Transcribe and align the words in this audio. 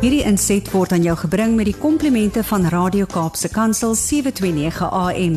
Hierdie 0.00 0.22
inset 0.24 0.64
word 0.72 0.94
aan 0.96 1.02
jou 1.04 1.12
gebring 1.26 1.58
met 1.58 1.66
die 1.68 1.76
komplimente 1.76 2.40
van 2.48 2.62
Radio 2.72 3.04
Kaapse 3.04 3.50
Kansel 3.52 3.92
729 3.92 4.86
AM. 4.88 5.34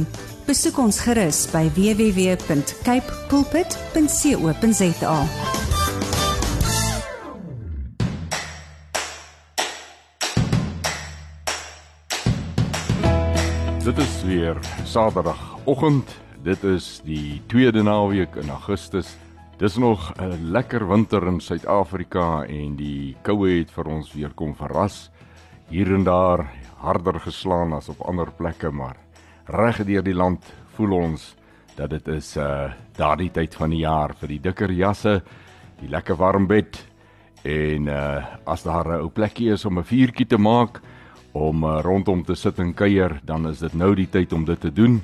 Besoek 0.48 0.78
ons 0.80 1.02
gerus 1.04 1.42
by 1.52 1.66
www.cape 1.76 3.18
pulpit.co.za. 3.28 5.18
Dit 13.84 14.00
is 14.00 14.16
weer 14.24 14.56
Saterdagoggend. 14.88 16.16
Dit 16.48 16.64
is 16.64 17.02
die 17.04 17.42
tweede 17.52 17.84
naweek 17.84 18.40
in 18.40 18.48
Augustus. 18.50 19.12
Dis 19.58 19.78
nog 19.78 20.12
'n 20.18 20.52
lekker 20.52 20.88
winter 20.88 21.28
in 21.28 21.40
Suid-Afrika 21.40 22.44
en 22.44 22.76
die 22.76 23.16
koue 23.22 23.60
het 23.60 23.72
vir 23.72 23.88
ons 23.88 24.14
weer 24.14 24.32
kom 24.34 24.56
verras. 24.56 25.12
Hier 25.70 25.94
en 25.94 26.04
daar 26.04 26.50
harder 26.78 27.20
geslaan 27.20 27.74
as 27.74 27.90
op 27.90 28.02
ander 28.02 28.32
plekke, 28.32 28.72
maar 28.72 28.98
reg 29.46 29.86
deur 29.86 30.04
die 30.04 30.14
land 30.16 30.54
voel 30.76 30.92
ons 30.92 31.36
dat 31.76 31.90
dit 31.90 32.08
is 32.08 32.38
uh 32.38 32.72
daardie 32.98 33.32
tyd 33.32 33.56
van 33.56 33.70
die 33.70 33.80
jaar 33.80 34.14
vir 34.14 34.28
die 34.28 34.40
dikker 34.40 34.72
jasse, 34.72 35.22
die 35.80 35.90
lekker 35.90 36.16
warm 36.16 36.48
bed 36.48 36.86
en 37.44 37.88
uh 37.88 38.26
as 38.46 38.64
daar 38.64 38.88
'n 38.88 39.02
ou 39.02 39.10
plekkie 39.10 39.52
is 39.52 39.66
om 39.66 39.78
'n 39.78 39.84
vuurtjie 39.84 40.28
te 40.28 40.38
maak 40.38 40.82
om 41.32 41.64
uh, 41.64 41.80
rondom 41.82 42.24
te 42.24 42.36
sit 42.36 42.60
en 42.60 42.74
kuier, 42.74 43.20
dan 43.24 43.48
is 43.48 43.60
dit 43.60 43.74
nou 43.74 43.96
die 43.96 44.10
tyd 44.10 44.34
om 44.34 44.46
dit 44.46 44.60
te 44.60 44.74
doen. 44.74 45.02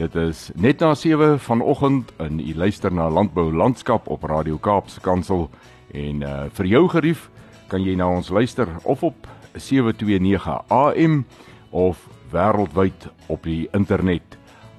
Dit 0.00 0.14
is 0.16 0.48
net 0.56 0.80
na 0.80 0.94
7 0.94 1.38
vanoggend 1.38 2.12
en 2.16 2.38
u 2.40 2.54
luister 2.54 2.92
na 2.92 3.10
Landbou 3.10 3.52
Landskap 3.52 4.06
op 4.08 4.22
Radio 4.22 4.56
Kaapse 4.56 5.00
Kansel 5.00 5.50
en 5.92 6.22
uh, 6.24 6.44
vir 6.56 6.66
jou 6.66 6.86
gerief 6.88 7.26
kan 7.68 7.82
jy 7.84 7.98
na 8.00 8.06
ons 8.08 8.30
luister 8.32 8.70
of 8.88 9.02
op 9.04 9.26
729 9.52 10.54
AM 10.72 11.18
of 11.70 12.00
wêreldwyd 12.32 13.10
op 13.28 13.44
die 13.44 13.68
internet. 13.76 14.38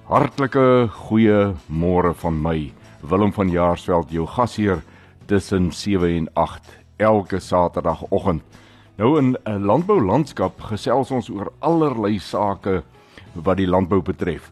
Hartlike 0.09 0.89
goeie 1.03 1.51
môre 1.69 2.15
van 2.23 2.39
my, 2.41 2.71
Willem 3.05 3.33
van 3.35 3.51
Jaarsveld, 3.53 4.09
jou 4.09 4.25
gasheer 4.25 4.81
tussen 5.29 5.69
7 5.69 6.15
en 6.15 6.31
8 6.33 6.71
elke 6.97 7.39
Saterdagoggend. 7.39 8.41
Nou 8.97 9.19
in 9.19 9.37
'n 9.45 9.69
landbou 9.69 10.01
landskap 10.01 10.61
gesels 10.61 11.11
ons 11.11 11.29
oor 11.29 11.53
allerlei 11.59 12.17
sake 12.19 12.81
wat 13.33 13.57
die 13.57 13.69
landbou 13.69 14.01
betref. 14.01 14.49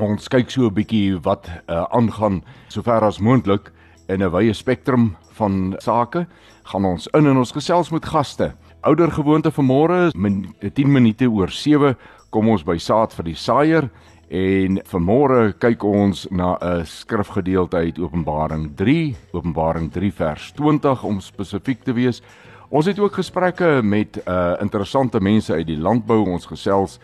Ons 0.00 0.28
kyk 0.28 0.50
so 0.50 0.66
'n 0.66 0.74
bietjie 0.74 1.20
wat 1.20 1.48
uh, 1.68 1.84
aangaan 1.92 2.42
sover 2.68 3.04
as 3.04 3.18
moontlik 3.20 3.72
in 4.08 4.22
'n 4.22 4.30
wye 4.30 4.52
spektrum 4.52 5.16
van 5.36 5.76
sake. 5.78 6.26
Gaan 6.64 6.84
ons 6.84 7.08
in 7.12 7.26
en 7.26 7.36
ons 7.36 7.52
gesels 7.52 7.90
met 7.90 8.04
gaste. 8.04 8.54
Ouder 8.80 9.10
gewoonte 9.10 9.50
vanmôre 9.50 10.06
is 10.06 10.14
min, 10.14 10.54
10 10.60 10.92
minute 10.92 11.28
oor 11.28 11.50
7 11.50 11.96
kom 12.30 12.48
ons 12.48 12.64
by 12.64 12.78
saad 12.78 13.12
vir 13.12 13.24
die 13.24 13.34
saaier 13.34 13.90
en 14.30 14.80
vanmôre 14.88 15.52
kyk 15.58 15.84
ons 15.84 16.26
na 16.30 16.56
'n 16.60 16.86
skrifgedeelte 16.86 17.76
uit 17.76 17.98
Openbaring 17.98 18.74
3, 18.76 19.14
Openbaring 19.32 19.92
3 19.92 20.12
vers 20.12 20.52
20 20.52 21.04
om 21.04 21.20
spesifiek 21.20 21.84
te 21.84 21.92
wees. 21.92 22.22
Ons 22.70 22.86
het 22.86 22.98
ook 22.98 23.12
gesprekke 23.12 23.82
met 23.82 24.16
uh 24.26 24.56
interessante 24.60 25.20
mense 25.20 25.52
uit 25.52 25.66
die 25.66 25.78
landbou. 25.78 26.24
Ons 26.24 26.46
gesels 26.46 26.98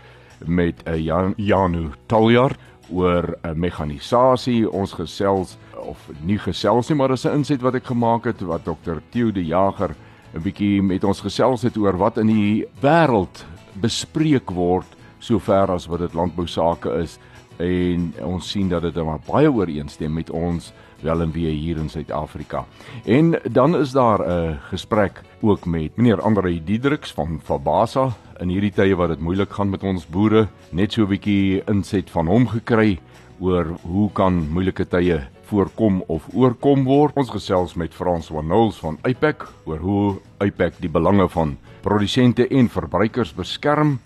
met 0.46 0.88
uh, 0.88 0.96
Jan, 0.96 1.34
Janu 1.36 1.90
Taljaard 2.06 2.58
oor 2.92 3.36
'n 3.42 3.48
uh, 3.48 3.54
mekanisasie. 3.54 4.70
Ons 4.70 4.92
gesels 4.92 5.56
of 5.76 5.98
nie 6.20 6.38
gesels 6.38 6.88
nie, 6.88 6.96
maar 6.96 7.08
dis 7.08 7.24
'n 7.24 7.34
inset 7.34 7.60
wat 7.62 7.74
ek 7.74 7.86
gemaak 7.86 8.24
het 8.24 8.40
wat 8.40 8.64
Dr. 8.64 8.98
Theo 9.10 9.32
de 9.32 9.44
Jager 9.44 9.94
'n 10.34 10.42
bietjie 10.42 10.82
met 10.82 11.04
ons 11.04 11.20
gesels 11.20 11.62
het 11.62 11.76
oor 11.76 11.96
wat 11.96 12.18
in 12.18 12.26
die 12.26 12.66
wêreld 12.82 13.44
bespreek 13.80 14.50
word 14.50 14.86
sover 15.18 15.70
as 15.70 15.86
wat 15.86 16.00
dit 16.00 16.14
landbou 16.14 16.46
sake 16.46 16.90
is 17.00 17.18
en 17.58 18.12
ons 18.22 18.50
sien 18.50 18.68
dat 18.68 18.82
dit 18.82 18.94
baie 19.26 19.50
ooreenstem 19.50 20.12
met 20.14 20.30
ons 20.30 20.72
wel 21.02 21.22
en 21.22 21.32
weer 21.32 21.52
hier 21.52 21.78
in 21.78 21.88
Suid-Afrika. 21.88 22.64
En 23.04 23.38
dan 23.50 23.76
is 23.76 23.92
daar 23.92 24.20
'n 24.20 24.58
gesprek 24.70 25.22
ook 25.40 25.66
met 25.66 25.96
meneer 25.96 26.20
Andre 26.20 26.64
Diedriks 26.64 27.12
van 27.12 27.40
Fabasa 27.42 28.12
in 28.40 28.50
hierdie 28.52 28.72
tye 28.74 28.96
wat 28.98 29.10
dit 29.14 29.20
moeilik 29.20 29.50
gaan 29.50 29.70
met 29.70 29.84
ons 29.84 30.06
boere, 30.06 30.48
net 30.72 30.92
so 30.92 31.02
'n 31.02 31.10
bietjie 31.10 31.62
inset 31.66 32.10
van 32.10 32.26
hom 32.26 32.46
gekry 32.46 32.98
oor 33.40 33.76
hoe 33.82 34.10
kan 34.12 34.48
moeilike 34.50 34.84
tye 34.84 35.20
voorkom 35.48 36.02
of 36.08 36.28
oorkom 36.34 36.84
word. 36.84 37.16
Ons 37.16 37.30
gesels 37.30 37.74
met 37.74 37.94
Frans 37.94 38.26
van 38.26 38.46
Nulls 38.46 38.78
van 38.78 38.98
Apex 39.02 39.46
oor 39.64 39.78
hoe 39.78 40.18
Apex 40.38 40.78
die 40.78 40.90
belange 40.90 41.28
van 41.28 41.56
produsente 41.82 42.48
en 42.48 42.68
verbruikers 42.68 43.34
beskerm. 43.34 43.98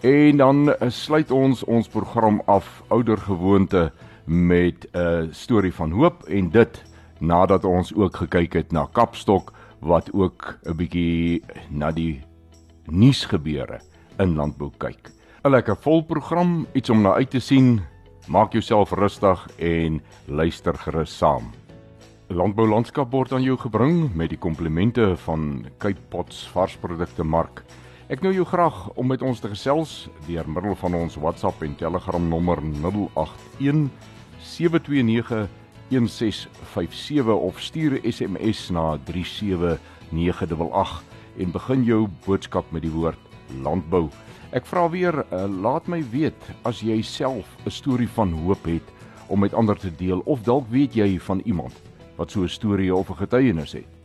En 0.00 0.36
dan 0.36 0.74
sluit 0.88 1.30
ons 1.30 1.64
ons 1.64 1.88
program 1.88 2.42
af 2.46 2.82
oudergewoonte 2.88 3.92
met 4.24 4.86
'n 4.92 5.28
storie 5.32 5.72
van 5.72 5.90
hoop 5.90 6.22
en 6.28 6.50
dit 6.50 6.84
nadat 7.18 7.64
ons 7.64 7.94
ook 7.94 8.16
gekyk 8.16 8.52
het 8.52 8.72
na 8.72 8.86
Kapstok 8.92 9.52
wat 9.80 10.12
ook 10.12 10.58
'n 10.64 10.76
bietjie 10.76 11.42
na 11.70 11.90
die 11.90 12.27
nuusgebeure 12.90 13.80
in 14.18 14.34
landbou 14.34 14.70
kyk. 14.78 15.10
'n 15.44 15.50
Lekker 15.50 15.76
vol 15.76 16.02
program, 16.02 16.66
iets 16.74 16.90
om 16.90 17.02
na 17.02 17.14
uit 17.14 17.30
te 17.30 17.40
sien. 17.40 17.80
Maak 18.28 18.52
jouself 18.52 18.92
rustig 18.92 19.48
en 19.58 20.02
luister 20.26 20.74
gerus 20.74 21.16
saam. 21.16 21.52
Landbou 22.28 22.68
landskap 22.68 23.10
word 23.10 23.32
aan 23.32 23.42
jou 23.42 23.56
gebring 23.56 24.14
met 24.14 24.28
die 24.28 24.38
komplimente 24.38 25.16
van 25.16 25.66
Cape 25.78 26.00
Pots 26.08 26.48
varsprodukte 26.52 27.24
mark. 27.24 27.64
Ek 28.08 28.20
nou 28.20 28.34
jou 28.34 28.44
graag 28.44 28.88
om 28.96 29.06
met 29.06 29.22
ons 29.22 29.40
te 29.40 29.48
gesels 29.48 30.08
deur 30.26 30.48
middel 30.48 30.76
van 30.76 30.94
ons 30.94 31.16
WhatsApp 31.16 31.62
en 31.62 31.76
Telegram 31.76 32.28
nommer 32.28 32.58
081 32.60 33.88
729 34.40 35.48
1657 35.88 37.32
of 37.32 37.60
stuur 37.60 38.00
'n 38.00 38.12
SMS 38.12 38.70
na 38.70 38.98
37988 39.04 41.07
en 41.38 41.52
begin 41.52 41.84
jou 41.84 42.08
boodskap 42.26 42.72
met 42.72 42.82
die 42.82 42.92
woord 42.92 43.18
landbou. 43.62 44.08
Ek 44.52 44.66
vra 44.66 44.88
weer, 44.88 45.24
uh, 45.28 45.44
laat 45.46 45.88
my 45.88 46.02
weet 46.12 46.50
as 46.64 46.80
jy 46.80 47.02
self 47.02 47.46
'n 47.66 47.70
storie 47.70 48.08
van 48.08 48.32
hoop 48.32 48.64
het 48.64 48.88
om 49.28 49.40
met 49.40 49.54
ander 49.54 49.76
te 49.76 49.90
deel 49.90 50.22
of 50.24 50.42
dalk 50.42 50.68
weet 50.70 50.94
jy 50.94 51.18
van 51.18 51.40
iemand 51.44 51.74
wat 52.16 52.30
so 52.30 52.42
'n 52.42 52.48
storie 52.48 52.94
of 52.94 53.10
'n 53.10 53.16
getuienis 53.16 53.72
het 53.72 53.98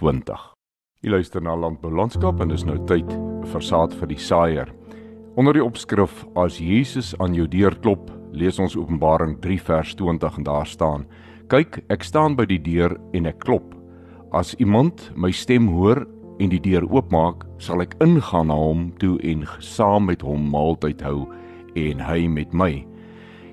20. 0.00 0.54
Jy 1.02 1.10
luister 1.10 1.42
na 1.42 1.56
Landboulandskap 1.56 2.40
en 2.40 2.48
dis 2.48 2.64
nou 2.64 2.78
tyd 2.86 3.08
vir 3.52 3.62
saad 3.62 3.94
vir 3.94 4.08
die 4.08 4.18
saaier. 4.18 4.79
Onder 5.38 5.54
die 5.54 5.62
opskrif 5.64 6.24
as 6.34 6.56
Jesus 6.58 7.12
aan 7.22 7.36
jou 7.38 7.44
deur 7.46 7.76
klop, 7.78 8.08
lees 8.34 8.58
ons 8.58 8.74
Openbaring 8.74 9.36
3 9.38 9.60
vers 9.62 9.92
20 9.94 10.38
en 10.40 10.46
daar 10.46 10.66
staan: 10.66 11.04
Kyk, 11.46 11.84
ek 11.86 12.02
staan 12.02 12.34
by 12.34 12.48
die 12.50 12.58
deur 12.58 12.96
en 13.14 13.28
ek 13.30 13.38
klop. 13.44 13.76
As 14.34 14.56
iemand 14.58 15.12
my 15.14 15.30
stem 15.30 15.68
hoor 15.70 16.02
en 16.42 16.50
die 16.50 16.60
deur 16.60 16.82
oopmaak, 16.90 17.46
sal 17.62 17.82
ek 17.84 17.94
ingaan 18.02 18.50
na 18.50 18.56
hom 18.58 18.88
toe 18.98 19.20
en 19.22 19.46
saam 19.62 20.08
met 20.10 20.22
hom 20.26 20.50
maaltyd 20.50 21.02
hou 21.06 21.28
en 21.78 22.02
hy 22.02 22.26
met 22.26 22.50
my. 22.50 22.72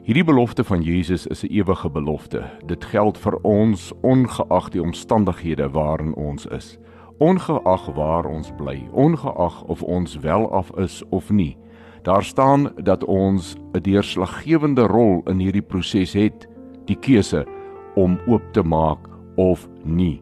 Hierdie 0.08 0.26
belofte 0.26 0.64
van 0.64 0.82
Jesus 0.82 1.28
is 1.28 1.44
'n 1.44 1.54
ewige 1.54 1.90
belofte. 1.90 2.42
Dit 2.66 2.86
geld 2.86 3.18
vir 3.18 3.38
ons 3.44 3.94
ongeag 4.02 4.70
die 4.70 4.82
omstandighede 4.82 5.70
waarin 5.70 6.16
ons 6.16 6.46
is. 6.46 6.80
Ongeag 7.20 7.86
waar 7.94 8.26
ons 8.26 8.52
bly, 8.58 8.90
ongeag 8.94 9.64
of 9.64 9.84
ons 9.84 10.18
wel 10.20 10.52
af 10.52 10.72
is 10.78 11.04
of 11.10 11.30
nie. 11.30 11.58
Daar 12.04 12.24
staan 12.24 12.72
dat 12.84 13.04
ons 13.04 13.56
'n 13.74 13.82
deurslaggewende 13.82 14.88
rol 14.88 15.22
in 15.26 15.40
hierdie 15.40 15.62
proses 15.62 16.14
het, 16.14 16.48
die 16.86 16.96
keuse 17.00 17.46
om 17.96 18.20
oop 18.28 18.44
te 18.54 18.64
maak 18.64 19.10
of 19.36 19.68
nie. 19.84 20.22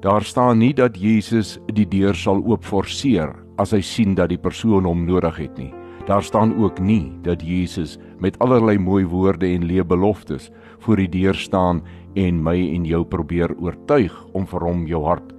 Daar 0.00 0.22
staan 0.22 0.58
nie 0.58 0.74
dat 0.74 0.96
Jesus 0.96 1.58
die 1.66 1.86
deur 1.88 2.14
sal 2.14 2.42
oopforceer 2.44 3.36
as 3.56 3.70
hy 3.70 3.80
sien 3.80 4.14
dat 4.14 4.28
die 4.28 4.40
persoon 4.40 4.84
hom 4.84 5.04
nodig 5.06 5.36
het 5.36 5.58
nie. 5.58 5.72
Daar 6.06 6.22
staan 6.22 6.56
ook 6.58 6.80
nie 6.82 7.12
dat 7.22 7.42
Jesus 7.42 7.98
met 8.18 8.38
allerlei 8.38 8.78
mooi 8.78 9.04
woorde 9.06 9.46
en 9.46 9.64
leë 9.64 9.84
beloftes 9.86 10.50
voor 10.78 10.96
die 10.96 11.08
deur 11.08 11.34
staan 11.34 11.82
en 12.14 12.42
my 12.42 12.56
en 12.74 12.84
jou 12.84 13.04
probeer 13.04 13.54
oortuig 13.60 14.16
om 14.34 14.46
vir 14.46 14.66
hom 14.66 14.86
jou 14.86 15.04
hart 15.04 15.30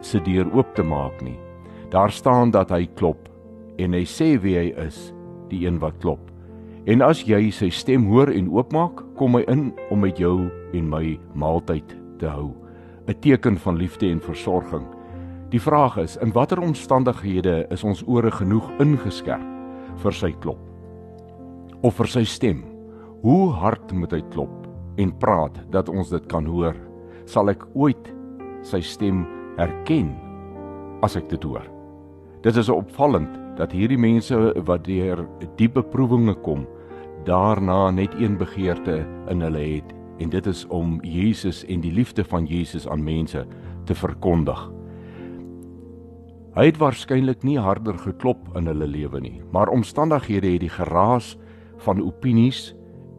se 0.00 0.20
deur 0.24 0.48
oop 0.54 0.72
te 0.74 0.82
maak 0.82 1.20
nie. 1.20 1.36
Daar 1.90 2.10
staan 2.10 2.50
dat 2.50 2.70
hy 2.70 2.86
klop 2.96 3.28
en 3.76 3.92
hy 3.92 4.04
sê 4.08 4.36
wie 4.40 4.56
hy 4.56 4.70
is, 4.86 5.12
die 5.50 5.66
een 5.66 5.78
wat 5.78 5.98
klop. 6.00 6.30
En 6.86 7.02
as 7.02 7.24
jy 7.26 7.50
sy 7.50 7.70
stem 7.70 8.06
hoor 8.06 8.30
en 8.30 8.50
oopmaak, 8.50 9.02
kom 9.16 9.34
hy 9.34 9.42
in 9.50 9.72
om 9.90 10.00
met 10.00 10.18
jou 10.18 10.50
en 10.72 10.88
my 10.88 11.18
maaltyd 11.34 11.96
te 12.18 12.26
hou. 12.26 12.54
'n 13.08 13.14
Teken 13.20 13.56
van 13.56 13.76
liefde 13.76 14.10
en 14.10 14.20
versorging. 14.20 14.86
Die 15.50 15.60
vraag 15.60 15.98
is, 15.98 16.16
in 16.16 16.32
watter 16.32 16.60
omstandighede 16.60 17.66
is 17.70 17.84
ons 17.84 18.02
ore 18.06 18.30
genoeg 18.30 18.70
ingeskerp? 18.78 19.56
vir 20.02 20.16
sy 20.16 20.32
klop 20.42 20.62
of 21.84 21.94
vir 22.00 22.08
sy 22.10 22.24
stem. 22.26 22.64
Hoe 23.22 23.52
hard 23.54 23.92
moet 23.94 24.12
hy 24.14 24.22
klop 24.32 24.64
en 25.00 25.12
praat 25.20 25.58
dat 25.74 25.90
ons 25.92 26.10
dit 26.10 26.24
kan 26.30 26.46
hoor? 26.48 26.76
Sal 27.28 27.50
ek 27.52 27.64
ooit 27.78 28.10
sy 28.66 28.80
stem 28.84 29.24
herken 29.58 30.12
as 31.06 31.16
ek 31.18 31.28
dit 31.30 31.44
hoor? 31.46 31.64
Dit 32.42 32.58
is 32.58 32.70
opvallend 32.72 33.32
dat 33.56 33.72
hierdie 33.72 33.98
mense 33.98 34.36
wat 34.68 34.84
deur 34.84 35.24
diepe 35.56 35.82
beproewinge 35.82 36.34
kom, 36.44 36.66
daarna 37.24 37.90
net 37.90 38.14
een 38.20 38.36
begeerte 38.38 39.04
in 39.30 39.40
hulle 39.40 39.64
het 39.76 39.94
en 40.18 40.30
dit 40.30 40.46
is 40.46 40.64
om 40.72 40.98
Jesus 41.04 41.64
en 41.64 41.80
die 41.80 41.92
liefde 41.92 42.24
van 42.24 42.46
Jesus 42.46 42.88
aan 42.88 43.04
mense 43.04 43.44
te 43.84 43.94
verkondig. 43.94 44.60
Hy 46.56 46.70
het 46.70 46.78
waarskynlik 46.80 47.42
nie 47.44 47.58
harder 47.60 47.98
geklop 48.00 48.46
in 48.56 48.70
hulle 48.70 48.86
lewe 48.88 49.20
nie, 49.20 49.42
maar 49.52 49.68
omstandighede 49.68 50.54
het 50.54 50.64
die 50.64 50.72
geraas 50.72 51.34
van 51.84 52.00
opinies 52.00 52.70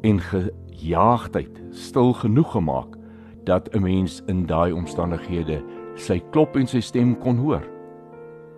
en 0.01 0.17
gejaagdheid 0.23 1.61
stil 1.69 2.15
genoeg 2.17 2.51
gemaak 2.51 2.97
dat 3.45 3.69
'n 3.75 3.81
mens 3.81 4.23
in 4.27 4.45
daai 4.45 4.73
omstandighede 4.73 5.61
sy 5.95 6.19
klop 6.31 6.55
en 6.55 6.67
sy 6.67 6.79
stem 6.81 7.17
kon 7.19 7.37
hoor. 7.37 7.63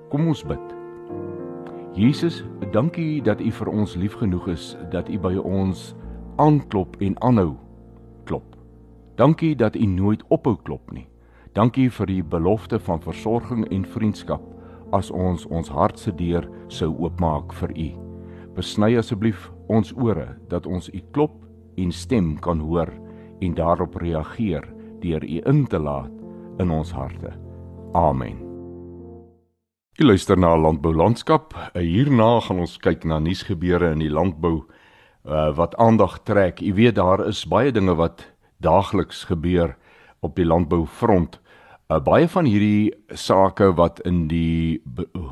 Kom 0.10 0.28
ons 0.28 0.44
bid. 0.44 0.79
Jesus, 2.00 2.44
dankie 2.72 3.20
dat 3.20 3.42
U 3.44 3.50
vir 3.52 3.68
ons 3.68 3.96
lief 4.00 4.14
genoeg 4.22 4.46
is 4.54 4.70
dat 4.94 5.10
U 5.12 5.18
by 5.20 5.34
ons 5.36 5.90
aanklop 6.40 6.96
en 7.04 7.18
aanhou 7.28 7.58
klop. 8.24 8.56
Dankie 9.20 9.52
dat 9.60 9.76
U 9.76 9.84
nooit 9.84 10.24
ophou 10.32 10.56
klop 10.64 10.94
nie. 10.96 11.10
Dankie 11.60 11.90
vir 11.92 12.08
die 12.08 12.24
belofte 12.24 12.80
van 12.80 13.04
versorging 13.04 13.68
en 13.68 13.84
vriendskap 13.84 14.48
as 14.96 15.12
ons 15.12 15.44
ons 15.52 15.76
hart 15.76 16.00
se 16.00 16.16
deur 16.16 16.48
sou 16.72 16.94
oopmaak 17.04 17.52
vir 17.60 17.76
u. 17.76 17.90
Besny 18.56 18.94
asseblief 18.96 19.50
ons 19.68 19.92
ore 20.00 20.30
dat 20.48 20.72
ons 20.72 20.88
u 20.94 21.04
klop 21.12 21.36
en 21.76 21.92
stem 21.92 22.38
kan 22.40 22.64
hoor 22.64 22.96
en 23.44 23.56
daarop 23.60 24.00
reageer 24.00 24.64
deur 25.04 25.24
u 25.24 25.42
in 25.44 25.66
te 25.68 25.80
laat 25.80 26.16
in 26.64 26.72
ons 26.72 26.96
harte. 26.96 27.36
Amen. 27.92 28.49
Jy 30.00 30.06
luister 30.06 30.38
na 30.40 30.54
Landbou 30.56 30.94
Landskap. 30.96 31.52
Hierna 31.76 32.38
gaan 32.40 32.62
ons 32.64 32.78
kyk 32.80 33.02
na 33.04 33.18
nuusgebeure 33.20 33.90
in 33.92 34.00
die 34.00 34.08
landbou 34.08 34.62
uh, 35.28 35.50
wat 35.58 35.74
aandag 35.76 36.22
trek. 36.24 36.62
Jy 36.64 36.70
weet 36.78 36.96
daar 36.96 37.26
is 37.28 37.42
baie 37.44 37.74
dinge 37.76 37.98
wat 38.00 38.22
daagliks 38.64 39.26
gebeur 39.28 39.74
op 40.24 40.38
die 40.40 40.46
landboufront. 40.48 41.36
Uh, 41.92 41.98
baie 42.00 42.30
van 42.32 42.48
hierdie 42.48 42.94
sake 43.12 43.74
wat 43.76 44.00
in 44.08 44.30
die 44.32 44.80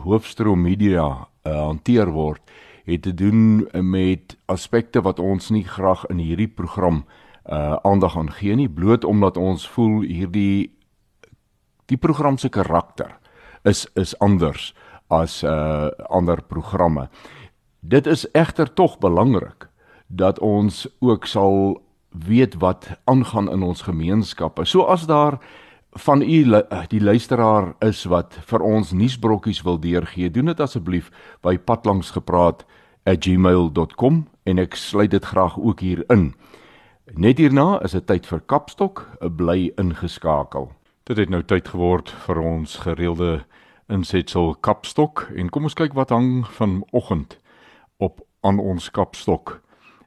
hoofstroom 0.04 0.66
media 0.68 1.06
uh, 1.08 1.54
hanteer 1.70 2.12
word, 2.12 2.44
het 2.92 3.06
te 3.08 3.14
doen 3.16 3.70
met 3.72 4.36
aspekte 4.52 5.00
wat 5.06 5.24
ons 5.24 5.48
nie 5.48 5.64
graag 5.64 6.04
in 6.12 6.20
hierdie 6.20 6.50
program 6.52 7.06
uh 7.48 7.80
aandag 7.88 8.18
aan 8.20 8.34
gee 8.36 8.60
nie, 8.60 8.68
bloot 8.68 9.08
omdat 9.08 9.40
ons 9.40 9.64
voel 9.78 10.02
hierdie 10.04 10.74
die 11.88 12.00
program 12.04 12.36
se 12.36 12.52
karakter 12.52 13.16
is 13.68 13.88
is 13.96 14.16
anders 14.24 14.74
as 15.08 15.44
uh 15.44 15.88
ander 16.10 16.42
programme. 16.42 17.10
Dit 17.80 18.08
is 18.08 18.32
egter 18.32 18.74
tog 18.74 19.00
belangrik 19.00 19.68
dat 20.08 20.40
ons 20.40 20.88
ook 21.00 21.26
sal 21.26 21.82
weet 22.12 22.56
wat 22.64 22.88
aangaan 23.04 23.52
in 23.52 23.64
ons 23.64 23.82
gemeenskappe. 23.82 24.66
So 24.66 24.82
as 24.82 25.06
daar 25.06 25.40
van 25.92 26.22
u 26.22 26.62
die 26.88 27.02
luisteraar 27.02 27.74
is 27.80 28.06
wat 28.06 28.40
vir 28.46 28.62
ons 28.62 28.92
nuusbrokkies 28.92 29.62
wil 29.62 29.80
deurgee, 29.80 30.32
doen 30.32 30.46
dit 30.46 30.60
asseblief 30.60 31.12
by 31.42 31.58
padlangsgepraat@gmail.com 31.58 34.28
en 34.44 34.60
ek 34.60 34.76
sluit 34.76 35.12
dit 35.12 35.26
graag 35.26 35.60
ook 35.60 35.80
hier 35.80 36.04
in. 36.10 36.36
Net 37.16 37.38
hierna 37.38 37.84
is 37.84 37.92
dit 37.92 38.08
tyd 38.08 38.26
vir 38.26 38.40
Kapstok, 38.40 39.18
bly 39.38 39.72
ingeskakel. 39.78 40.72
Dit 41.04 41.18
het 41.18 41.30
nou 41.30 41.44
tyd 41.44 41.68
geword 41.68 42.10
vir 42.26 42.40
ons 42.40 42.78
gereelde 42.84 43.46
insetsel 43.88 44.56
Kapstok 44.60 45.28
en 45.36 45.50
kom 45.50 45.68
ons 45.68 45.76
kyk 45.78 45.96
wat 45.96 46.12
hang 46.12 46.44
vanoggend 46.58 47.38
op 48.04 48.22
aan 48.46 48.60
ons 48.60 48.90
Kapstok. 48.92 49.62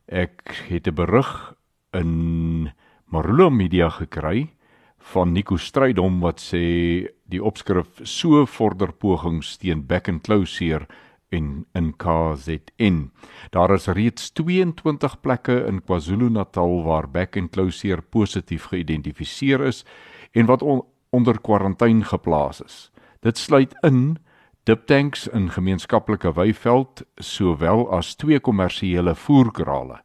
Ek 0.07 0.67
het 0.69 0.87
'n 0.87 0.95
berig 0.95 1.55
in 1.93 2.73
Marula 3.11 3.49
Media 3.49 3.89
gekry 3.89 4.51
van 4.99 5.33
Nico 5.33 5.57
Strydom 5.57 6.21
wat 6.21 6.41
sê 6.41 7.09
die 7.25 7.43
opskrif 7.43 8.01
so 8.03 8.47
vorder 8.47 8.93
pogings 8.93 9.57
teen 9.57 9.87
back 9.87 10.09
and 10.09 10.23
closure 10.23 10.87
in 11.31 11.67
in 11.75 11.95
KZN. 11.97 13.11
Daar 13.51 13.75
is 13.75 13.87
reeds 13.87 14.31
22 14.31 15.21
plekke 15.21 15.67
in 15.67 15.83
KwaZulu-Natal 15.83 16.83
waar 16.85 17.09
back 17.11 17.37
and 17.37 17.51
closure 17.51 18.03
positief 18.03 18.65
geïdentifiseer 18.65 19.61
is 19.61 19.85
en 20.33 20.47
wat 20.47 20.63
on, 20.63 20.85
onder 21.11 21.41
kwarantyne 21.41 22.05
geplaas 22.05 22.61
is. 22.61 22.90
Dit 23.21 23.39
sluit 23.39 23.75
in 23.85 24.17
diptanks 24.65 25.27
in 25.29 25.51
gemeenskaplike 25.53 26.31
weiveld 26.33 27.03
sowel 27.21 27.83
as 27.93 28.15
twee 28.17 28.41
kommersiële 28.41 29.13
voerkrale. 29.15 29.99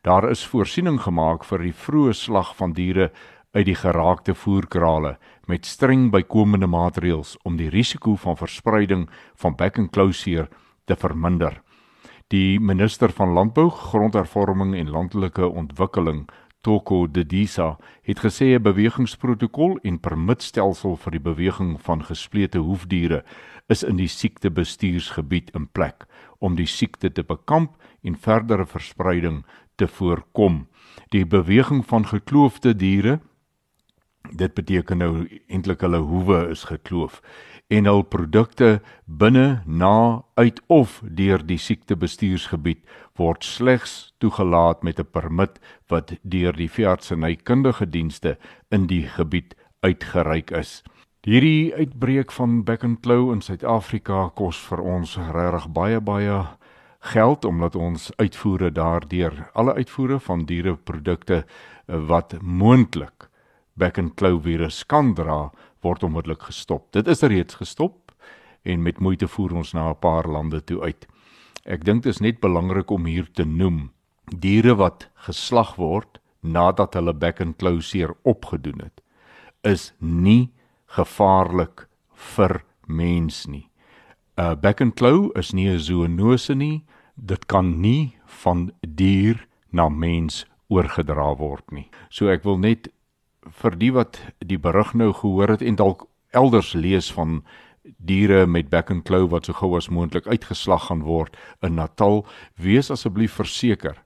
Daar 0.00 0.30
is 0.30 0.46
voorsiening 0.48 0.96
gemaak 1.04 1.44
vir 1.44 1.60
die 1.60 1.74
vroeë 1.76 2.14
slag 2.16 2.54
van 2.56 2.72
diere 2.72 3.10
uit 3.52 3.66
die 3.68 3.76
geraakte 3.76 4.32
voerkrale 4.32 5.18
met 5.44 5.68
streng 5.68 6.08
bykomende 6.14 6.66
maatreëls 6.66 7.34
om 7.44 7.60
die 7.60 7.68
risiko 7.68 8.16
van 8.16 8.40
verspreiding 8.40 9.10
van 9.36 9.60
back 9.60 9.78
and 9.78 9.92
closure 9.92 10.48
te 10.88 10.96
verminder. 10.96 11.60
Die 12.32 12.56
minister 12.60 13.12
van 13.12 13.36
Landbou, 13.36 13.68
Grondhervorming 13.68 14.72
en 14.74 14.88
Landelike 14.90 15.48
Ontwikkeling, 15.48 16.24
Toko 16.64 17.06
Dedisa, 17.06 17.76
het 18.02 18.18
gesê 18.24 18.56
'n 18.56 18.62
bewegingsprotokol 18.62 19.78
en 19.82 20.00
permitstelsel 20.00 20.96
vir 20.96 21.12
die 21.12 21.20
beweging 21.20 21.80
van 21.80 22.04
gesplete 22.04 22.58
hoefdiere 22.58 23.24
is 23.68 23.82
in 23.82 23.96
die 23.96 24.08
siektebestuursgebied 24.08 25.50
in 25.54 25.68
plek 25.72 26.06
om 26.38 26.56
die 26.56 26.66
siekte 26.66 27.12
te 27.12 27.22
bekamp 27.22 27.76
en 28.02 28.16
verdere 28.16 28.66
verspreiding 28.66 29.44
te 29.76 29.88
voorkom. 29.88 30.66
Die 31.08 31.26
beweging 31.26 31.86
van 31.86 32.06
gekloofde 32.06 32.74
diere 32.76 33.20
Dit 34.34 34.54
beteken 34.54 34.98
nou 34.98 35.12
eintlik 35.46 35.84
hulle 35.86 36.00
hoewe 36.02 36.48
is 36.50 36.64
gekloof 36.66 37.20
en 37.72 37.86
hul 37.88 38.02
produkte 38.02 38.80
binne, 39.06 39.62
na, 39.64 40.24
uit 40.34 40.60
of 40.66 40.98
deur 41.06 41.42
die 41.46 41.58
siektebestuursgebied 41.58 42.82
word 43.18 43.46
slegs 43.46 44.12
toegelaat 44.20 44.82
met 44.82 44.98
'n 45.00 45.10
permit 45.10 45.60
wat 45.88 46.12
deur 46.22 46.52
die 46.52 46.68
veeartsenykundige 46.68 47.86
dienste 47.86 48.36
in 48.70 48.86
die 48.86 49.06
gebied 49.06 49.54
uitgereik 49.80 50.50
is. 50.50 50.82
Hierdie 51.24 51.74
uitbreek 51.74 52.32
van 52.32 52.64
back 52.64 52.84
and 52.84 53.00
claw 53.00 53.32
in 53.32 53.40
Suid-Afrika 53.40 54.30
kos 54.34 54.58
vir 54.68 54.80
ons 54.80 55.16
regtig 55.16 55.68
baie 55.72 56.00
baie 56.00 56.46
geld 57.00 57.44
omdat 57.44 57.76
ons 57.76 58.10
uitvoere 58.16 58.72
daardeur 58.72 59.50
alle 59.52 59.74
uitvoere 59.74 60.18
van 60.20 60.44
diereprodukte 60.44 61.44
eh, 61.44 61.96
wat 62.08 62.34
moontlik 62.42 63.28
back 63.76 63.98
and 63.98 64.14
claw 64.16 64.38
virus 64.38 64.84
kan 64.84 65.14
dra 65.14 65.50
word 65.82 66.02
onmiddellik 66.02 66.42
gestop. 66.48 66.92
Dit 66.92 67.08
is 67.08 67.22
reeds 67.22 67.54
gestop 67.54 68.12
en 68.64 68.82
met 68.82 69.00
moeite 69.00 69.28
voer 69.28 69.54
ons 69.54 69.74
na 69.74 69.90
'n 69.90 70.00
paar 70.00 70.28
lande 70.28 70.60
toe 70.64 70.80
uit. 70.82 71.06
Ek 71.66 71.84
dink 71.84 72.02
dit 72.02 72.10
is 72.10 72.20
net 72.20 72.40
belangrik 72.40 72.90
om 72.90 73.04
hier 73.04 73.28
te 73.32 73.44
noem 73.44 73.90
diere 74.40 74.74
wat 74.74 75.08
geslag 75.26 75.76
word 75.76 76.18
nadat 76.40 76.94
hulle 76.94 77.12
back 77.12 77.40
and 77.40 77.58
claw 77.58 77.80
seer 77.80 78.14
opgedoen 78.24 78.80
het 78.80 79.00
is 79.64 79.92
nie 80.00 80.52
gevaarlik 80.86 81.88
vir 82.36 82.62
mens 82.86 83.46
nie. 83.46 83.70
'n 84.36 84.42
uh, 84.42 84.54
Back 84.54 84.80
and 84.80 84.94
claw 84.96 85.30
is 85.38 85.52
nie 85.52 85.68
'n 85.68 85.78
zoonose 85.78 86.54
nie. 86.54 86.84
Dit 87.16 87.46
kan 87.46 87.80
nie 87.80 88.16
van 88.26 88.72
dier 88.80 89.46
na 89.70 89.88
mens 89.88 90.46
oorgedra 90.68 91.36
word 91.36 91.72
nie. 91.72 91.88
So 92.10 92.28
ek 92.28 92.44
wil 92.44 92.58
net 92.58 92.88
vir 93.50 93.76
die 93.78 93.92
wat 93.92 94.20
die 94.40 94.58
berig 94.58 94.94
nou 94.94 95.12
gehoor 95.12 95.48
het 95.48 95.62
en 95.62 95.76
dalk 95.76 96.06
elders 96.32 96.74
lees 96.74 97.12
van 97.12 97.42
diere 97.98 98.46
met 98.46 98.70
back 98.70 98.90
and 98.90 99.04
claw 99.04 99.28
wat 99.30 99.46
so 99.46 99.52
gou 99.52 99.76
as 99.76 99.90
moontlik 99.90 100.26
uitgeslag 100.26 100.86
gaan 100.88 101.02
word 101.02 101.36
in 101.62 101.74
Natal, 101.74 102.24
wees 102.56 102.90
asseblief 102.90 103.32
verseker 103.32 104.04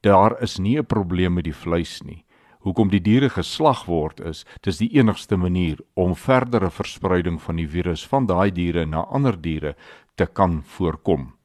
daar 0.00 0.42
is 0.42 0.58
nie 0.58 0.78
'n 0.78 0.86
probleem 0.86 1.34
met 1.34 1.44
die 1.44 1.54
vleis 1.54 2.02
nie. 2.02 2.24
Hoekom 2.60 2.88
die 2.88 3.00
diere 3.00 3.28
geslag 3.28 3.86
word 3.86 4.20
is, 4.20 4.44
dis 4.62 4.78
die 4.78 4.90
enigste 4.98 5.36
manier 5.36 5.78
om 5.94 6.14
verdere 6.14 6.70
verspreiding 6.70 7.42
van 7.42 7.56
die 7.56 7.68
virus 7.68 8.06
van 8.06 8.26
daai 8.26 8.50
diere 8.50 8.86
na 8.86 9.00
ander 9.00 9.40
diere 9.40 9.76
te 10.14 10.26
kan 10.26 10.62
voorkom. 10.64 11.37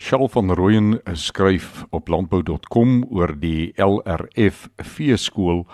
Charl 0.00 0.28
van 0.32 0.48
Rooyen 0.56 1.00
skryf 1.12 1.84
op 1.92 2.08
landbou.com 2.08 3.02
oor 3.12 3.34
die 3.36 3.72
LRF 3.76 4.62
veeskool 4.80 5.66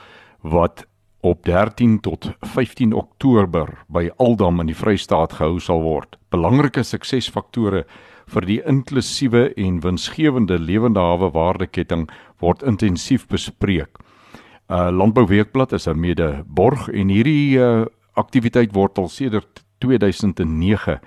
wat 0.42 0.82
op 1.22 1.44
13 1.46 2.00
tot 2.02 2.32
15 2.42 2.90
Oktober 2.92 3.70
by 3.86 4.08
Aldam 4.18 4.58
in 4.64 4.72
die 4.72 4.74
Vrystaat 4.74 5.36
gehou 5.38 5.60
sal 5.62 5.84
word. 5.84 6.18
Belangrike 6.34 6.82
suksesfaktore 6.82 7.84
vir 8.34 8.48
die 8.50 8.58
inklusiewe 8.66 9.52
en 9.54 9.78
winsgewende 9.84 10.58
lewende 10.58 11.04
hawe 11.06 11.30
waardeketting 11.30 12.08
word 12.42 12.64
intensief 12.66 13.28
bespreek. 13.30 14.02
Uh 14.66 14.90
Landbouweekblad 14.90 15.72
is 15.72 15.86
'n 15.86 16.00
mede-borg 16.00 16.88
en 16.88 17.14
hierdie 17.14 17.62
uh, 17.62 17.86
aktiwiteit 18.18 18.74
word 18.74 18.98
al 18.98 19.08
sedert 19.08 19.62
2009 19.78 20.98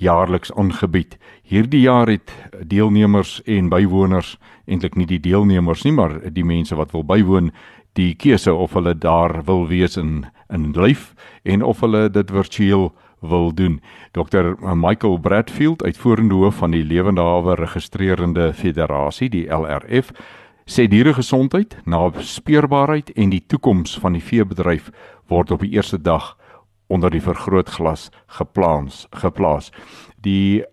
jaarliks 0.00 0.52
aangebied. 0.56 1.18
Hierdie 1.42 1.84
jaar 1.84 2.08
het 2.08 2.32
deelnemers 2.66 3.40
en 3.44 3.68
bywoners, 3.68 4.38
eintlik 4.66 4.96
nie 4.96 5.06
die 5.06 5.20
deelnemers 5.20 5.84
nie, 5.84 5.92
maar 5.92 6.16
die 6.32 6.44
mense 6.46 6.76
wat 6.78 6.94
wil 6.96 7.04
bywoon, 7.04 7.50
die 7.98 8.14
keuse 8.14 8.54
of 8.54 8.74
hulle 8.78 8.94
daar 8.94 9.42
wil 9.44 9.66
wees 9.68 9.98
in 10.00 10.26
in 10.50 10.72
lyf 10.74 11.12
en 11.46 11.62
of 11.62 11.80
hulle 11.84 12.08
dit 12.10 12.30
virtueel 12.30 12.90
wil 13.20 13.52
doen. 13.54 13.80
Dr 14.12 14.56
Michael 14.74 15.18
Bradfield, 15.18 15.84
uitvoerende 15.84 16.34
hoof 16.34 16.54
van 16.54 16.74
die 16.74 16.84
Lewende 16.84 17.20
Hawe 17.20 17.54
Registrerende 17.54 18.52
Federasie, 18.52 19.28
die 19.28 19.46
LRF, 19.46 20.10
sê 20.66 20.88
dieregesondheid, 20.88 21.76
naspeurbaarheid 21.84 23.12
en 23.14 23.30
die 23.30 23.44
toekoms 23.46 23.98
van 24.00 24.16
die 24.16 24.24
veebedryf 24.24 24.90
word 25.30 25.50
op 25.50 25.62
die 25.62 25.74
eerste 25.76 26.00
dag 26.00 26.34
onder 26.90 27.10
die 27.10 27.22
vergrootglas 27.22 28.10
geplaas 28.26 29.06
geplaas. 29.10 29.70
Die 30.20 30.64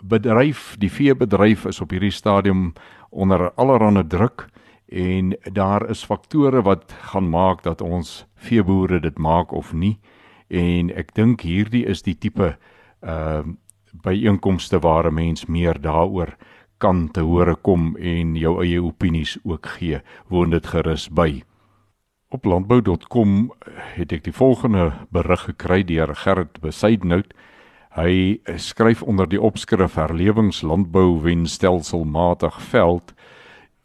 bedryf, 0.00 0.76
die 0.78 0.90
veebedryf 0.90 1.66
is 1.66 1.80
op 1.80 1.92
hierdie 1.92 2.14
stadium 2.14 2.72
onder 3.10 3.50
allerlei 3.56 4.06
druk 4.06 4.48
en 4.88 5.34
daar 5.52 5.84
is 5.90 6.04
faktore 6.04 6.62
wat 6.64 6.94
gaan 7.12 7.28
maak 7.28 7.62
dat 7.62 7.80
ons 7.84 8.24
veeboere 8.34 9.00
dit 9.00 9.18
maak 9.18 9.52
of 9.52 9.72
nie. 9.72 9.98
En 10.48 10.88
ek 10.96 11.12
dink 11.14 11.44
hierdie 11.44 11.84
is 11.86 12.02
die 12.02 12.16
tipe 12.16 12.56
uh 13.02 13.42
byeenkomste 14.04 14.78
waar 14.84 15.08
'n 15.08 15.14
mens 15.14 15.46
meer 15.46 15.80
daaroor 15.80 16.36
kan 16.78 17.08
te 17.10 17.20
hore 17.20 17.54
kom 17.54 17.96
en 17.96 18.36
jou 18.36 18.62
eie 18.62 18.82
opinies 18.82 19.38
ook 19.44 19.66
gee. 19.66 20.00
Woon 20.28 20.50
dit 20.50 20.66
gerus 20.66 21.08
by 21.08 21.42
Op 22.28 22.44
landbou.com 22.44 23.52
het 23.96 24.10
ek 24.12 24.26
die 24.26 24.34
volgende 24.36 24.90
berig 25.16 25.46
gekry 25.46 25.78
deur 25.88 26.10
Gerrit 26.12 26.58
Besuidnout. 26.60 27.30
Hy 27.96 28.36
skryf 28.60 29.00
onder 29.00 29.24
die 29.32 29.40
opskrif 29.40 29.96
Herlewingslandbou 29.96 31.22
wen 31.24 31.46
stelselmatig 31.48 32.58
veld. 32.68 33.14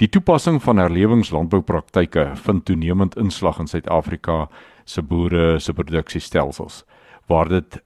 Die 0.03 0.09
toepassing 0.11 0.59
van 0.59 0.81
herlewingslandboupraktyke 0.81 2.33
vind 2.43 2.65
toenemend 2.67 3.15
inslag 3.15 3.61
in 3.63 3.71
Suid-Afrika 3.71 4.49
se 4.83 4.99
boere 4.99 5.59
se 5.63 5.71
produksiestelsels. 5.73 6.83
Waar 7.31 7.47
dit 7.47 7.79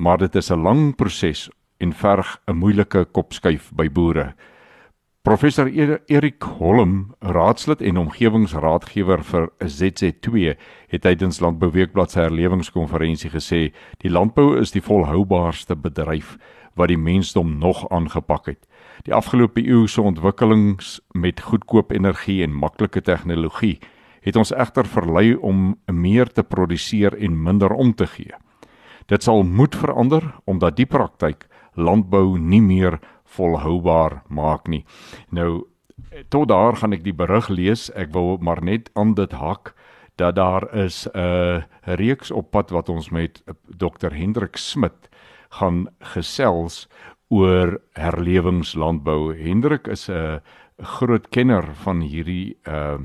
maar 0.00 0.18
dit 0.18 0.34
is 0.40 0.50
'n 0.50 0.62
lang 0.62 0.96
proses 0.96 1.50
en 1.78 1.92
verg 1.92 2.40
'n 2.48 2.56
moeilike 2.56 3.04
kopskuif 3.12 3.70
by 3.76 3.90
boere. 3.92 4.34
Professor 5.22 5.66
Erik 6.06 6.42
Holm, 6.42 7.14
raadslid 7.20 7.82
en 7.84 7.98
omgewingsraadgewer 8.00 9.20
vir 9.28 9.50
ZZ2, 9.60 10.54
het 10.88 11.02
tydens 11.04 11.42
Landbouweekblad 11.44 12.10
se 12.10 12.22
herlewingskonferensie 12.22 13.28
gesê: 13.30 13.60
"Die 14.00 14.10
landbou 14.10 14.56
is 14.56 14.72
die 14.72 14.80
volhoubaarste 14.80 15.76
bedryf 15.76 16.38
wat 16.74 16.88
die 16.88 16.96
mensdom 16.96 17.58
nog 17.58 17.84
aangepak 17.90 18.46
het. 18.46 18.66
Die 19.04 19.14
afgelope 19.14 19.60
eeu 19.60 19.86
se 19.86 20.00
ontwikkelings 20.00 21.00
met 21.12 21.40
goedkoop 21.40 21.92
energie 21.92 22.42
en 22.42 22.56
maklike 22.56 23.00
tegnologie 23.00 23.78
het 24.20 24.36
ons 24.36 24.52
egter 24.52 24.86
verlei 24.86 25.34
om 25.34 25.76
meer 25.86 26.32
te 26.32 26.42
produseer 26.42 27.18
en 27.18 27.42
minder 27.42 27.72
om 27.72 27.94
te 27.94 28.06
gee. 28.06 28.32
Dit 29.06 29.22
sal 29.22 29.42
moet 29.42 29.76
verander 29.76 30.34
omdat 30.44 30.76
die 30.76 30.86
praktyk 30.86 31.46
landbou 31.74 32.38
nie 32.38 32.62
meer 32.62 32.98
volhoubaar 33.36 34.22
maak 34.28 34.68
nie. 34.68 34.84
Nou 35.30 35.66
tot 36.28 36.48
daar 36.48 36.76
gaan 36.76 36.92
ek 36.96 37.04
die 37.04 37.14
berig 37.14 37.48
lees. 37.48 37.90
Ek 37.94 38.12
wil 38.12 38.38
maar 38.40 38.62
net 38.64 38.90
aan 38.94 39.14
dit 39.14 39.32
hak 39.32 39.74
dat 40.20 40.36
daar 40.36 40.66
is 40.76 41.06
'n 41.06 41.18
uh, 41.18 41.62
reeks 41.96 42.30
op 42.30 42.50
pad 42.50 42.70
wat 42.70 42.88
ons 42.88 43.10
met 43.10 43.42
Dr 43.76 44.12
Hendrik 44.12 44.56
Smit 44.56 45.08
gaan 45.50 45.88
gesels 45.98 46.88
oor 47.28 47.80
herlewingslandbou. 47.92 49.34
Hendrik 49.36 49.86
is 49.86 50.08
'n 50.08 50.40
groot 50.76 51.28
kenner 51.28 51.74
van 51.74 52.00
hierdie 52.00 52.56
uh 52.68 52.98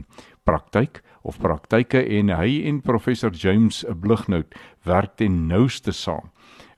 praktyk 0.46 1.02
of 1.22 1.40
praktyke 1.42 2.04
en 2.06 2.30
hy 2.30 2.62
en 2.70 2.82
professor 2.82 3.32
James 3.32 3.84
Blighnout 4.00 4.54
werk 4.84 5.16
ten 5.16 5.48
nouste 5.48 5.92
saam 5.92 6.32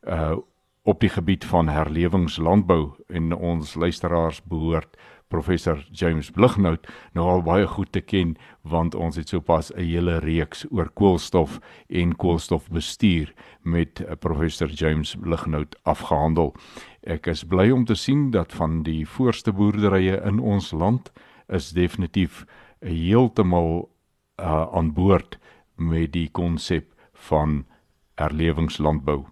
uh 0.08 0.38
op 0.88 1.00
die 1.04 1.10
gebied 1.12 1.46
van 1.46 1.68
herlewingslandbou 1.68 2.94
en 3.12 3.34
ons 3.36 3.74
luisteraars 3.76 4.40
behoort 4.48 4.96
professor 5.28 5.82
James 5.92 6.30
Blighnout 6.32 6.88
nou 7.12 7.26
al 7.28 7.44
baie 7.44 7.68
goed 7.68 7.92
te 7.92 8.00
ken 8.00 8.38
want 8.64 8.96
ons 8.96 9.20
het 9.20 9.28
sopas 9.28 9.72
'n 9.76 9.84
hele 9.84 10.20
reeks 10.24 10.66
oor 10.72 10.90
koolstof 10.90 11.60
en 11.90 12.16
koolstofbestuur 12.16 13.34
met 13.64 14.00
eh, 14.00 14.16
professor 14.16 14.70
James 14.70 15.16
Blighnout 15.16 15.76
afgehandel. 15.84 16.56
Ek 17.04 17.28
is 17.28 17.44
bly 17.44 17.70
om 17.72 17.86
te 17.86 17.96
sien 17.96 18.32
dat 18.32 18.54
van 18.54 18.84
die 18.84 19.08
voorste 19.08 19.52
boerderye 19.52 20.22
in 20.24 20.40
ons 20.40 20.72
land 20.72 21.12
is 21.48 21.72
definitief 21.72 22.46
heeltemal 22.80 23.90
uh, 24.40 24.68
aan 24.72 24.94
boord 24.94 25.40
met 25.76 26.12
die 26.12 26.30
konsep 26.32 26.94
van 27.14 27.66
herlewingslandbou. 28.16 29.26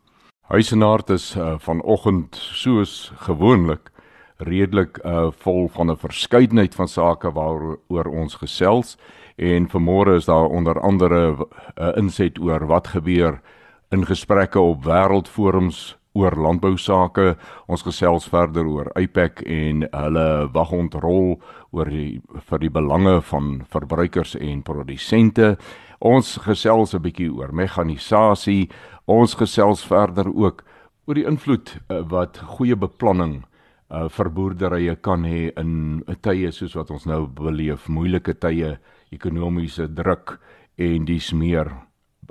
Huisenaard 0.46 1.10
is 1.10 1.36
uh, 1.36 1.56
vanoggend 1.58 2.36
soos 2.38 3.12
gewoonlik 3.26 3.90
redelik 4.38 5.00
uh, 5.02 5.32
vol 5.42 5.68
van 5.74 5.90
'n 5.92 5.98
verskeidenheid 5.98 6.76
van 6.76 6.88
sake 6.88 7.32
waaroor 7.32 8.06
ons 8.06 8.36
gesels 8.36 8.98
en 9.36 9.66
vanmôre 9.70 10.16
is 10.16 10.26
daar 10.26 10.46
onder 10.46 10.80
andere 10.80 11.32
'n 11.32 11.42
uh, 11.82 11.98
inset 11.98 12.40
oor 12.40 12.68
wat 12.68 12.88
gebeur 12.88 13.42
in 13.90 14.06
gesprekke 14.06 14.60
op 14.60 14.86
wêreldforums 14.86 15.98
oor 16.16 16.36
landbou 16.40 16.78
sake. 16.78 17.36
Ons 17.68 17.84
gesels 17.84 18.28
verder 18.32 18.66
oor 18.66 18.92
IPAC 19.00 19.42
en 19.42 19.84
hulle 19.92 20.28
waghondrol 20.56 21.42
oor 21.76 21.92
die 21.92 22.22
vir 22.50 22.60
die 22.60 22.72
belange 22.72 23.20
van 23.32 23.66
verbruikers 23.68 24.36
en 24.40 24.64
produsente. 24.64 25.56
Ons 26.00 26.38
gesels 26.38 26.94
'n 26.94 27.02
bietjie 27.02 27.32
oor 27.32 27.54
mekanisasie. 27.54 28.70
Ons 29.06 29.36
gesels 29.38 29.84
verder 29.86 30.26
ook 30.34 30.64
oor 31.06 31.18
die 31.18 31.28
invloed 31.30 31.76
uh, 31.78 32.02
wat 32.10 32.40
goeie 32.58 32.76
beplanning 32.76 33.44
uh, 33.94 34.08
vir 34.10 34.30
boerderye 34.34 34.96
kan 35.06 35.28
hê 35.30 35.52
in 35.62 36.02
tye 36.26 36.50
soos 36.52 36.74
wat 36.74 36.90
ons 36.90 37.06
nou 37.06 37.28
beleef, 37.30 37.86
moeilike 37.86 38.34
tye, 38.42 38.80
ekonomiese 39.14 39.86
druk 39.94 40.40
en 40.82 41.06
dis 41.06 41.30
meer 41.38 41.70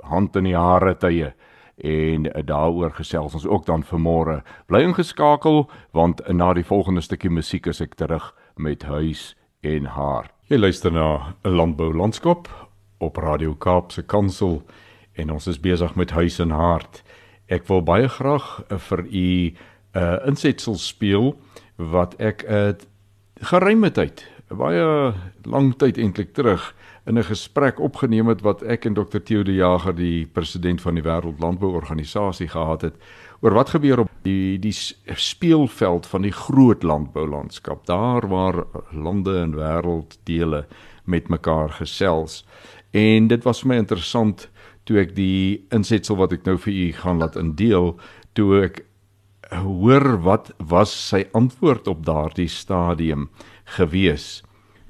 hand 0.03 0.35
in 0.35 0.51
die 0.51 0.57
hare 0.59 0.97
tye 0.99 1.31
en 1.79 2.27
daaroor 2.47 2.91
gesels 2.95 3.35
ons 3.35 3.47
ook 3.47 3.65
dan 3.67 3.83
vanmôre. 3.83 4.41
Bly 4.67 4.83
ingeskakel 4.89 5.65
want 5.95 6.21
na 6.27 6.53
die 6.55 6.67
volgende 6.67 7.03
stukkie 7.03 7.31
musiek 7.31 7.67
is 7.71 7.79
ek 7.83 7.95
terug 7.95 8.33
met 8.59 8.83
huis 8.83 9.33
en 9.63 9.87
haar. 9.95 10.27
Jy 10.51 10.59
luister 10.59 10.91
na 10.91 11.35
'n 11.43 11.55
landbou 11.55 11.93
landskap 11.93 12.47
op 12.99 13.17
Radio 13.17 13.55
Kaap 13.55 13.91
se 13.91 14.03
kantoor 14.03 14.61
en 15.15 15.31
ons 15.31 15.47
is 15.47 15.59
besig 15.59 15.95
met 15.95 16.11
huis 16.11 16.39
en 16.39 16.51
hart. 16.51 17.03
Ek 17.47 17.67
wil 17.67 17.83
baie 17.85 18.07
graag 18.07 18.63
vir 18.89 19.05
u 19.05 19.29
'n 19.55 19.55
uh, 19.93 20.27
insetsel 20.27 20.75
speel 20.75 21.35
wat 21.75 22.15
ek 22.19 22.43
'n 22.43 22.53
uh, 22.53 22.73
geruime 23.41 23.91
tyd, 23.91 24.25
baie 24.49 25.13
lang 25.43 25.75
tyd 25.77 25.97
eintlik 25.97 26.33
terug 26.33 26.75
in 27.05 27.17
'n 27.17 27.23
gesprek 27.23 27.79
opgeneem 27.79 28.27
het 28.27 28.41
wat 28.41 28.63
ek 28.63 28.85
en 28.85 28.93
Dr 28.93 29.19
Theo 29.19 29.43
de 29.43 29.53
Jager, 29.53 29.95
die 29.95 30.25
president 30.25 30.81
van 30.81 30.95
die 30.95 31.03
Wêreld 31.03 31.39
Landbouorganisasie 31.39 32.47
gehad 32.47 32.81
het 32.81 32.95
oor 33.41 33.53
wat 33.53 33.69
gebeur 33.69 33.99
op 33.99 34.09
die 34.23 34.59
die 34.59 34.73
speelveld 35.15 36.07
van 36.07 36.21
die 36.21 36.31
groot 36.31 36.83
landboulandskap, 36.83 37.85
daar 37.85 38.27
waar 38.27 38.65
lande 38.91 39.39
en 39.39 39.53
wêrelddele 39.55 40.65
met 41.03 41.27
mekaar 41.27 41.69
gesels. 41.69 42.45
En 42.91 43.27
dit 43.27 43.43
was 43.43 43.61
vir 43.61 43.67
my 43.67 43.75
interessant 43.75 44.49
toe 44.85 44.99
ek 45.01 45.15
die 45.17 45.65
insetsel 45.73 46.17
wat 46.17 46.33
ek 46.33 46.45
nou 46.45 46.57
vir 46.61 46.73
u 46.73 46.91
gaan 46.93 47.19
laat 47.19 47.35
indeel, 47.35 47.95
toe 48.33 48.63
ek 48.63 48.83
hoor 49.51 50.21
wat 50.25 50.51
was 50.57 50.93
sy 50.93 51.25
antwoord 51.37 51.87
op 51.87 52.05
daardie 52.05 52.49
stadium 52.49 53.29
gewees 53.77 54.41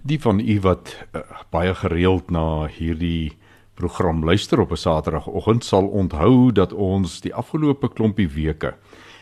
die 0.05 0.19
van 0.21 0.39
u 0.39 0.59
wat 0.61 0.93
uh, 1.17 1.21
baie 1.51 1.73
gereeld 1.73 2.29
na 2.29 2.67
hierdie 2.69 3.33
program 3.75 4.23
luister 4.23 4.61
op 4.61 4.71
'n 4.71 4.77
Saterdagoggend 4.77 5.63
sal 5.65 5.87
onthou 5.87 6.51
dat 6.51 6.73
ons 6.73 7.21
die 7.21 7.33
afgelope 7.33 7.89
klompie 7.89 8.29
weke 8.29 8.75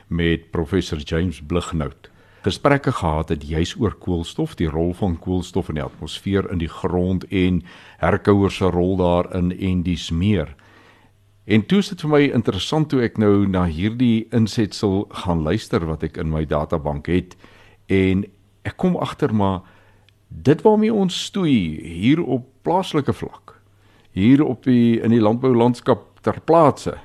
met 0.07 0.51
professor 0.51 0.99
James 0.99 1.41
Blighnout 1.41 2.09
gesprekke 2.43 2.91
gehad 2.91 3.29
het 3.29 3.43
juis 3.47 3.75
oor 3.79 3.95
koolstof, 3.95 4.55
die 4.55 4.67
rol 4.67 4.93
van 4.93 5.19
koolstof 5.19 5.69
in 5.69 5.75
die 5.75 5.83
atmosfeer 5.83 6.51
in 6.51 6.59
die 6.59 6.67
grond 6.67 7.23
en 7.31 7.63
herkouers 7.97 8.55
se 8.55 8.65
rol 8.65 8.97
daarin 8.97 9.51
en 9.59 9.83
dis 9.83 10.11
meer. 10.11 10.55
En 11.45 11.65
toe 11.65 11.81
is 11.83 11.89
dit 11.91 12.01
vir 12.05 12.11
my 12.11 12.21
interessant 12.31 12.87
toe 12.89 13.01
ek 13.03 13.17
nou 13.19 13.43
na 13.51 13.65
hierdie 13.67 14.27
insetsel 14.31 15.03
gaan 15.23 15.43
luister 15.43 15.83
wat 15.89 16.03
ek 16.07 16.17
in 16.21 16.31
my 16.31 16.45
databank 16.47 17.09
het. 17.11 17.35
En 17.91 18.23
ek 18.63 18.77
kom 18.79 18.95
agter 18.95 19.33
maar 19.35 19.61
dit 20.27 20.61
waarmee 20.63 20.93
ons 20.93 21.25
stoei 21.27 21.83
hier 21.83 22.23
op 22.23 22.47
plaaslike 22.63 23.13
vlak 23.13 23.57
hier 24.13 24.43
op 24.45 24.63
die 24.63 25.01
in 25.01 25.13
die 25.13 25.21
landboulandskap 25.21 26.21
ter 26.25 26.39
plaatse 26.45 26.95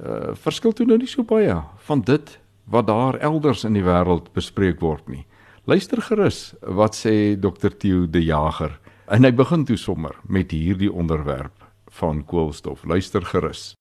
uh 0.00 0.32
verskil 0.38 0.72
toe 0.72 0.86
nou 0.88 0.96
nie 0.98 1.10
so 1.10 1.26
baie 1.26 1.56
van 1.86 2.02
dit 2.06 2.30
wat 2.70 2.86
daar 2.86 3.18
elders 3.18 3.64
in 3.66 3.74
die 3.74 3.84
wêreld 3.84 4.30
bespreek 4.32 4.80
word 4.80 5.08
nie. 5.10 5.26
Luister 5.66 6.00
gerus 6.00 6.54
wat 6.62 6.94
sê 6.96 7.34
dokter 7.36 7.74
Theo 7.76 8.06
de 8.06 8.22
Jager. 8.22 8.78
En 9.10 9.26
hy 9.26 9.32
begin 9.34 9.64
toe 9.66 9.76
sommer 9.76 10.14
met 10.22 10.54
hierdie 10.54 10.92
onderwerp 10.92 11.59
van 11.90 12.24
koolstof 12.24 12.84
luister 12.84 13.24
gerus 13.24 13.72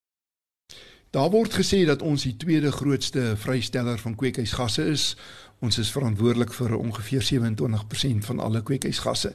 Daar 1.09 1.31
word 1.33 1.53
gesê 1.57 1.85
dat 1.89 2.01
ons 2.05 2.23
die 2.23 2.35
tweede 2.37 2.71
grootste 2.71 3.33
vrysteller 3.37 3.97
van 3.97 4.15
kweekhuisgasse 4.15 4.83
is 4.85 5.15
Ons 5.59 5.75
is 5.81 5.89
verantwoordelik 5.91 6.53
vir 6.55 6.71
ongeveer 6.77 7.23
27% 7.27 8.27
van 8.29 8.39
alle 8.39 8.61
kweekhuisgasse. 8.63 9.33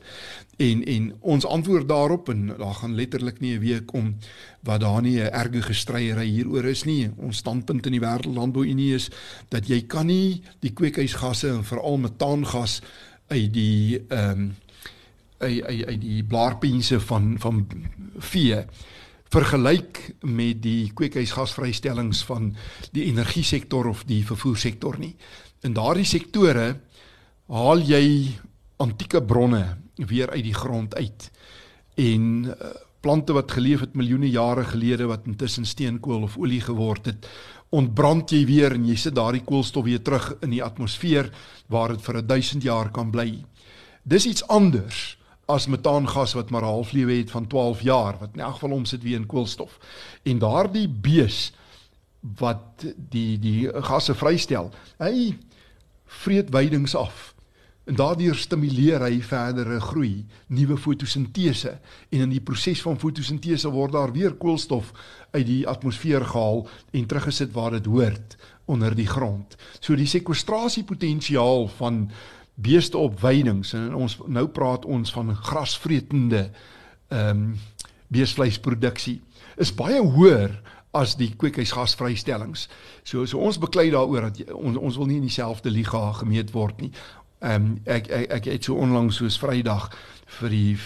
En 0.56 0.80
en 0.88 1.10
ons 1.20 1.44
antwoord 1.46 1.88
daarop 1.88 2.30
en 2.32 2.46
daar 2.46 2.78
gaan 2.78 2.94
letterlik 2.96 3.40
nie 3.40 3.52
'n 3.56 3.60
week 3.60 3.92
om 3.92 4.16
wat 4.60 4.80
daar 4.80 5.02
nie 5.02 5.20
'n 5.20 5.32
erge 5.32 5.62
gestryery 5.62 6.26
hieroor 6.26 6.64
is 6.64 6.84
nie. 6.84 7.10
Ons 7.16 7.36
standpunt 7.36 7.86
in 7.86 7.92
die 7.92 8.00
wêreldlandbouunie 8.00 8.94
is 8.94 9.10
dat 9.48 9.68
jy 9.68 9.82
kan 9.82 10.06
nie 10.06 10.42
die 10.60 10.72
kweekhuisgasse 10.72 11.48
en 11.48 11.64
veral 11.64 11.96
metaangas 11.96 12.80
uit 13.28 13.52
die 13.52 14.00
ehm 14.08 14.30
um, 14.30 14.54
uit 15.44 15.62
uit 15.64 15.86
uit 15.86 16.00
die 16.02 16.24
blaarpense 16.24 17.00
van 17.00 17.34
van 17.38 17.64
vee 18.32 18.64
vergelyk 19.34 20.00
met 20.20 20.60
die 20.62 20.92
kweekhuisgasvrystellings 20.94 22.22
van 22.28 22.52
die 22.94 23.08
energiesektor 23.08 23.88
of 23.90 24.04
die 24.06 24.22
vervoersektor 24.26 24.98
nie. 25.00 25.14
In 25.66 25.74
daardie 25.74 26.06
sektore 26.06 26.68
haal 27.50 27.82
jy 27.82 28.04
antieke 28.82 29.22
bronne 29.22 29.64
weer 29.96 30.30
uit 30.30 30.44
die 30.44 30.54
grond 30.54 30.94
uit 30.94 31.30
en 32.00 32.22
uh, 32.50 32.70
plante 33.04 33.34
wat 33.36 33.52
geleef 33.52 33.84
het 33.84 33.94
miljoene 33.94 34.30
jare 34.32 34.64
gelede 34.66 35.06
wat 35.10 35.26
intussen 35.30 35.66
steenkool 35.68 36.24
of 36.26 36.38
olie 36.40 36.62
geword 36.64 37.10
het 37.10 37.28
ontbrand 37.74 38.32
jy 38.32 38.44
weer 38.48 38.74
en 38.74 38.86
jy 38.86 38.96
sit 38.98 39.16
daardie 39.18 39.42
koolstof 39.46 39.84
weer 39.86 40.02
terug 40.02 40.30
in 40.46 40.54
die 40.54 40.62
atmosfeer 40.64 41.30
waar 41.72 41.94
dit 41.94 42.02
vir 42.06 42.20
1000 42.22 42.62
jaar 42.62 42.90
kan 42.94 43.10
bly. 43.10 43.28
Dis 44.04 44.26
iets 44.30 44.46
anders 44.52 45.16
as 45.46 45.66
metaangas 45.66 46.32
wat 46.32 46.50
maar 46.50 46.62
'n 46.62 46.74
halflewe 46.74 47.12
het 47.12 47.30
van 47.30 47.46
12 47.46 47.80
jaar 47.80 48.18
wat 48.18 48.30
in 48.32 48.40
elk 48.40 48.52
geval 48.52 48.70
omsit 48.70 49.02
weer 49.02 49.16
in 49.16 49.26
koolstof 49.26 49.78
en 50.22 50.38
daardie 50.38 50.88
bees 50.88 51.52
wat 52.20 52.84
die 52.96 53.38
die 53.38 53.68
gasse 53.82 54.14
vrystel 54.14 54.70
hy 54.98 55.36
vreet 56.06 56.50
weidings 56.50 56.94
af. 56.94 57.34
En 57.84 57.98
daardeur 58.00 58.36
stimuleer 58.40 59.02
hy 59.04 59.18
verdere 59.20 59.76
groei, 59.80 60.24
nuwe 60.48 60.78
fotosintese 60.80 61.74
en 62.08 62.24
in 62.24 62.32
die 62.32 62.40
proses 62.40 62.80
van 62.80 62.96
fotosintese 63.00 63.68
word 63.72 63.92
daar 63.92 64.12
weer 64.14 64.32
koolstof 64.40 64.92
uit 65.34 65.44
die 65.46 65.66
atmosfeer 65.68 66.24
gehaal 66.30 66.64
en 66.96 67.06
teruggesit 67.10 67.52
waar 67.52 67.76
dit 67.76 67.90
hoort 67.92 68.38
onder 68.64 68.96
die 68.96 69.08
grond. 69.08 69.58
So 69.80 69.96
die 70.00 70.08
sekwestrasiepotensiaal 70.08 71.68
van 71.76 72.06
beeste 72.54 72.98
op 72.98 73.20
weidings 73.20 73.72
en 73.72 73.94
ons 73.94 74.18
nou 74.26 74.46
praat 74.48 74.84
ons 74.84 75.12
van 75.12 75.36
grasvretende 75.36 76.50
ehm 77.08 77.30
um, 77.30 77.54
beesvleisproduksie 78.14 79.16
is 79.58 79.72
baie 79.74 79.98
hoër 79.98 80.52
as 80.94 81.16
die 81.18 81.32
kweekhuisgasvrystellings. 81.34 82.68
So 83.02 83.26
so 83.26 83.40
ons 83.42 83.58
beklei 83.58 83.88
daaroor 83.90 84.28
dat 84.28 84.52
ons 84.54 84.78
ons 84.78 84.98
wil 85.00 85.10
nie 85.10 85.18
in 85.18 85.26
dieselfde 85.26 85.70
liga 85.70 86.12
gemeet 86.20 86.52
word 86.54 86.80
nie. 86.80 86.92
Ehm 87.40 87.54
um, 87.54 87.80
ek, 87.84 88.06
ek 88.08 88.30
ek 88.38 88.46
het 88.52 88.68
so 88.68 88.78
onlangs 88.78 89.18
soos 89.18 89.38
Vrydag 89.38 89.90
vir 90.38 90.50
die 90.50 90.78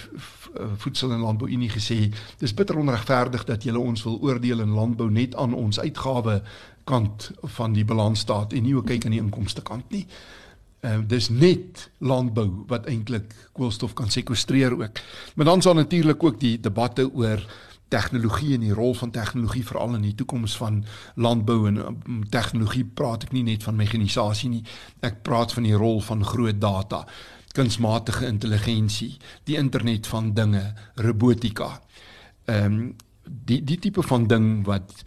voedsel 0.80 1.12
en 1.12 1.20
landbou 1.20 1.48
unie 1.48 1.68
gesê, 1.68 2.08
dis 2.40 2.54
bitter 2.54 2.78
onregverdig 2.80 3.44
dat 3.44 3.64
julle 3.64 3.78
ons 3.78 4.02
wil 4.08 4.18
oordeel 4.24 4.64
in 4.64 4.72
landbou 4.74 5.10
net 5.10 5.36
aan 5.36 5.54
ons 5.54 5.78
uitgawe 5.78 6.40
kant 6.84 7.30
van 7.58 7.76
die 7.76 7.84
balansstaat 7.84 8.52
en 8.52 8.64
nie 8.64 8.74
ook 8.74 8.88
kyk 8.88 9.04
aan 9.04 9.16
die 9.16 9.24
inkomste 9.24 9.62
kant 9.62 9.90
nie. 9.92 10.06
Ehm 10.08 10.37
uh, 10.80 10.98
dis 11.06 11.28
net 11.28 11.90
landbou 11.98 12.64
wat 12.66 12.86
eintlik 12.86 13.34
koolstof 13.52 13.92
kan 13.98 14.10
sekwestreer 14.10 14.72
ook. 14.72 15.00
Maar 15.34 15.44
dan 15.44 15.62
sal 15.62 15.74
natuurlik 15.74 16.22
ook 16.22 16.40
die 16.40 16.60
debatte 16.60 17.10
oor 17.12 17.42
tegnologie 17.88 18.54
en 18.54 18.60
die 18.66 18.74
rol 18.74 18.94
van 18.94 19.10
tegnologie 19.10 19.64
veral 19.66 19.94
in 19.96 20.04
die 20.04 20.14
toekoms 20.14 20.56
van 20.60 20.82
landbou 21.14 21.66
en 21.68 21.80
um, 21.86 22.22
tegnologie 22.30 22.84
praat 22.84 23.24
ek 23.28 23.32
nie 23.32 23.44
net 23.46 23.64
van 23.64 23.78
mekanisasie 23.80 24.50
nie 24.52 24.62
ek 25.00 25.22
praat 25.24 25.54
van 25.56 25.64
die 25.64 25.76
rol 25.76 26.02
van 26.04 26.24
groot 26.24 26.60
data 26.60 27.04
kunsmatige 27.56 28.28
intelligensie 28.28 29.14
die 29.48 29.56
internet 29.56 30.06
van 30.06 30.34
dinge 30.36 30.64
robotika 31.00 31.78
ehm 32.44 32.64
um, 32.64 32.80
die 33.28 33.60
die 33.60 33.76
tipe 33.76 34.02
van 34.02 34.22
ding 34.24 34.64
wat 34.64 35.02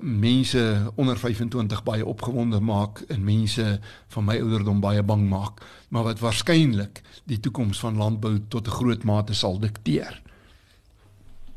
mense 0.00 0.92
onder 0.94 1.18
25 1.18 1.82
baie 1.82 2.06
opgewonde 2.06 2.60
maak 2.60 3.04
en 3.08 3.24
mense 3.24 3.80
van 4.08 4.24
my 4.24 4.38
ouderdom 4.40 4.80
baie 4.80 5.02
bang 5.02 5.28
maak 5.28 5.62
maar 5.88 6.06
wat 6.06 6.22
waarskynlik 6.22 7.02
die 7.24 7.40
toekoms 7.40 7.80
van 7.80 7.96
landbou 7.96 8.38
tot 8.48 8.66
'n 8.66 8.70
groot 8.70 9.04
mate 9.04 9.34
sal 9.34 9.58
dikteer. 9.58 10.22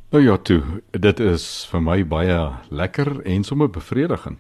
Nou 0.09 0.23
ja, 0.23 0.37
toe, 0.37 0.61
dit 0.91 1.19
is 1.19 1.67
vir 1.71 1.81
my 1.81 2.07
baie 2.07 2.51
lekker 2.69 3.21
en 3.21 3.43
sommer 3.43 3.69
bevredigend 3.69 4.39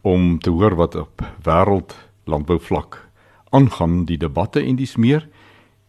om 0.00 0.38
te 0.38 0.50
hoor 0.50 0.74
wat 0.74 0.94
op 0.94 1.22
wêreld 1.42 1.94
landbouvlak 2.24 3.08
aangaan 3.50 4.04
die 4.04 4.18
debatte 4.18 4.60
en 4.62 4.76
dis 4.76 4.96
meer. 4.96 5.28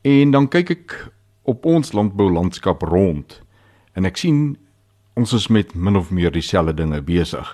En 0.02 0.32
dan 0.32 0.48
kyk 0.48 0.70
ek 0.70 1.12
op 1.44 1.66
ons 1.66 1.92
landboulandskap 1.92 2.82
rond 2.82 3.42
en 3.94 4.06
ek 4.06 4.18
sien 4.18 4.58
ons 5.18 5.34
is 5.34 5.48
met 5.50 5.74
min 5.74 5.98
of 5.98 6.12
meer 6.14 6.32
dieselfde 6.32 6.76
dinge 6.78 7.02
besig. 7.02 7.48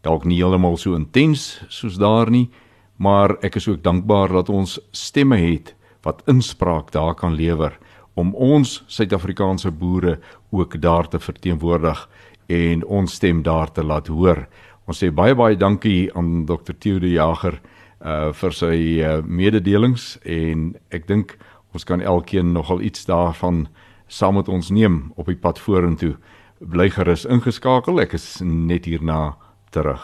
Dalk 0.00 0.24
nie 0.24 0.38
heeltemal 0.40 0.78
so 0.80 0.96
intens 0.96 1.60
soos 1.68 1.98
daar 2.00 2.30
nie, 2.32 2.48
maar 2.96 3.36
ek 3.44 3.58
is 3.60 3.68
ook 3.68 3.82
dankbaar 3.84 4.32
dat 4.32 4.48
ons 4.48 4.78
stemme 4.96 5.36
het 5.40 5.74
wat 6.04 6.22
inspraak 6.32 6.92
daar 6.96 7.14
kan 7.14 7.36
lewer 7.36 7.76
om 8.18 8.32
ons 8.34 8.80
Suid-Afrikaanse 8.88 9.70
boere 9.70 10.18
ook 10.50 10.78
daar 10.80 11.08
te 11.08 11.20
verteenwoordig 11.20 12.00
en 12.48 12.84
ons 12.84 13.12
stem 13.12 13.44
daar 13.44 13.70
te 13.72 13.84
laat 13.84 14.08
hoor. 14.08 14.46
Ons 14.88 15.04
sê 15.04 15.12
baie 15.14 15.36
baie 15.36 15.56
dankie 15.56 16.10
aan 16.16 16.46
Dr. 16.48 16.74
Theo 16.78 16.98
de 16.98 17.12
Jager 17.14 17.60
uh 18.00 18.32
vir 18.32 18.54
sy 18.56 18.76
uh, 19.04 19.20
mededelings 19.20 20.14
en 20.24 20.70
ek 20.88 21.04
dink 21.08 21.36
ons 21.76 21.84
kan 21.84 22.00
elkeen 22.00 22.54
nogal 22.56 22.80
iets 22.80 23.04
daarvan 23.04 23.66
saam 24.08 24.40
met 24.40 24.48
ons 24.48 24.70
neem 24.72 25.12
op 25.20 25.28
die 25.28 25.36
pad 25.36 25.60
vorentoe. 25.60 26.16
Bly 26.60 26.90
gerus 26.92 27.22
ingeskakel. 27.24 28.02
Ek 28.02 28.12
is 28.18 28.42
net 28.44 28.84
hierna 28.84 29.38
terug. 29.72 30.02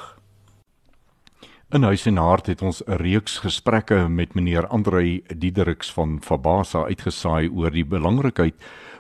In 1.69 1.85
huis 1.85 2.07
en 2.09 2.17
hart 2.17 2.47
het 2.49 2.63
ons 2.63 2.81
'n 2.87 2.97
reeks 2.97 3.39
gesprekke 3.45 4.09
met 4.09 4.35
meneer 4.35 4.67
Andrei 4.67 5.23
Diedericks 5.37 5.93
van 5.93 6.19
Fabasa 6.23 6.85
uitgesaai 6.89 7.51
oor 7.53 7.71
die 7.71 7.85
belangrikheid 7.85 8.55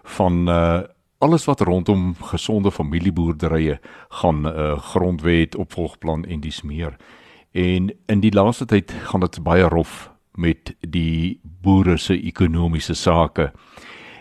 van 0.04 0.48
uh 0.48 0.82
alles 1.18 1.44
wat 1.44 1.60
rondom 1.60 2.14
gesonde 2.14 2.70
familieboerderye 2.70 3.80
gaan 4.08 4.46
uh 4.46 4.78
grondwet, 4.78 5.56
opvolgplan 5.56 6.24
en 6.24 6.40
dis 6.40 6.62
meer. 6.62 6.96
En 7.52 7.90
in 8.06 8.20
die 8.20 8.32
laaste 8.32 8.66
tyd 8.66 8.92
gaan 8.92 9.20
dit 9.20 9.42
baie 9.42 9.68
rof 9.68 10.10
met 10.34 10.76
die 10.80 11.40
boere 11.42 11.96
se 11.96 12.20
ekonomiese 12.22 12.94
sake. 12.94 13.52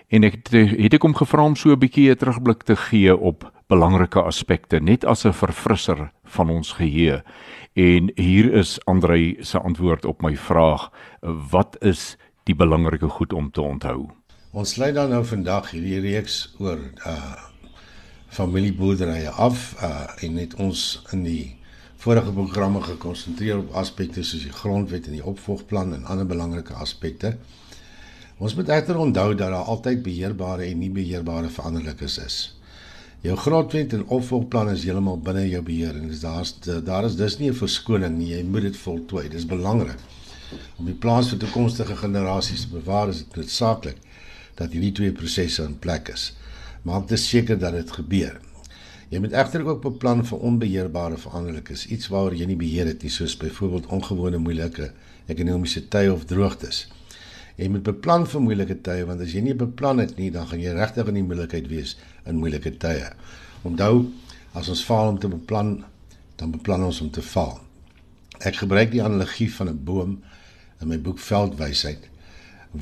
En 0.07 0.23
ek 0.23 0.35
het, 0.37 0.51
het 0.53 0.93
ek 0.93 1.01
hom 1.01 1.15
gevra 1.17 1.43
om 1.43 1.55
so 1.55 1.71
'n 1.73 1.79
bietjie 1.79 2.11
'n 2.11 2.17
terugblik 2.17 2.63
te 2.63 2.75
gee 2.75 3.15
op 3.17 3.51
belangrike 3.67 4.21
aspekte 4.21 4.79
net 4.79 5.05
as 5.05 5.25
'n 5.25 5.33
verfrisser 5.33 6.11
van 6.23 6.49
ons 6.49 6.71
geheue. 6.71 7.23
En 7.73 8.11
hier 8.15 8.53
is 8.53 8.79
Andrei 8.85 9.37
se 9.39 9.59
antwoord 9.59 10.05
op 10.05 10.21
my 10.21 10.37
vraag: 10.37 10.91
wat 11.51 11.75
is 11.81 12.17
die 12.43 12.55
belangrike 12.55 13.09
goed 13.09 13.33
om 13.33 13.51
te 13.51 13.61
onthou? 13.61 14.09
Ons 14.51 14.71
sluit 14.71 14.95
dan 14.95 15.09
nou 15.09 15.25
vandag 15.25 15.71
hierdie 15.71 15.99
reeks 15.99 16.55
oor 16.57 16.79
uh 17.05 17.33
familieboerderye 18.27 19.29
af 19.29 19.75
uh 19.81 20.23
en 20.23 20.33
net 20.33 20.55
ons 20.55 21.01
in 21.11 21.23
die 21.23 21.55
vorige 21.95 22.31
programme 22.31 22.81
gekonsentreer 22.81 23.57
op 23.57 23.71
aspekte 23.73 24.23
soos 24.23 24.43
die 24.43 24.51
grondwet 24.51 25.05
en 25.07 25.11
die 25.11 25.25
opvolgplan 25.25 25.93
en 25.93 26.05
ander 26.05 26.25
belangrike 26.25 26.73
aspekte. 26.73 27.37
Ons 28.37 28.55
moet 28.55 28.67
egter 28.67 28.97
onthou 28.99 29.29
dat 29.31 29.47
daar 29.47 29.69
altyd 29.71 30.01
beheerbare 30.03 30.65
en 30.67 30.79
nie 30.83 30.89
beheerbare 30.91 31.47
veranderlikes 31.49 32.17
is. 32.19 32.37
Jou 33.23 33.35
grondwet 33.39 33.93
en 33.95 34.01
opvolgplan 34.11 34.73
is 34.73 34.83
heeltemal 34.83 35.21
binne 35.23 35.45
jou 35.47 35.61
beheer 35.63 35.95
en 35.95 36.09
daar's 36.21 36.51
daar 36.83 37.07
is 37.07 37.15
dus 37.15 37.37
nie 37.39 37.49
'n 37.49 37.55
verskoning 37.55 38.17
nie. 38.17 38.33
Jy 38.35 38.43
moet 38.43 38.61
dit 38.61 38.77
voltooi. 38.77 39.23
Dit 39.29 39.39
is 39.39 39.45
belangrik. 39.45 39.99
Om 40.77 40.85
die 40.85 40.93
plans 40.93 41.29
vir 41.29 41.37
toekomstige 41.37 41.95
generasies 41.95 42.61
te 42.61 42.67
bewaar 42.67 43.09
is 43.09 43.17
dit 43.17 43.35
noodsaaklik 43.35 43.97
dat 44.55 44.71
hierdie 44.71 44.91
twee 44.91 45.11
prosesse 45.11 45.63
in 45.63 45.79
plek 45.79 46.09
is. 46.09 46.33
Maak 46.81 47.07
dit 47.07 47.19
seker 47.19 47.59
dat 47.59 47.73
dit 47.73 47.91
gebeur. 47.91 48.39
Jy 49.09 49.19
moet 49.19 49.31
egter 49.31 49.65
ook 49.65 49.81
beplan 49.81 50.25
vir 50.25 50.39
onbeheerbare 50.39 51.17
veranderlikes, 51.17 51.87
iets 51.87 52.07
waaroor 52.07 52.35
jy 52.35 52.45
nie 52.45 52.55
beheer 52.55 52.85
het 52.85 53.01
nie, 53.01 53.11
soos 53.11 53.37
byvoorbeeld 53.37 53.85
ongewone 53.85 54.37
moeilike 54.37 54.91
ekonomiese 55.25 55.87
tye 55.87 56.13
of 56.13 56.25
droogtes. 56.25 56.87
Jy 57.55 57.69
moet 57.71 57.85
beplan 57.87 58.25
vir 58.27 58.43
moeilike 58.43 58.77
tye 58.83 59.05
want 59.07 59.21
as 59.23 59.33
jy 59.35 59.41
nie 59.45 59.55
beplan 59.57 60.01
het 60.03 60.17
nie, 60.19 60.31
dan 60.31 60.47
gaan 60.49 60.63
jy 60.63 60.73
regtig 60.75 61.11
in 61.11 61.19
die 61.21 61.27
moeilikheid 61.27 61.69
wees 61.71 61.95
in 62.27 62.41
moeilike 62.41 62.73
tye. 62.81 63.11
Onthou, 63.67 64.07
as 64.59 64.69
ons 64.71 64.83
faal 64.83 65.13
om 65.13 65.19
te 65.19 65.31
beplan, 65.31 65.77
dan 66.39 66.51
beplan 66.51 66.83
ons 66.83 66.99
om 67.01 67.11
te 67.11 67.23
faal. 67.23 67.61
Ek 68.43 68.59
gebruik 68.59 68.91
die 68.91 69.03
analogie 69.03 69.47
van 69.53 69.69
'n 69.69 69.85
boom 69.87 70.17
in 70.81 70.87
my 70.87 70.97
boek 70.99 71.19
Veldwysheid 71.19 72.09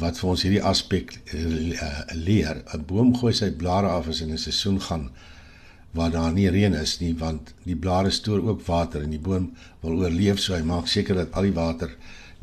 wat 0.02 0.18
vir 0.18 0.30
ons 0.30 0.42
hierdie 0.42 0.64
aspek 0.66 1.14
uh, 1.34 2.02
leer. 2.14 2.64
'n 2.74 2.86
Boom 2.90 3.14
gooi 3.16 3.34
sy 3.34 3.52
blare 3.52 3.88
af 3.88 4.08
as 4.08 4.22
in 4.22 4.32
'n 4.32 4.38
seisoen 4.38 4.82
gaan 4.82 5.12
waar 5.94 6.12
daar 6.12 6.34
nie 6.34 6.50
reën 6.50 6.74
is 6.74 7.00
nie 7.00 7.14
want 7.18 7.54
die 7.64 7.76
blare 7.76 8.10
stoor 8.10 8.42
ook 8.42 8.66
water 8.66 9.04
en 9.06 9.12
die 9.14 9.22
boom 9.22 9.52
wil 9.82 10.00
oorleef 10.02 10.40
so 10.40 10.56
hy 10.56 10.64
maak 10.66 10.88
seker 10.88 11.16
dat 11.16 11.36
al 11.38 11.46
die 11.46 11.54
water 11.54 11.92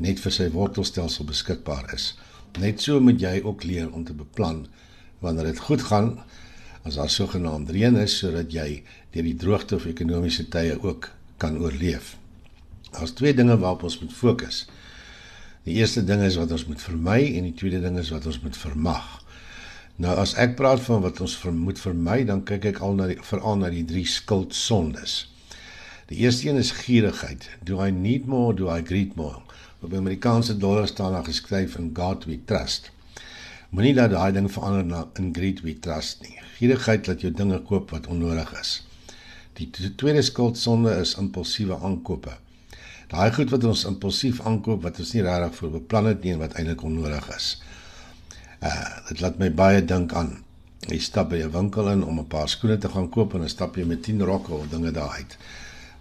net 0.01 0.21
vir 0.23 0.33
sy 0.33 0.49
wortelstelsel 0.53 1.27
beskikbaar 1.29 1.91
is. 1.95 2.11
Net 2.59 2.81
so 2.83 2.99
moet 2.99 3.21
jy 3.21 3.37
ook 3.45 3.63
leer 3.63 3.91
om 3.93 4.03
te 4.05 4.15
beplan 4.17 4.65
wanneer 5.21 5.51
dit 5.51 5.61
goed 5.67 5.83
gaan 5.87 6.15
as 6.83 6.97
daar 6.97 7.11
sogenaamd 7.13 7.69
reën 7.69 7.97
is 8.01 8.17
sodat 8.23 8.51
jy 8.53 8.81
deur 9.13 9.27
die 9.27 9.37
droogte 9.37 9.77
of 9.77 9.85
ekonomiese 9.85 10.47
tye 10.49 10.77
ook 10.81 11.11
kan 11.41 11.59
oorleef. 11.61 12.15
Daar's 12.91 13.13
twee 13.15 13.33
dinge 13.37 13.57
waarop 13.57 13.85
ons 13.87 13.99
moet 14.01 14.13
fokus. 14.13 14.65
Die 15.63 15.77
eerste 15.77 16.01
ding 16.05 16.23
is 16.25 16.39
wat 16.41 16.51
ons 16.51 16.65
moet 16.65 16.81
vermy 16.81 17.19
en 17.37 17.45
die 17.45 17.57
tweede 17.57 17.81
ding 17.83 17.99
is 18.01 18.09
wat 18.13 18.25
ons 18.25 18.41
moet 18.41 18.57
vermag. 18.57 19.21
Nou 20.01 20.15
as 20.17 20.33
ek 20.41 20.55
praat 20.57 20.81
van 20.87 21.03
wat 21.05 21.21
ons 21.21 21.37
moet 21.53 21.79
vermy, 21.79 22.23
dan 22.25 22.41
kyk 22.47 22.65
ek 22.71 22.81
al 22.81 22.97
na 22.97 23.11
die 23.11 23.19
veral 23.21 23.59
na 23.61 23.69
die 23.69 23.85
drie 23.85 24.07
skuldsondes. 24.09 25.27
Die 26.09 26.23
eerste 26.25 26.49
een 26.49 26.57
is 26.59 26.73
gierigheid. 26.81 27.45
Do 27.63 27.79
I 27.85 27.91
need 27.91 28.25
more, 28.27 28.55
do 28.57 28.71
I 28.73 28.81
greed 28.81 29.15
more? 29.15 29.39
Op 29.81 29.93
Amerikaanse 29.93 30.57
dollar 30.57 30.87
staan 30.87 31.11
daar 31.11 31.25
geskryf 31.25 31.75
in 31.75 31.89
God 31.93 32.25
we 32.25 32.39
trust. 32.45 32.91
Moenie 33.69 33.93
dat 33.93 34.11
daai 34.11 34.31
ding 34.35 34.51
verander 34.51 34.85
na 34.85 35.07
in 35.19 35.33
greed 35.33 35.61
we 35.61 35.73
trust 35.79 36.21
nie. 36.21 36.37
Gierigheid 36.57 37.07
laat 37.07 37.21
jou 37.21 37.31
dinge 37.33 37.59
koop 37.65 37.91
wat 37.95 38.07
onnodig 38.07 38.53
is. 38.59 38.73
Die 39.57 39.69
tweede 39.95 40.21
skuldsonde 40.21 40.93
is 41.01 41.15
impulsiewe 41.17 41.77
aankope. 41.79 42.35
Daai 43.11 43.31
goed 43.35 43.49
wat 43.51 43.65
ons 43.67 43.83
impulsief 43.89 44.41
aankoop 44.47 44.85
wat 44.85 44.99
ons 45.03 45.13
nie 45.15 45.25
regtig 45.25 45.57
vir 45.57 45.73
beplan 45.79 46.11
het 46.11 46.23
nie 46.23 46.35
en 46.35 46.43
wat 46.43 46.53
eintlik 46.59 46.85
onnodig 46.87 47.27
is. 47.35 47.49
Uh 48.61 48.85
dit 49.09 49.23
laat 49.25 49.41
my 49.41 49.49
baie 49.63 49.81
dink 49.85 50.13
aan 50.13 50.37
jy 50.89 50.99
stap 50.99 51.29
by 51.33 51.41
'n 51.41 51.51
winkel 51.51 51.89
in 51.89 52.03
om 52.03 52.19
'n 52.19 52.27
paar 52.27 52.49
skoene 52.49 52.77
te 52.77 52.89
gaan 52.89 53.09
koop 53.09 53.33
en 53.33 53.39
dan 53.39 53.49
stap 53.49 53.75
jy 53.75 53.85
met 53.85 54.03
10 54.03 54.21
rokke 54.21 54.53
of 54.53 54.69
dinge 54.69 54.91
daar 54.91 55.09
uit 55.17 55.37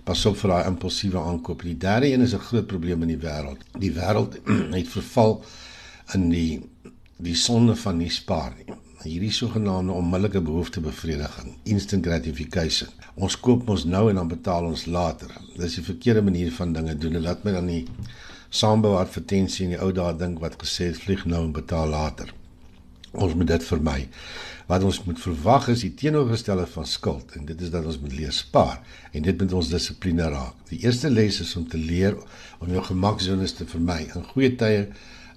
pas 0.04 0.26
op 0.26 0.36
vir 0.40 0.50
daai 0.50 0.68
impulsiewe 0.70 1.20
aankoop. 1.20 1.62
Die 1.62 1.76
derde 1.76 2.12
een 2.12 2.20
is 2.20 2.34
'n 2.34 2.46
groot 2.48 2.66
probleem 2.66 3.02
in 3.02 3.08
die 3.08 3.22
wêreld. 3.26 3.60
Die 3.78 3.92
wêreld 3.92 4.38
het 4.78 4.88
verval 4.88 5.44
in 6.14 6.28
die 6.28 6.62
die 7.16 7.34
sonde 7.36 7.76
van 7.76 7.96
nie 7.96 8.10
spaar 8.10 8.54
nie. 8.56 8.76
Hierdie 9.02 9.32
sogenaamde 9.32 9.92
onmiddellike 9.92 10.40
behoeftebevrediging, 10.40 11.54
instant 11.62 12.06
gratification. 12.06 12.88
Ons 13.14 13.36
koop 13.40 13.68
ons 13.68 13.84
nou 13.84 14.08
en 14.10 14.14
dan 14.14 14.28
betaal 14.28 14.64
ons 14.64 14.86
later. 14.86 15.30
Dis 15.56 15.78
'n 15.78 15.82
verkeerde 15.82 16.22
manier 16.22 16.52
van 16.52 16.72
dinge 16.72 16.96
doen. 16.96 17.12
Dit 17.12 17.22
laat 17.22 17.44
my 17.44 17.52
dan 17.52 17.64
nie 17.64 17.86
saambou 18.48 18.96
advertensie 18.98 19.64
in 19.64 19.70
die 19.70 19.80
ou 19.80 19.92
dae 19.92 20.16
dink 20.16 20.40
wat 20.40 20.62
gesê 20.62 20.84
het 20.90 20.98
vlieg 20.98 21.24
nou 21.24 21.44
en 21.44 21.52
betaal 21.52 21.88
later. 21.88 22.34
Ons 23.10 23.34
moet 23.34 23.48
dit 23.50 23.64
vermy. 23.66 23.98
Wat 24.70 24.84
ons 24.86 25.00
moet 25.02 25.18
verwag 25.18 25.66
is 25.72 25.80
die 25.82 25.94
teenoorgestelde 25.98 26.66
van 26.70 26.86
skuld 26.86 27.32
en 27.34 27.46
dit 27.48 27.62
is 27.66 27.72
dat 27.72 27.86
ons 27.90 27.98
moet 27.98 28.12
leer 28.14 28.34
spaar 28.34 28.76
en 29.10 29.24
dit 29.26 29.40
moet 29.42 29.54
ons 29.58 29.70
dissipline 29.72 30.28
raak. 30.30 30.54
Die 30.70 30.78
eerste 30.84 31.10
les 31.10 31.40
is 31.42 31.56
om 31.58 31.66
te 31.68 31.78
leer 31.78 32.14
om 32.60 32.70
jou 32.70 32.84
gemaksones 32.86 33.56
te 33.58 33.66
vermy. 33.66 34.04
In 34.14 34.28
goeie 34.30 34.52
tye 34.60 34.86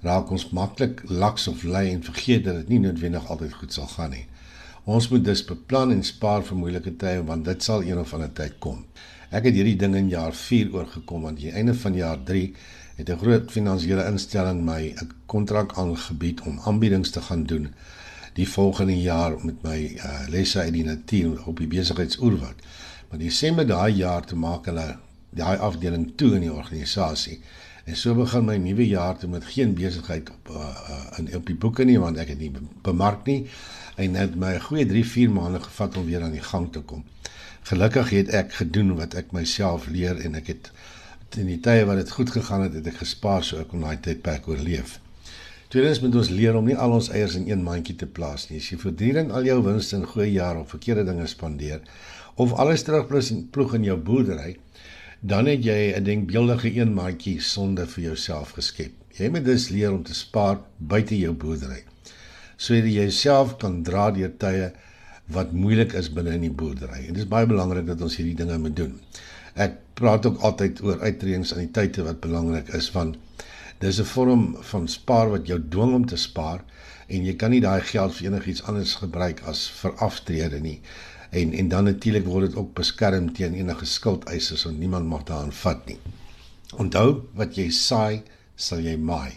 raak 0.04 0.30
ons 0.36 0.52
maklik 0.54 1.02
laks 1.10 1.48
of 1.50 1.64
lei 1.66 1.88
en 1.96 2.06
vergeet 2.06 2.46
dat 2.46 2.62
dit 2.62 2.76
nie 2.76 2.84
noodwendig 2.84 3.26
altyd 3.32 3.58
goed 3.58 3.74
sal 3.74 3.90
gaan 3.96 4.14
nie. 4.14 4.28
Ons 4.86 5.08
moet 5.10 5.26
dus 5.26 5.42
beplan 5.48 5.96
en 5.96 6.06
spaar 6.06 6.46
vir 6.46 6.60
moeilike 6.60 6.94
tye 7.02 7.26
want 7.26 7.48
dit 7.50 7.66
sal 7.66 7.86
een 7.88 7.98
of 7.98 8.14
ander 8.14 8.30
tyd 8.38 8.60
kom. 8.62 8.84
Ek 9.34 9.48
het 9.48 9.56
hierdie 9.58 9.80
ding 9.82 9.96
in 9.98 10.12
jaar 10.12 10.36
4 10.38 10.76
oorgekom 10.76 11.26
want 11.26 11.40
aan 11.40 11.42
die 11.42 11.56
einde 11.58 11.74
van 11.74 11.96
jaar 11.98 12.20
3 12.28 12.52
het 12.96 13.10
'n 13.10 13.18
groot 13.18 13.52
finansiële 13.52 14.06
instelling 14.06 14.62
my 14.66 14.94
'n 14.96 15.12
kontrak 15.26 15.78
aangebied 15.78 16.42
om 16.42 16.60
aanbiedings 16.60 17.10
te 17.10 17.22
gaan 17.22 17.44
doen 17.44 17.74
die 18.34 18.50
volgende 18.50 19.02
jaar 19.02 19.46
met 19.46 19.62
my 19.62 19.80
uh, 19.96 20.20
lesse 20.28 20.60
uit 20.60 20.74
die 20.74 20.86
natuur 20.86 21.46
op 21.46 21.58
die 21.58 21.68
besigheidsoorwat. 21.68 22.56
Maar 23.10 23.20
Desember 23.20 23.68
daai 23.68 23.94
jaar 23.94 24.26
te 24.26 24.36
maak 24.36 24.66
hulle 24.66 24.98
daai 25.30 25.58
afdeling 25.58 26.12
toe 26.16 26.34
in 26.36 26.48
die 26.48 26.54
organisasie. 26.54 27.40
En 27.84 27.96
so 27.96 28.16
begin 28.16 28.46
my 28.46 28.56
nuwe 28.58 28.88
jaar 28.88 29.18
toe 29.18 29.30
met 29.30 29.46
geen 29.46 29.74
besigheid 29.74 30.30
op 30.30 30.50
uh, 30.56 30.68
in 31.18 31.36
op 31.36 31.46
die 31.46 31.56
boeke 31.56 31.84
nie 31.84 32.00
want 32.00 32.18
ek 32.18 32.34
het 32.34 32.40
nie 32.40 32.52
bemark 32.82 33.26
nie 33.26 33.50
en 33.96 34.16
het 34.16 34.36
my 34.36 34.54
'n 34.56 34.66
goeie 34.68 34.86
3, 34.86 35.06
4 35.06 35.32
maande 35.32 35.60
gevat 35.60 35.98
om 35.98 36.06
weer 36.06 36.24
aan 36.24 36.32
die 36.32 36.42
gang 36.42 36.72
te 36.72 36.80
kom. 36.80 37.04
Gelukkig 37.64 38.10
het 38.10 38.28
ek 38.30 38.54
gedoen 38.54 38.96
wat 38.96 39.14
ek 39.14 39.32
myself 39.32 39.88
leer 39.88 40.18
en 40.18 40.36
ek 40.36 40.48
het 40.48 40.72
in 41.38 41.48
die 41.50 41.60
tye 41.64 41.86
wat 41.90 42.00
dit 42.02 42.12
goed 42.12 42.32
gegaan 42.34 42.66
het, 42.68 42.74
het 42.78 42.88
ek 42.88 43.02
gespaar 43.02 43.44
so 43.44 43.62
ek 43.62 43.72
kon 43.72 43.86
daai 43.86 43.98
tydperk 44.04 44.48
oorleef. 44.48 45.00
Tweedens 45.74 46.04
moet 46.04 46.16
ons 46.20 46.30
leer 46.30 46.54
om 46.54 46.68
nie 46.70 46.76
al 46.78 46.92
ons 46.94 47.08
eiers 47.10 47.34
in 47.40 47.48
een 47.50 47.64
mandjie 47.66 47.96
te 47.98 48.06
plaas 48.06 48.46
nie. 48.50 48.60
As 48.62 48.68
jy 48.70 48.78
voortdurend 48.78 49.32
al 49.34 49.48
jou 49.48 49.56
wins 49.66 49.90
in 49.98 50.04
goeie 50.06 50.30
jare 50.36 50.62
op 50.62 50.70
verkeerde 50.70 51.08
dinge 51.08 51.26
spandeer 51.28 51.82
of 52.38 52.54
alles 52.62 52.86
terugplus 52.86 53.32
in 53.34 53.48
ploeg 53.54 53.74
in 53.80 53.88
jou 53.88 53.96
boerdery, 53.98 54.56
dan 55.22 55.50
het 55.50 55.66
jy 55.66 55.94
'n 55.96 56.04
denkbeeldige 56.04 56.70
een 56.76 56.94
mandjie 56.94 57.40
sonde 57.42 57.88
vir 57.88 58.04
jouself 58.04 58.52
geskep. 58.52 58.92
Jy 59.18 59.30
moet 59.30 59.46
dus 59.46 59.70
leer 59.70 59.92
om 59.94 60.04
te 60.04 60.14
spaar 60.14 60.60
buite 60.78 61.18
jou 61.18 61.34
boerdery. 61.34 61.84
Sodat 62.58 62.84
jy 62.84 63.06
jouself 63.08 63.58
kan 63.58 63.84
dra 63.84 64.12
deur 64.12 64.32
tye 64.38 64.72
wat 65.28 65.52
moeilik 65.52 65.94
is 65.94 66.10
binne 66.14 66.34
in 66.34 66.42
die 66.42 66.52
boerdery. 66.52 67.08
En 67.08 67.14
dit 67.14 67.24
is 67.24 67.30
baie 67.30 67.46
belangrik 67.46 67.86
dat 67.88 68.02
ons 68.02 68.16
hierdie 68.16 68.36
dinge 68.36 68.58
moet 68.58 68.76
doen. 68.76 69.00
Ek 69.56 69.78
praat 69.94 70.26
ook 70.26 70.40
altyd 70.42 70.82
oor 70.82 71.02
uittreëings 71.02 71.54
aan 71.54 71.68
die 71.68 71.74
tye 71.74 72.04
wat 72.04 72.22
belangrik 72.22 72.74
is 72.74 72.92
want 72.92 73.18
Dis 73.84 74.00
'n 74.00 74.06
vorm 74.06 74.44
van 74.72 74.88
spaar 74.88 75.30
wat 75.30 75.48
jou 75.48 75.60
dwing 75.70 75.94
om 75.94 76.06
te 76.06 76.16
spaar 76.16 76.62
en 77.08 77.26
jy 77.26 77.34
kan 77.36 77.52
nie 77.52 77.60
daai 77.62 77.82
geld 77.82 78.14
vir 78.16 78.28
enigiets 78.30 78.64
anders 78.64 78.94
gebruik 78.96 79.42
as 79.52 79.64
vir 79.80 79.92
aftrede 80.08 80.60
nie. 80.60 80.80
En 81.30 81.54
en 81.54 81.68
dan 81.68 81.84
natuurlik 81.84 82.26
word 82.26 82.46
dit 82.48 82.56
ook 82.56 82.74
beskerm 82.74 83.34
teen 83.34 83.54
enige 83.54 83.86
skuldeisers, 83.86 84.62
so 84.62 84.72
niemand 84.72 85.06
mag 85.06 85.24
daaraan 85.24 85.52
vat 85.52 85.86
nie. 85.86 85.98
Onthou 86.78 87.28
wat 87.34 87.58
jy 87.58 87.70
saai, 87.70 88.24
sal 88.56 88.80
jy 88.80 88.96
maai. 88.98 89.34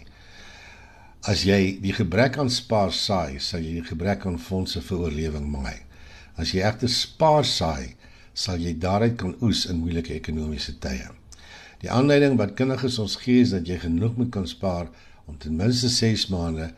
As 1.22 1.42
jy 1.42 1.78
die 1.82 1.92
gebrek 1.92 2.38
aan 2.38 2.50
spaar 2.50 2.92
saai, 2.92 3.40
sal 3.40 3.60
jy 3.60 3.72
die 3.80 3.88
gebrek 3.88 4.26
aan 4.26 4.38
fondse 4.38 4.80
vir 4.80 4.98
oorlewing 4.98 5.50
maai. 5.50 5.82
As 6.36 6.52
jy 6.54 6.62
egter 6.62 6.88
spaar 6.88 7.44
saai, 7.44 7.96
sal 8.36 8.60
jy 8.60 8.74
daaruit 8.80 9.16
kan 9.20 9.34
oes 9.44 9.64
in 9.70 9.80
moeilike 9.80 10.14
ekonomiese 10.14 10.76
tye. 10.84 11.08
Die 11.80 11.90
aanleiding 11.92 12.36
wat 12.40 12.56
kundiges 12.58 12.98
ons 13.00 13.16
gee 13.20 13.42
is 13.44 13.52
dat 13.56 13.68
jy 13.68 13.78
genoeg 13.82 14.16
moet 14.20 14.32
kan 14.34 14.46
spaar 14.48 14.90
om 15.26 15.38
ten 15.40 15.56
minste 15.56 15.88
6 15.92 16.28
maande 16.32 16.70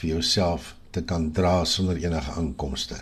vir 0.00 0.08
jouself 0.14 0.74
te 0.94 1.02
kan 1.06 1.30
dra 1.34 1.64
sonder 1.64 1.98
enige 2.02 2.34
inkomste. 2.40 2.98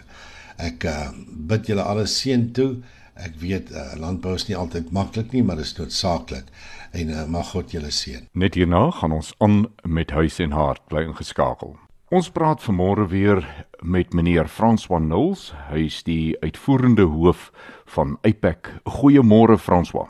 Ek 0.59 0.85
uh, 0.89 1.11
bid 1.51 1.71
julle 1.71 1.85
alles 1.87 2.17
seën 2.21 2.49
toe. 2.57 2.71
Ek 3.19 3.37
weet 3.41 3.71
uh, 3.73 3.95
landbou 4.01 4.35
is 4.39 4.47
nie 4.49 4.57
altyd 4.59 4.91
maklik 4.95 5.33
nie, 5.35 5.43
maar 5.43 5.61
dit 5.61 5.67
is 5.67 5.77
noodsaaklik. 5.79 6.51
En 6.99 7.13
uh, 7.15 7.25
mag 7.31 7.53
God 7.53 7.73
julle 7.73 7.93
seën. 7.95 8.27
Net 8.33 8.59
hierna 8.59 8.89
gaan 9.01 9.15
ons 9.17 9.33
aan 9.45 9.67
met 9.85 10.13
huis 10.17 10.41
en 10.45 10.57
hart 10.57 10.85
bly 10.91 11.07
ingeskakel. 11.09 11.77
Ons 12.09 12.31
praat 12.33 12.63
vanmôre 12.65 13.09
weer 13.13 13.43
met 13.83 14.13
meneer 14.13 14.49
François 14.49 15.01
Nulls. 15.01 15.55
Hy 15.71 15.85
is 15.87 16.03
die 16.03 16.37
uitvoerende 16.41 17.03
hoof 17.03 17.51
van 17.85 18.19
Apex. 18.23 18.71
Goeiemôre 18.85 19.59
François. 19.59 20.09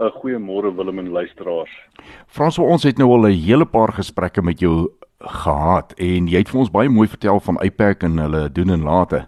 'n 0.00 0.10
Goeiemôre 0.20 0.74
Willem 0.76 0.98
en 0.98 1.10
luisteraars. 1.10 1.70
François, 2.26 2.70
ons 2.70 2.82
het 2.82 2.98
nou 2.98 3.10
al 3.10 3.28
'n 3.28 3.40
hele 3.46 3.66
paar 3.66 3.92
gesprekke 3.92 4.42
met 4.42 4.60
jou 4.60 4.88
gehad 5.18 5.92
en 5.98 6.26
jy 6.26 6.38
het 6.38 6.48
vir 6.48 6.60
ons 6.60 6.70
baie 6.70 6.88
mooi 6.88 7.08
vertel 7.08 7.40
van 7.40 7.60
Apex 7.60 8.04
en 8.04 8.18
hulle 8.18 8.52
doen 8.52 8.70
en 8.70 8.82
late. 8.82 9.26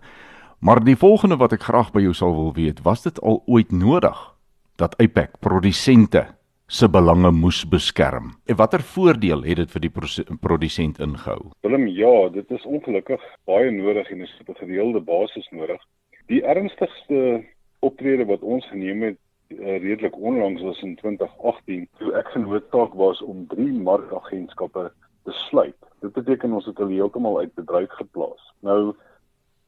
Maar 0.58 0.84
die 0.84 0.96
volgende 0.96 1.36
wat 1.36 1.52
ek 1.52 1.62
graag 1.62 1.92
by 1.92 2.00
jou 2.00 2.14
sal 2.14 2.32
wil 2.32 2.52
weet, 2.52 2.82
was 2.82 3.02
dit 3.02 3.20
al 3.20 3.42
ooit 3.46 3.72
nodig 3.72 4.34
dat 4.76 4.96
Apex 5.02 5.30
produsente 5.40 6.26
se 6.72 6.88
belange 6.88 7.30
moes 7.36 7.58
beskerm? 7.68 8.30
En 8.48 8.56
watter 8.56 8.80
voordeel 8.94 9.42
het 9.44 9.58
dit 9.60 9.72
vir 9.74 9.82
die 9.84 9.90
produsent 10.40 11.00
ingehou? 11.04 11.50
Willem, 11.66 11.84
ja, 11.92 12.28
dit 12.32 12.50
is 12.56 12.64
ongelukkig 12.64 13.20
baie 13.50 13.70
nodig 13.70 14.08
en 14.14 14.22
is 14.24 14.32
op 14.40 14.48
'n 14.54 14.60
gereelde 14.64 15.00
basis 15.00 15.48
nodig. 15.50 15.82
Die 16.32 16.40
ernstigste 16.42 17.44
optrede 17.80 18.24
wat 18.24 18.40
ons 18.40 18.66
geneem 18.68 19.02
het 19.02 19.18
uh, 19.48 19.82
redelik 19.84 20.16
onlangs 20.16 20.62
was 20.62 20.82
in 20.82 20.96
2018 20.96 21.88
toe 21.98 22.12
ek 22.14 22.28
genoodsaak 22.28 22.94
was 22.94 23.22
om 23.22 23.46
drie 23.46 23.72
markagentskappe 23.72 24.92
te 25.24 25.32
sluit. 25.32 25.76
Dit 26.00 26.12
beteken 26.12 26.52
ons 26.52 26.66
het 26.66 26.78
hulle 26.78 26.92
heeltemal 26.92 27.38
uit 27.38 27.54
bedryf 27.54 27.90
geplaas. 27.90 28.52
Nou 28.60 28.94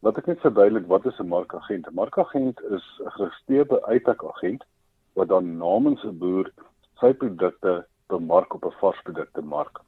wat 0.00 0.16
ek 0.16 0.26
net 0.26 0.40
verduidelik 0.40 0.86
wat 0.86 1.04
is 1.04 1.18
'n 1.20 1.28
markagent? 1.28 1.86
'n 1.86 1.94
Markagent 1.94 2.60
is 2.70 2.86
'n 3.04 3.10
geregistreerde 3.10 3.84
uitakagent 3.86 4.64
wat 5.12 5.28
dan 5.28 5.56
namens 5.56 6.02
'n 6.04 6.18
boer 6.18 6.52
sy 7.00 7.12
produkte 7.12 7.84
bemark 8.08 8.54
op 8.54 8.64
'n 8.64 8.78
varsprodukte 8.80 9.42
mark. 9.42 9.80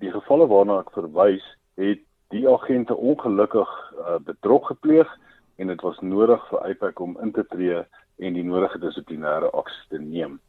Die 0.00 0.10
gevalle 0.10 0.46
waarna 0.46 0.78
ek 0.80 0.90
verwys, 0.92 1.44
het 1.76 2.00
die 2.28 2.48
agente 2.48 2.96
ongelukkig 2.96 3.70
uh, 3.98 4.18
bedrog 4.24 4.66
gepleeg 4.66 5.08
en 5.56 5.66
dit 5.66 5.80
was 5.80 6.00
nodig 6.00 6.48
vir 6.48 6.64
Apex 6.64 6.94
om 6.94 7.18
in 7.20 7.32
te 7.32 7.44
tree 7.52 7.84
en 8.18 8.34
die 8.34 8.44
nodige 8.44 8.78
dissiplinêre 8.78 9.50
aksies 9.52 9.86
te 9.88 9.98
neem. 9.98 10.40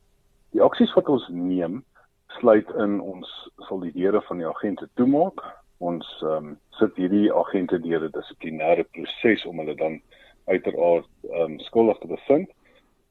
Die 0.56 0.62
aksies 0.63 0.93
wat 0.93 1.10
ons 1.10 1.28
neem 1.28 1.84
sluit 2.39 2.69
in 2.82 2.99
ons 3.02 3.30
sal 3.67 3.84
die 3.84 3.93
deure 3.95 4.21
van 4.28 4.41
die 4.41 4.47
agente 4.47 4.89
toemaak. 4.99 5.43
Ons 5.84 6.08
ehm 6.23 6.54
um, 6.54 6.58
sit 6.80 6.95
hierdie 6.97 7.32
agente 7.34 7.80
deur 7.80 8.08
'n 8.08 8.15
dissiplinêre 8.15 8.84
proses 8.95 9.45
om 9.45 9.60
hulle 9.60 9.76
dan 9.76 10.02
uiteraard 10.47 11.10
ehm 11.30 11.41
um, 11.41 11.60
skuldig 11.60 11.99
te 11.99 12.08
bevind. 12.08 12.49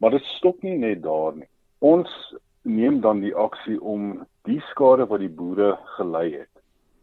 Maar 0.00 0.10
dit 0.10 0.24
stop 0.24 0.62
nie 0.62 0.78
net 0.78 1.02
daar 1.02 1.36
nie. 1.36 1.48
Ons 1.82 2.10
neem 2.62 3.00
dan 3.02 3.20
die 3.20 3.34
aksie 3.34 3.80
om 3.82 4.20
die 4.46 4.60
skade 4.70 5.08
wat 5.10 5.18
die 5.18 5.32
boere 5.40 5.72
gely 5.96 6.28
het. 6.30 6.50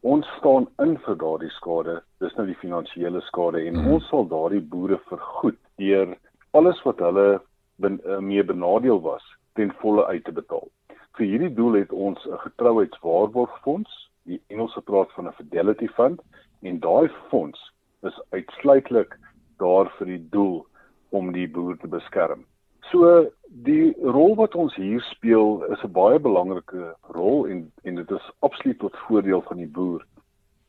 Ons 0.08 0.28
staan 0.38 0.70
in 0.80 0.94
vir 1.04 1.18
daardie 1.20 1.52
skade. 1.52 1.98
Dis 2.24 2.36
nou 2.38 2.46
die 2.48 2.56
finansiële 2.62 3.20
skade 3.28 3.60
en 3.68 3.76
hmm. 3.76 3.90
ons 3.96 4.06
sal 4.08 4.30
daardie 4.32 4.64
boere 4.64 5.02
vergoed 5.10 5.60
deur 5.84 6.16
alles 6.56 6.80
wat 6.86 7.04
hulle 7.04 7.42
ben, 7.84 8.00
uh, 8.08 8.22
mee 8.24 8.44
benadeel 8.44 9.02
was 9.04 9.26
ten 9.60 9.74
volle 9.82 10.06
uit 10.06 10.24
te 10.24 10.32
betaal. 10.32 10.70
Vir 11.18 11.28
hierdie 11.28 11.52
doel 11.58 11.82
het 11.82 11.92
ons 11.92 12.24
'n 12.26 12.40
getrouheidswaarborgfonds, 12.46 13.92
die 14.24 14.42
Engelse 14.48 14.82
praat 14.82 15.12
van 15.12 15.28
'n 15.28 15.36
fidelity 15.42 15.88
fund, 15.88 16.22
en 16.62 16.80
daai 16.80 17.10
fonds 17.30 17.60
is 18.08 18.22
uitsluitlik 18.32 19.20
daar 19.58 19.92
vir 19.98 20.08
die 20.08 20.30
doel 20.32 20.66
om 21.10 21.34
die 21.36 21.48
boer 21.48 21.78
te 21.78 21.88
beskerm. 21.88 22.46
So 22.92 23.30
die 23.66 23.94
rol 24.02 24.36
wat 24.40 24.56
ons 24.56 24.76
hier 24.76 25.02
speel 25.12 25.64
is 25.74 25.82
'n 25.84 25.92
baie 25.94 26.20
belangrike 26.20 26.96
rol 27.18 27.46
en 27.48 27.72
en 27.84 27.96
dit 27.96 28.12
is 28.12 28.32
absoluut 28.40 28.80
tot 28.80 28.98
voordeel 29.08 29.42
van 29.42 29.58
die 29.58 29.72
boer. 29.78 30.06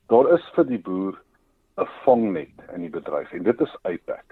Daar 0.09 0.28
is 0.35 0.44
vir 0.54 0.64
die 0.64 0.83
boer 0.88 1.16
'n 1.78 1.88
vangnet 2.04 2.56
in 2.74 2.80
die 2.80 2.90
bedryf 2.90 3.33
en 3.33 3.42
dit 3.42 3.61
is 3.61 3.76
Apex. 3.83 4.24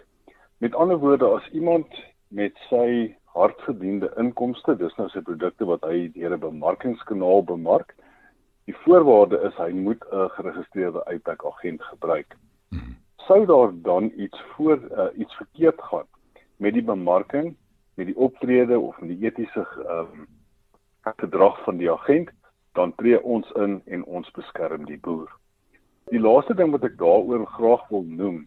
Met 0.58 0.74
ander 0.74 0.98
woorde 0.98 1.26
as 1.26 1.48
iemand 1.52 1.86
met 2.28 2.52
sy 2.68 3.16
hardverdiende 3.24 4.12
inkomste, 4.16 4.76
dis 4.76 4.96
nou 4.96 5.08
sy 5.08 5.20
produkte 5.20 5.64
wat 5.64 5.84
hy 5.84 6.08
deur 6.14 6.34
'n 6.34 6.40
bemarkingskanaal 6.40 7.44
bemark. 7.44 7.94
Die 8.66 8.76
voorwaarde 8.84 9.40
is 9.48 9.56
hy 9.56 9.70
moet 9.70 10.04
'n 10.12 10.28
geregistreerde 10.36 11.04
Apex 11.06 11.44
agent 11.44 11.82
gebruik. 11.82 12.36
Hmm. 12.70 12.96
Sou 13.16 13.46
daar 13.46 13.72
dan 13.72 14.12
iets 14.16 14.42
voor 14.56 14.76
uh, 14.76 15.08
iets 15.14 15.34
verkeerd 15.36 15.82
gaan 15.82 16.06
met 16.56 16.72
die 16.72 16.82
bemarking, 16.82 17.56
met 17.98 18.06
die 18.06 18.16
optrede 18.16 18.78
of 18.78 19.00
met 19.00 19.10
die 19.10 19.26
etiese 19.26 19.66
ehm 19.84 20.12
um, 20.22 20.26
gedrag 21.16 21.56
van 21.64 21.78
die 21.80 21.90
agent, 21.90 22.30
dan 22.76 22.92
tree 23.00 23.16
ons 23.22 23.48
in 23.56 23.78
en 23.86 24.02
ons 24.04 24.30
beskerm 24.36 24.84
die 24.84 24.98
boer. 25.00 25.30
Die 26.12 26.20
laaste 26.20 26.54
ding 26.54 26.70
wat 26.74 26.84
ek 26.84 26.98
daaroor 27.00 27.46
graag 27.54 27.86
wil 27.88 28.04
noem 28.04 28.42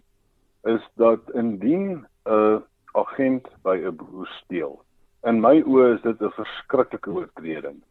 is 0.70 0.86
dat 1.02 1.32
indien 1.42 1.88
'n 1.90 2.06
uh, 2.36 2.60
agent 2.94 3.50
by 3.66 3.76
'n 3.82 3.96
boer 3.96 4.30
steel. 4.44 4.78
In 5.24 5.42
my 5.42 5.62
oë 5.62 5.96
is 5.96 6.02
dit 6.02 6.22
'n 6.22 6.38
verskriklike 6.38 7.12
oortreding. 7.12 7.82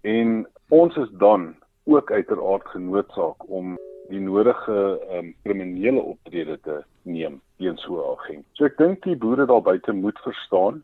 En 0.00 0.46
ons 0.68 0.96
is 0.96 1.10
dan 1.10 1.54
ook 1.84 2.10
uiteraard 2.10 2.66
genoodsaak 2.68 3.48
om 3.50 3.76
die 4.08 4.20
nodige 4.20 5.00
um, 5.10 5.34
kriminele 5.42 6.00
optrede 6.00 6.60
te 6.60 6.84
neem 7.02 7.40
teen 7.58 7.76
so 7.76 8.00
'n 8.00 8.10
agent. 8.16 8.46
So 8.52 8.64
ek 8.64 8.76
dink 8.76 9.02
die 9.02 9.16
boere 9.16 9.46
daar 9.46 9.62
buite 9.62 9.92
moet 9.92 10.18
verstaan 10.18 10.82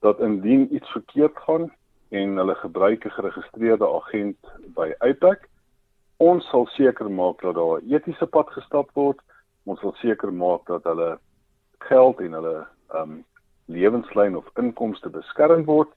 dat 0.00 0.20
indien 0.20 0.74
iets 0.74 0.90
verkeerd 0.90 1.38
gaan 1.38 1.72
en 2.08 2.36
hulle 2.36 2.54
gebruik 2.54 3.04
'n 3.04 3.16
geregistreerde 3.18 3.88
agent 3.88 4.36
by 4.74 4.92
Apex, 4.98 5.40
ons 6.16 6.48
sal 6.48 6.66
seker 6.66 7.10
maak 7.10 7.40
dat 7.40 7.54
daar 7.54 7.80
'n 7.80 7.92
etiese 7.94 8.26
pad 8.26 8.50
gestap 8.50 8.90
word. 8.92 9.20
Ons 9.64 9.80
sal 9.80 9.94
seker 9.94 10.32
maak 10.32 10.66
dat 10.66 10.84
hulle 10.84 11.18
geld 11.78 12.20
en 12.20 12.32
hulle 12.32 12.66
um 12.94 13.24
lewenslyn 13.66 14.36
of 14.36 14.46
inkomste 14.54 15.10
beskerm 15.10 15.64
word 15.64 15.90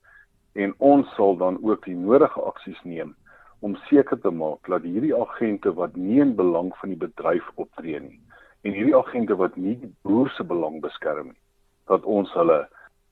en 0.57 0.73
ons 0.77 1.09
sal 1.15 1.37
dan 1.37 1.59
ook 1.61 1.85
die 1.85 1.95
nodige 1.95 2.41
aksies 2.41 2.79
neem 2.83 3.13
om 3.59 3.75
seker 3.89 4.17
te 4.23 4.31
maak 4.33 4.67
dat 4.73 4.87
hierdie 4.87 5.13
agente 5.15 5.73
wat 5.77 5.95
nie 5.95 6.19
in 6.23 6.33
belang 6.35 6.71
van 6.81 6.93
die 6.93 7.01
bedryf 7.03 7.45
optree 7.55 7.99
nie 8.01 8.17
en 8.65 8.73
hierdie 8.73 8.97
agente 8.97 9.37
wat 9.37 9.55
nie 9.55 9.75
die 9.83 9.91
boer 10.07 10.31
se 10.37 10.45
belang 10.53 10.79
beskerm 10.81 11.31
nie 11.31 11.41
dat 11.91 12.07
ons 12.17 12.33
hulle 12.37 12.63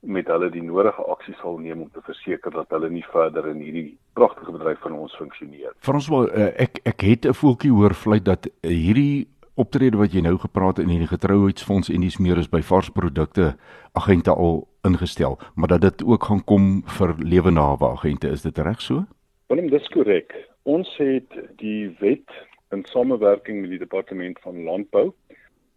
met 0.07 0.27
hulle 0.31 0.49
die 0.53 0.63
nodige 0.63 1.03
aksies 1.11 1.37
sal 1.41 1.57
neem 1.59 1.81
om 1.83 1.89
te 1.93 2.01
verseker 2.05 2.53
dat 2.55 2.71
hulle 2.75 2.89
nie 2.89 3.05
verder 3.11 3.49
in 3.51 3.59
hierdie 3.63 3.97
pragtige 4.15 4.53
bedryf 4.55 4.79
van 4.85 4.95
ons 4.95 5.15
funksioneer. 5.19 5.73
Vir 5.83 5.99
ons 5.99 6.07
wel 6.13 6.29
eh, 6.31 6.51
ek 6.67 6.79
ek 6.87 7.01
het 7.01 7.27
'n 7.27 7.33
voeltjie 7.33 7.71
hoor 7.71 7.93
vlei 7.93 8.19
dat 8.23 8.47
hierdie 8.61 9.27
optrede 9.57 9.97
wat 9.97 10.13
jy 10.13 10.21
nou 10.21 10.37
gepraat 10.37 10.79
in 10.79 10.87
die 10.87 11.09
getrouheidsfonds 11.09 11.89
en 11.89 12.01
dis 12.01 12.19
meer 12.21 12.37
is 12.37 12.49
by 12.49 12.61
vars 12.61 12.89
produkte 12.89 13.55
agente 13.97 14.31
al 14.31 14.67
ingestel, 14.85 15.37
maar 15.55 15.67
dat 15.67 15.81
dit 15.81 16.03
ook 16.05 16.23
gaan 16.23 16.43
kom 16.43 16.83
vir 16.97 17.15
lewenawe 17.17 17.87
agente, 17.89 18.29
is 18.29 18.41
dit 18.41 18.57
reg 18.57 18.81
so? 18.81 19.05
Willem, 19.49 19.69
dis 19.69 19.87
korrek. 19.87 20.35
Ons 20.63 20.89
het 20.97 21.33
die 21.57 21.89
wet 21.99 22.29
in 22.75 22.83
samewerking 22.85 23.61
met 23.61 23.69
die 23.69 23.79
departement 23.79 24.39
van 24.43 24.63
landbou. 24.63 25.11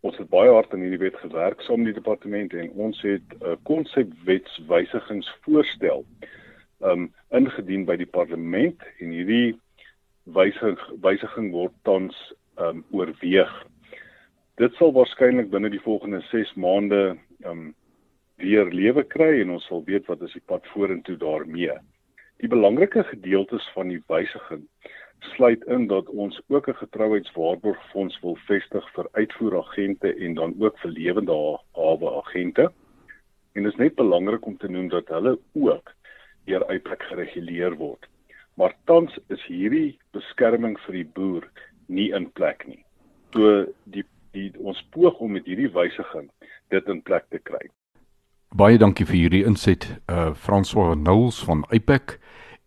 Ons 0.00 0.16
het 0.16 0.30
baie 0.32 0.48
hard 0.48 0.72
aan 0.72 0.80
hierdie 0.80 1.02
wet 1.02 1.18
gewerk 1.20 1.60
saam 1.60 1.82
met 1.82 1.90
die 1.92 2.00
departement 2.00 2.54
en 2.56 2.70
ons 2.86 2.96
het 3.04 3.28
'n 3.36 3.44
uh, 3.44 3.60
konsepwetswysigingsvoorstel 3.68 6.00
um 6.90 7.02
ingedien 7.36 7.84
by 7.84 7.96
die 8.00 8.08
parlement 8.08 8.80
en 9.00 9.10
hierdie 9.12 9.60
wysig 10.24 10.80
wysiging 11.04 11.52
word 11.52 11.72
tans 11.82 12.16
um 12.56 12.84
oorweeg. 12.90 13.66
Dit 14.56 14.74
sal 14.78 14.92
waarskynlik 14.96 15.50
binne 15.50 15.70
die 15.70 15.84
volgende 15.84 16.20
6 16.30 16.54
maande 16.54 17.16
um 17.44 17.74
weer 18.40 18.72
lewe 18.72 19.04
kry 19.04 19.40
en 19.40 19.50
ons 19.50 19.66
sal 19.68 19.84
weet 19.84 20.06
wat 20.08 20.22
is 20.22 20.32
die 20.32 20.46
pad 20.46 20.66
vorentoe 20.72 21.16
daarmee. 21.20 21.76
Die 22.40 22.48
belangrike 22.48 23.04
gedeeltes 23.04 23.68
van 23.74 23.88
die 23.92 24.02
wysiging 24.08 24.64
sluit 25.20 25.64
in 25.64 25.86
dat 25.86 26.08
ons 26.08 26.40
ook 26.48 26.68
'n 26.68 26.74
getrouheidswaarborgfonds 26.74 28.20
wil 28.20 28.36
vestig 28.36 28.92
vir 28.92 29.08
uitvoeragente 29.12 30.14
en 30.14 30.34
dan 30.34 30.54
ook 30.58 30.78
vir 30.78 30.90
lewende 30.90 31.58
hawe 31.72 32.22
agente. 32.22 32.72
En 33.52 33.62
dit 33.62 33.72
is 33.72 33.78
net 33.78 33.94
belangrik 33.94 34.46
om 34.46 34.56
te 34.56 34.68
noem 34.68 34.88
dat 34.88 35.08
hulle 35.08 35.38
ook 35.52 35.94
deur 36.44 36.66
uitplek 36.66 37.02
gereguleer 37.02 37.74
word. 37.76 38.06
Maar 38.54 38.74
tans 38.84 39.18
is 39.26 39.44
hierdie 39.46 39.98
beskerming 40.10 40.80
vir 40.80 40.92
die 40.92 41.10
boer 41.14 41.50
nie 41.86 42.10
in 42.12 42.30
plek 42.32 42.66
nie. 42.66 42.84
So 43.32 43.66
die 43.84 44.04
die 44.32 44.52
ons 44.62 44.78
poog 44.94 45.18
om 45.18 45.32
met 45.32 45.46
hierdie 45.46 45.70
wysiging 45.74 46.28
dit 46.68 46.88
in 46.88 47.02
plek 47.02 47.24
te 47.34 47.38
kry. 47.38 47.70
Baie 48.54 48.78
dankie 48.78 49.06
vir 49.06 49.16
hierdie 49.16 49.44
inset 49.46 49.86
uh 50.10 50.30
François 50.34 50.94
Nouls 50.98 51.42
van 51.44 51.64
Apex 51.70 52.18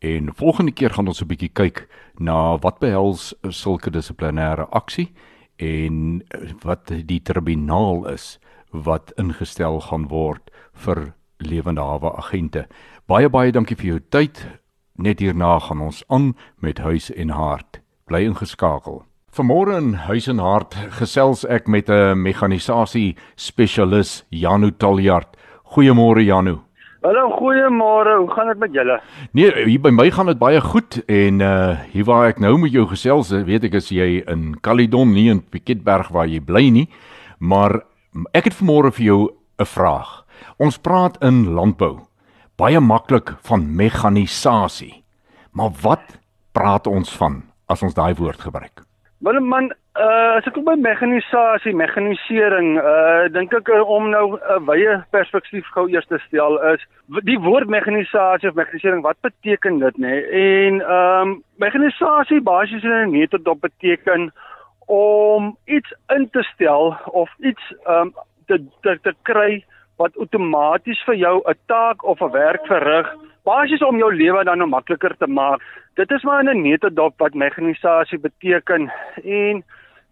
en 0.04 0.34
volgende 0.36 0.72
keer 0.72 0.90
gaan 0.90 1.08
ons 1.08 1.22
'n 1.22 1.28
bietjie 1.28 1.54
kyk 1.54 1.88
na 2.20 2.58
wat 2.58 2.80
behels 2.80 3.34
sulke 3.50 3.90
dissiplinêre 3.90 4.68
aksie 4.72 5.14
en 5.58 6.22
uh, 6.36 6.52
wat 6.64 6.92
die 7.08 7.22
tribunaal 7.22 8.08
is 8.12 8.40
wat 8.72 9.14
ingestel 9.18 9.80
gaan 9.80 10.08
word 10.08 10.52
vir 10.74 11.14
lewende 11.38 11.82
hawe 11.82 12.18
agente. 12.18 12.68
Baie 13.08 13.30
baie 13.30 13.52
dankie 13.52 13.76
vir 13.76 13.86
jou 13.86 14.00
tyd. 14.10 14.48
Net 14.98 15.20
hierna 15.20 15.60
gaan 15.60 15.82
ons 15.82 16.04
aan 16.10 16.36
met 16.60 16.78
huis 16.78 17.12
en 17.12 17.30
hart. 17.30 17.80
Bly 18.06 18.26
ingeskakel. 18.26 19.04
Vanmôre 19.34 19.78
in 19.78 19.94
Huis 19.94 20.28
en 20.28 20.38
Hart 20.38 20.76
gesels 21.00 21.46
ek 21.46 21.68
met 21.68 21.90
'n 21.90 22.22
mekanisasie 22.22 23.16
spesialis 23.36 24.24
Janu 24.30 24.72
Taljard. 24.72 25.38
Goeiemôre 25.74 26.22
Janu. 26.22 26.62
Hallo, 27.04 27.30
goeiemôre. 27.36 28.16
Hoe 28.18 28.30
gaan 28.32 28.48
dit 28.48 28.58
met 28.58 28.72
julle? 28.72 29.02
Nee, 29.36 29.50
hier 29.68 29.82
by 29.84 29.92
my 29.92 30.06
gaan 30.16 30.30
dit 30.32 30.38
baie 30.40 30.62
goed 30.64 31.02
en 31.12 31.42
uh 31.44 31.82
hier 31.92 32.06
waar 32.08 32.30
ek 32.32 32.40
nou 32.40 32.54
met 32.62 32.72
jou 32.72 32.86
gesels, 32.88 33.34
weet 33.44 33.66
ek 33.68 33.76
as 33.82 33.90
jy 33.92 34.22
in 34.32 34.54
Caledon 34.64 35.12
nie 35.12 35.26
in 35.34 35.42
Piketberg 35.44 36.14
waar 36.16 36.32
jy 36.32 36.40
bly 36.40 36.70
nie, 36.72 36.86
maar 37.44 37.82
ek 38.32 38.48
het 38.48 38.56
vanmôre 38.56 38.94
vir 38.96 39.06
jou 39.10 39.20
'n 39.60 39.68
vraag. 39.68 40.24
Ons 40.64 40.80
praat 40.80 41.20
in 41.20 41.44
landbou 41.52 42.08
baie 42.56 42.80
maklik 42.80 43.36
van 43.50 43.76
mekanisasie. 43.76 45.04
Maar 45.52 45.72
wat 45.82 46.20
praat 46.56 46.88
ons 46.88 47.12
van 47.18 47.42
as 47.68 47.84
ons 47.84 47.94
daai 47.94 48.14
woord 48.16 48.40
gebruik? 48.40 48.86
Wel 49.20 49.42
man, 49.42 49.74
uh 49.94 50.38
as 50.40 50.48
ek 50.50 50.56
op 50.58 50.66
by 50.66 50.74
mekanisasie, 50.82 51.72
mekanisering, 51.78 52.80
uh 52.82 53.28
dink 53.30 53.52
ek 53.54 53.68
uh, 53.70 53.84
om 53.86 54.08
nou 54.10 54.34
'n 54.34 54.40
uh, 54.42 54.58
wye 54.66 54.96
perspektief 55.14 55.68
gou 55.76 55.86
eers 55.86 56.08
te 56.10 56.18
stel 56.26 56.58
is 56.74 56.82
die 57.30 57.38
woord 57.38 57.70
mekanisasie 57.70 58.50
of 58.50 58.56
mekanisering, 58.58 59.04
wat 59.06 59.22
beteken 59.22 59.78
dit 59.80 59.98
nê? 59.98 60.10
Nee? 60.10 60.24
En 60.66 60.82
ehm 60.82 61.30
um, 61.30 61.44
mekanisasie 61.62 62.42
basies 62.42 62.84
in 62.84 62.90
'n 62.90 63.12
neutedop 63.12 63.62
beteken 63.62 64.34
om 64.88 65.58
iets 65.66 65.94
in 66.10 66.30
te 66.30 66.44
stel 66.44 66.98
of 67.06 67.30
iets 67.40 67.62
ehm 67.86 68.02
um, 68.02 68.14
te, 68.48 68.58
te 68.82 68.98
te 69.02 69.14
kry 69.22 69.64
wat 69.98 70.18
outomaties 70.18 71.04
vir 71.06 71.16
jou 71.16 71.38
'n 71.46 71.60
taak 71.68 72.04
of 72.04 72.20
'n 72.22 72.32
werk 72.32 72.66
verrig, 72.66 73.14
basies 73.46 73.86
om 73.86 73.98
jou 73.98 74.10
lewe 74.16 74.44
dan 74.44 74.58
nou 74.58 74.70
makliker 74.70 75.16
te 75.18 75.28
maak. 75.28 75.62
Dit 75.96 76.12
is 76.12 76.24
maar 76.24 76.40
in 76.40 76.50
'n 76.50 76.62
netedop 76.62 77.14
wat 77.18 77.34
mekanisasie 77.34 78.20
beteken 78.20 78.92
en 79.24 79.64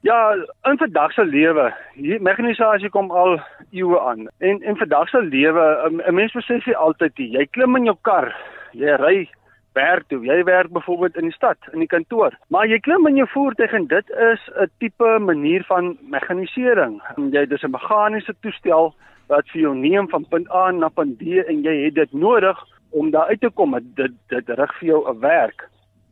ja, 0.02 0.34
in 0.64 0.78
vandag 0.78 1.14
se 1.14 1.26
lewe, 1.26 1.74
hier 1.94 2.22
mekanisasie 2.22 2.90
kom 2.90 3.12
al 3.12 3.40
eeue 3.72 4.00
aan. 4.00 4.28
En 4.38 4.62
in 4.62 4.78
vandag 4.78 5.10
se 5.10 5.22
lewe, 5.22 5.92
'n 6.08 6.14
mens 6.14 6.34
besef 6.34 6.66
jy 6.66 6.74
altyd 6.74 7.12
jy 7.16 7.46
klim 7.52 7.76
in 7.76 7.86
jou 7.86 7.98
kar, 8.02 8.36
jy 8.72 8.96
ry 8.96 9.30
werk 9.74 10.08
toe. 10.08 10.20
Jy 10.26 10.44
werk 10.44 10.72
byvoorbeeld 10.72 11.16
in 11.16 11.30
die 11.30 11.36
stad, 11.36 11.58
in 11.74 11.80
die 11.80 11.88
kantoor. 11.88 12.36
Maar 12.48 12.68
jy 12.68 12.80
klim 12.80 13.08
in 13.08 13.20
jou 13.22 13.28
voertuig 13.32 13.74
en 13.74 13.88
dit 13.88 14.10
is 14.10 14.50
'n 14.60 14.70
tipe 14.80 15.20
manier 15.20 15.64
van 15.64 15.98
mekanisering. 16.02 17.02
Jy 17.32 17.46
dis 17.46 17.64
'n 17.64 17.72
meganiese 17.72 18.34
toestel 18.42 18.94
wat 19.28 19.48
vir 19.50 19.62
jou 19.62 19.76
neem 19.76 20.10
van 20.10 20.26
punt 20.30 20.52
A 20.52 20.72
na 20.72 20.90
punt 20.90 21.18
B 21.18 21.22
en 21.48 21.64
jy 21.64 21.86
het 21.86 21.96
dit 21.96 22.14
nodig 22.14 22.58
om 22.92 23.12
daar 23.12 23.28
uit 23.28 23.42
te 23.42 23.50
kom. 23.50 23.80
Dit 23.96 24.12
dit 24.28 24.50
rig 24.50 24.74
vir 24.80 24.88
jou 24.88 25.10
'n 25.10 25.20
werk. 25.20 25.70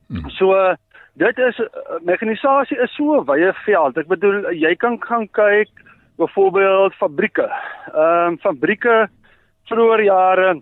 Hmm. 0.07 0.29
So 0.29 0.75
dit 1.13 1.37
is 1.37 1.61
mekanisasie 2.01 2.77
is 2.77 2.95
so 2.95 3.21
'n 3.21 3.25
wye 3.25 3.53
veld. 3.65 3.97
Ek 3.97 4.07
bedoel 4.07 4.51
jy 4.51 4.75
kan 4.75 4.97
gaan 5.01 5.27
kyk 5.27 5.69
byvoorbeeld 6.17 6.93
fabrieke. 6.93 7.47
Ehm 7.93 8.27
um, 8.27 8.37
fabrieke 8.37 9.07
vroeër 9.69 10.03
jare 10.03 10.61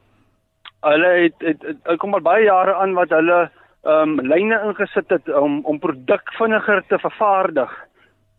hulle 0.81 1.07
het, 1.07 1.33
het, 1.37 1.61
het, 1.61 1.77
het 1.83 1.99
kom 1.99 2.13
al 2.13 2.21
baie 2.21 2.45
jare 2.45 2.75
aan 2.75 2.93
wat 2.93 3.09
hulle 3.09 3.49
ehm 3.83 4.19
um, 4.19 4.21
lyne 4.21 4.61
ingesit 4.67 5.09
het 5.09 5.29
om 5.29 5.59
om 5.65 5.79
produk 5.79 6.33
vinniger 6.37 6.83
te 6.87 6.99
vervaardig. 6.99 7.73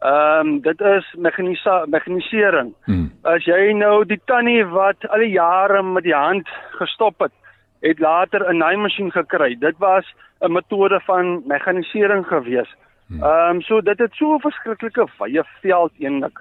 Ehm 0.00 0.46
um, 0.46 0.60
dit 0.60 0.80
is 0.80 1.14
mekanisa 1.16 1.84
mekanisering. 1.86 2.74
Hmm. 2.84 3.10
As 3.22 3.44
jy 3.44 3.72
nou 3.72 4.04
die 4.04 4.20
tannie 4.24 4.64
wat 4.64 5.08
al 5.08 5.24
die 5.24 5.34
jare 5.34 5.82
met 5.82 6.04
die 6.04 6.14
hand 6.14 6.48
gestop 6.78 7.20
het, 7.20 7.34
het 7.80 7.98
later 7.98 8.50
'n 8.50 8.56
naaimasjien 8.56 9.10
gekry. 9.10 9.58
Dit 9.58 9.78
was 9.78 10.14
'n 10.40 10.52
metode 10.52 11.00
van 11.00 11.42
mekanisering 11.46 12.26
gewees. 12.26 12.76
Hmm. 13.06 13.22
Ehm 13.22 13.54
um, 13.54 13.60
so 13.60 13.80
dit 13.80 13.98
het 13.98 14.14
so 14.14 14.34
'n 14.34 14.40
verskriklike 14.40 15.06
wye 15.18 15.44
veld 15.60 15.92
eintlik. 15.98 16.40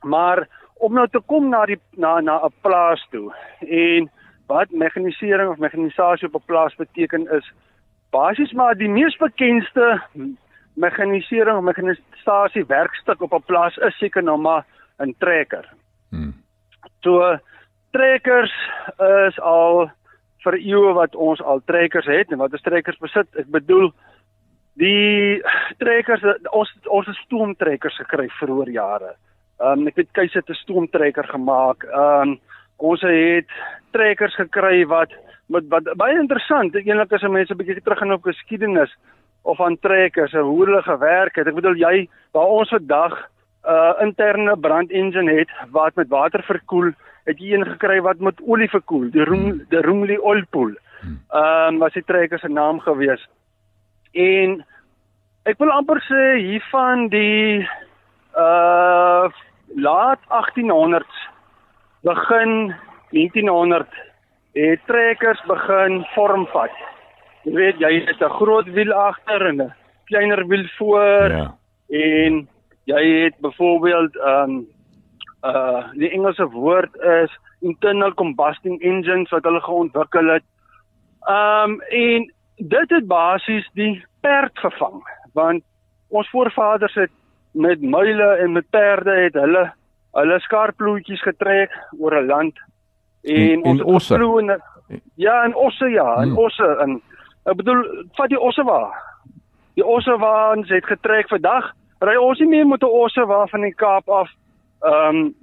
Maar 0.00 0.48
om 0.74 0.92
nou 0.92 1.08
te 1.08 1.20
kom 1.26 1.48
na 1.48 1.64
die 1.66 1.80
na 1.90 2.20
na 2.20 2.44
'n 2.44 2.54
plaas 2.60 3.06
toe 3.10 3.32
en 3.60 4.10
wat 4.46 4.70
mekanisering 4.70 5.50
of 5.50 5.58
mekanisasie 5.58 6.28
op 6.28 6.34
'n 6.34 6.46
plaas 6.46 6.74
beteken 6.74 7.30
is 7.30 7.52
basies 8.10 8.52
maar 8.52 8.74
die 8.74 8.88
mees 8.88 9.16
bekendste 9.16 10.02
mekanisering 10.74 11.56
of 11.56 11.64
mekanisasie 11.64 12.64
werkstuk 12.66 13.22
op 13.22 13.32
'n 13.32 13.46
plaas 13.46 13.76
is 13.76 13.98
seker 13.98 14.22
nou 14.22 14.38
maar 14.38 14.64
'n 14.98 15.14
trekker. 15.18 15.68
Hmm. 16.10 16.34
So 17.00 17.38
trekkers 17.90 18.54
is 19.26 19.40
al 19.40 19.90
vir 20.44 20.58
eeue 20.58 20.94
wat 20.94 21.14
ons 21.14 21.40
al 21.40 21.60
trekkers 21.66 22.06
het 22.06 22.32
en 22.32 22.38
wat 22.38 22.52
ons 22.52 22.62
trekkers 22.62 22.98
besit. 22.98 23.28
Ek 23.38 23.50
bedoel 23.52 23.92
die 24.80 25.42
trekkers 25.78 26.24
ons 26.50 26.70
ons 26.86 27.06
het 27.06 27.20
stoomtrekkers 27.26 27.98
gekry 28.04 28.28
vroeër 28.38 28.70
jare. 28.70 29.14
Ehm 29.60 29.82
um, 29.82 29.88
ek 29.90 29.96
weet 30.00 30.12
Keuse 30.12 30.38
het 30.40 30.50
'n 30.50 30.62
stoomtrekker 30.64 31.28
gemaak. 31.34 31.84
Ehm 31.84 32.28
um, 32.28 32.40
ons 32.78 33.00
het 33.00 33.50
trekkers 33.92 34.34
gekry 34.34 34.86
wat 34.86 35.12
met 35.46 35.68
wat 35.68 35.84
baie 35.96 36.18
interessant. 36.18 36.74
Eenlik 36.74 37.12
as 37.12 37.22
mense 37.22 37.52
'n 37.52 37.56
bietjie 37.56 37.82
terug 37.82 37.98
gaan 37.98 38.12
op 38.12 38.24
geskiedenis 38.24 38.96
of 39.42 39.60
aan 39.60 39.78
trekkers 39.78 40.32
en 40.32 40.40
hoe 40.40 40.64
hulle 40.64 40.82
gewerk 40.82 41.36
het. 41.36 41.46
Ek 41.46 41.54
bedoel 41.54 41.76
jy 41.76 42.08
waar 42.32 42.46
ons 42.46 42.68
vandag 42.68 43.14
'n 43.64 43.70
uh, 43.70 43.94
interne 44.02 44.56
brandengine 44.56 45.32
het 45.38 45.50
wat 45.70 45.94
met 45.94 46.08
water 46.08 46.42
verkoel, 46.42 46.90
het 47.24 47.38
jy 47.38 47.54
een 47.54 47.64
gekry 47.66 48.00
wat 48.00 48.18
met 48.18 48.40
olie 48.46 48.68
verkoel, 48.70 49.10
die 49.10 49.24
Room 49.24 49.62
die 49.70 49.80
Roomley 49.80 50.18
oil 50.18 50.42
pool. 50.50 50.74
Ehm 51.02 51.74
um, 51.74 51.78
was 51.78 51.92
die 51.92 52.04
trekker 52.06 52.38
se 52.38 52.48
naam 52.48 52.80
gewees. 52.80 53.22
En 54.12 54.60
ek 55.48 55.58
wil 55.58 55.72
amper 55.74 56.00
sê 56.06 56.22
hiervan 56.38 57.08
die 57.08 57.66
uh 58.38 59.30
laat 59.72 60.20
1800s 60.28 61.20
begin 62.04 62.74
1900 63.10 63.88
het 64.52 64.80
trekkers 64.86 65.40
begin 65.48 66.02
vormvat. 66.14 66.74
Jy 67.42 67.54
weet 67.54 67.78
jy 67.80 67.92
het 68.06 68.20
'n 68.20 68.36
groot 68.38 68.66
wiel 68.66 68.92
agter 68.92 69.46
en 69.46 69.62
'n 69.62 69.74
kleiner 70.04 70.46
wiel 70.46 70.66
voor. 70.78 71.30
Ja. 71.30 71.54
En 71.88 72.48
jy 72.84 73.02
het 73.24 73.34
byvoorbeeld 73.40 74.16
um 74.16 74.66
uh 75.42 75.90
die 75.98 76.10
Engelse 76.10 76.46
woord 76.50 76.96
is 76.96 77.30
internal 77.60 78.14
combustion 78.14 78.78
engines 78.80 79.30
wat 79.30 79.44
hulle 79.44 79.60
geontwikkel 79.60 80.32
het. 80.36 80.44
Um 81.28 81.80
en 81.90 82.32
dit 82.56 82.96
het 82.96 83.06
basies 83.06 83.68
die 83.74 84.04
perd 84.20 84.58
vervang 84.58 85.02
want 85.32 85.64
ons 86.08 86.30
voorvaders 86.30 86.94
het 86.94 87.10
met 87.52 87.82
muile 87.82 88.36
en 88.44 88.52
met 88.52 88.70
perde 88.70 89.14
het 89.24 89.34
hulle 89.34 89.72
hulle 90.12 90.40
skarploetjies 90.40 91.22
getrek 91.22 91.72
oor 91.98 92.14
'n 92.20 92.26
land 92.26 92.58
en, 93.22 93.50
en 93.50 93.64
ons 93.64 93.82
osse. 93.82 94.60
Ja, 95.14 95.44
en 95.44 95.54
osse 95.54 95.88
ja, 95.88 96.16
en 96.22 96.28
hmm. 96.28 96.38
osse 96.38 96.76
en 96.80 97.00
Ek 97.42 97.58
bedoel, 97.58 97.80
vat 98.18 98.30
die 98.30 98.38
ossewa. 98.38 98.92
Die 99.78 99.84
ossewa 99.86 100.52
ons 100.52 100.70
het 100.70 100.86
getrek 100.86 101.30
vandag. 101.32 101.72
Ry 102.04 102.14
ons 102.20 102.38
nie 102.42 102.50
meer 102.50 102.66
met 102.66 102.82
'n 102.82 102.98
ossewa 103.02 103.46
van 103.50 103.62
die 103.66 103.74
Kaap 103.74 104.08
af 104.08 104.30
ehm 104.84 105.16
um, 105.16 105.34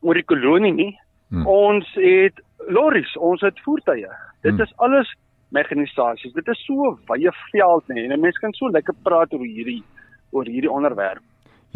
oor 0.00 0.14
die 0.14 0.24
kolonie 0.24 0.72
nie. 0.72 0.92
Hmm. 1.28 1.46
Ons 1.46 1.88
het 1.98 2.38
lorries, 2.68 3.16
ons 3.16 3.40
het 3.42 3.58
voertuie. 3.64 4.06
Dit 4.42 4.52
hmm. 4.52 4.62
is 4.62 4.72
alles 4.76 5.10
mechanisasies. 5.48 6.32
Dit 6.32 6.48
is 6.48 6.60
so 6.66 6.94
wye 7.10 7.32
veld 7.50 7.88
nê 7.88 8.06
en 8.06 8.20
mense 8.20 8.40
kan 8.40 8.54
so 8.54 8.70
lekker 8.70 8.94
praat 9.02 9.32
oor 9.34 9.44
hierdie 9.44 9.82
oor 10.30 10.46
hierdie 10.46 10.70
onderwerp. 10.70 11.24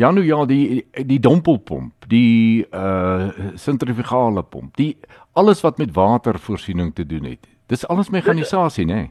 Ja 0.00 0.10
nou 0.10 0.24
ja, 0.24 0.44
die 0.48 0.84
die 1.08 1.20
dompelpomp, 1.20 2.06
die 2.08 2.64
uh 2.72 3.28
sentrifugale 3.60 4.42
pomp, 4.42 4.76
die 4.76 4.96
alles 5.32 5.60
wat 5.64 5.78
met 5.78 5.92
watervoorsiening 5.96 6.94
te 6.94 7.06
doen 7.06 7.28
het. 7.28 7.48
Dis 7.68 7.84
alles 7.88 8.10
mekanisasie 8.10 8.86
nê. 8.88 9.02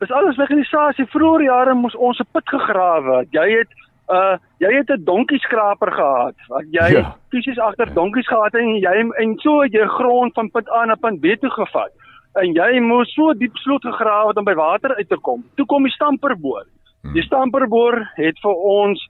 Dis 0.00 0.10
alles 0.10 0.36
mekanisasie. 0.36 1.06
Vroeger 1.12 1.44
jare 1.44 1.74
moes 1.74 1.94
ons 1.94 2.18
'n 2.20 2.26
put 2.32 2.48
gegrawe. 2.48 3.26
Jy 3.30 3.46
het 3.58 3.68
uh 4.10 4.36
jy 4.58 4.72
het 4.76 4.90
'n 4.90 5.04
donkieskraper 5.04 5.92
gehad. 5.92 6.34
Wat 6.48 6.64
jy 6.70 6.92
Ja. 6.92 7.16
fisies 7.30 7.58
agter 7.58 7.94
donkies 7.94 8.26
gehad 8.28 8.52
het 8.52 8.60
en 8.62 8.74
jy 8.80 9.10
en 9.22 9.38
so 9.38 9.60
het 9.62 9.72
jy 9.72 9.86
grond 9.86 10.34
van 10.34 10.50
punt 10.50 10.68
A 10.70 10.84
na 10.84 10.94
punt 10.94 11.20
B 11.20 11.24
toe 11.40 11.50
gevat. 11.50 11.92
En 12.34 12.52
jy 12.54 12.80
moes 12.80 13.12
so 13.14 13.32
diep 13.34 13.56
sloot 13.56 13.82
gegrawe 13.82 14.28
het 14.28 14.36
om 14.36 14.44
by 14.44 14.54
water 14.54 14.94
uit 14.96 15.08
te 15.08 15.16
kom. 15.16 15.44
Toe 15.56 15.66
kom 15.66 15.82
die 15.82 15.92
stamperboor. 15.92 16.64
Die 17.12 17.22
stamperboor 17.22 18.10
het 18.14 18.38
vir 18.42 18.54
ons 18.54 19.08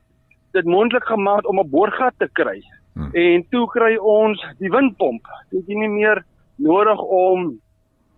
dit 0.53 0.65
moontlik 0.65 1.03
gemaak 1.05 1.47
om 1.49 1.59
'n 1.59 1.69
boorgat 1.69 2.13
te 2.17 2.29
kry. 2.33 2.61
Hmm. 2.93 3.09
En 3.13 3.45
toe 3.49 3.67
kry 3.67 3.95
ons 3.97 4.45
die 4.59 4.69
windpomp. 4.69 5.21
Dit 5.51 5.59
is 5.61 5.75
nie 5.75 5.87
meer 5.89 6.23
nodig 6.57 6.99
om 7.01 7.59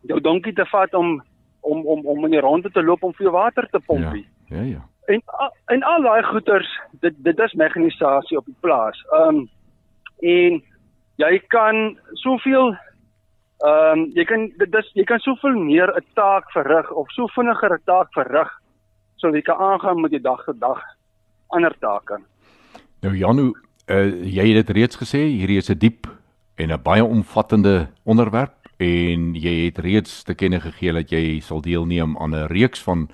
jou 0.07 0.19
donkie 0.21 0.53
te 0.53 0.65
vat 0.65 0.93
om 0.93 1.21
om 1.61 1.85
om 1.85 2.05
om 2.05 2.25
in 2.25 2.31
die 2.31 2.39
ronde 2.39 2.69
te 2.71 2.83
loop 2.83 3.03
om 3.03 3.13
vir 3.13 3.31
water 3.31 3.67
te 3.71 3.79
pomp 3.85 4.01
Ja. 4.01 4.11
nie. 4.13 4.27
Ja, 4.49 4.61
ja. 4.61 4.81
En 5.05 5.21
en 5.65 5.83
al 5.83 6.01
daai 6.01 6.23
goeters, 6.23 6.69
dit 6.91 7.13
dit 7.17 7.39
is 7.39 7.53
mekanisasie 7.53 8.37
op 8.37 8.45
die 8.45 8.59
plaas. 8.59 9.05
Ehm 9.11 9.35
um, 9.35 9.49
en 10.19 10.61
jy 11.15 11.39
kan 11.47 11.97
soveel 12.23 12.73
ehm 13.63 13.99
um, 13.99 14.11
jy 14.15 14.25
kan 14.25 14.49
dit 14.57 14.75
is 14.75 14.91
jy 14.93 15.03
kan 15.03 15.19
soveel 15.19 15.59
meer 15.59 15.91
'n 15.95 16.05
taak 16.13 16.51
verrig 16.51 16.91
of 16.91 17.11
so 17.11 17.27
vinniger 17.27 17.73
'n 17.73 17.83
taak 17.85 18.07
verrig 18.13 18.51
sodat 19.15 19.35
jy 19.35 19.41
kan 19.41 19.59
aangaan 19.59 20.01
met 20.01 20.11
jou 20.11 20.21
dag 20.21 20.43
tot 20.45 20.59
dag 20.59 20.81
ander 21.47 21.75
take. 21.79 22.19
Nou 23.01 23.15
Janu, 23.15 23.53
uh, 23.87 24.25
jy 24.25 24.47
het 24.47 24.65
dit 24.65 24.75
reeds 24.75 24.95
gesê, 24.95 25.17
hierdie 25.17 25.57
is 25.57 25.69
'n 25.69 25.77
diep 25.77 26.07
en 26.55 26.71
'n 26.71 26.81
baie 26.83 27.03
omvattende 27.03 27.87
onderwerp 28.03 28.55
en 28.77 29.35
jy 29.35 29.65
het 29.65 29.77
reeds 29.77 30.23
te 30.23 30.33
kenne 30.33 30.59
gegee 30.59 30.93
dat 30.93 31.09
jy 31.09 31.39
sal 31.39 31.61
deelneem 31.61 32.17
aan 32.17 32.35
'n 32.35 32.47
reeks 32.47 32.81
van 32.81 33.09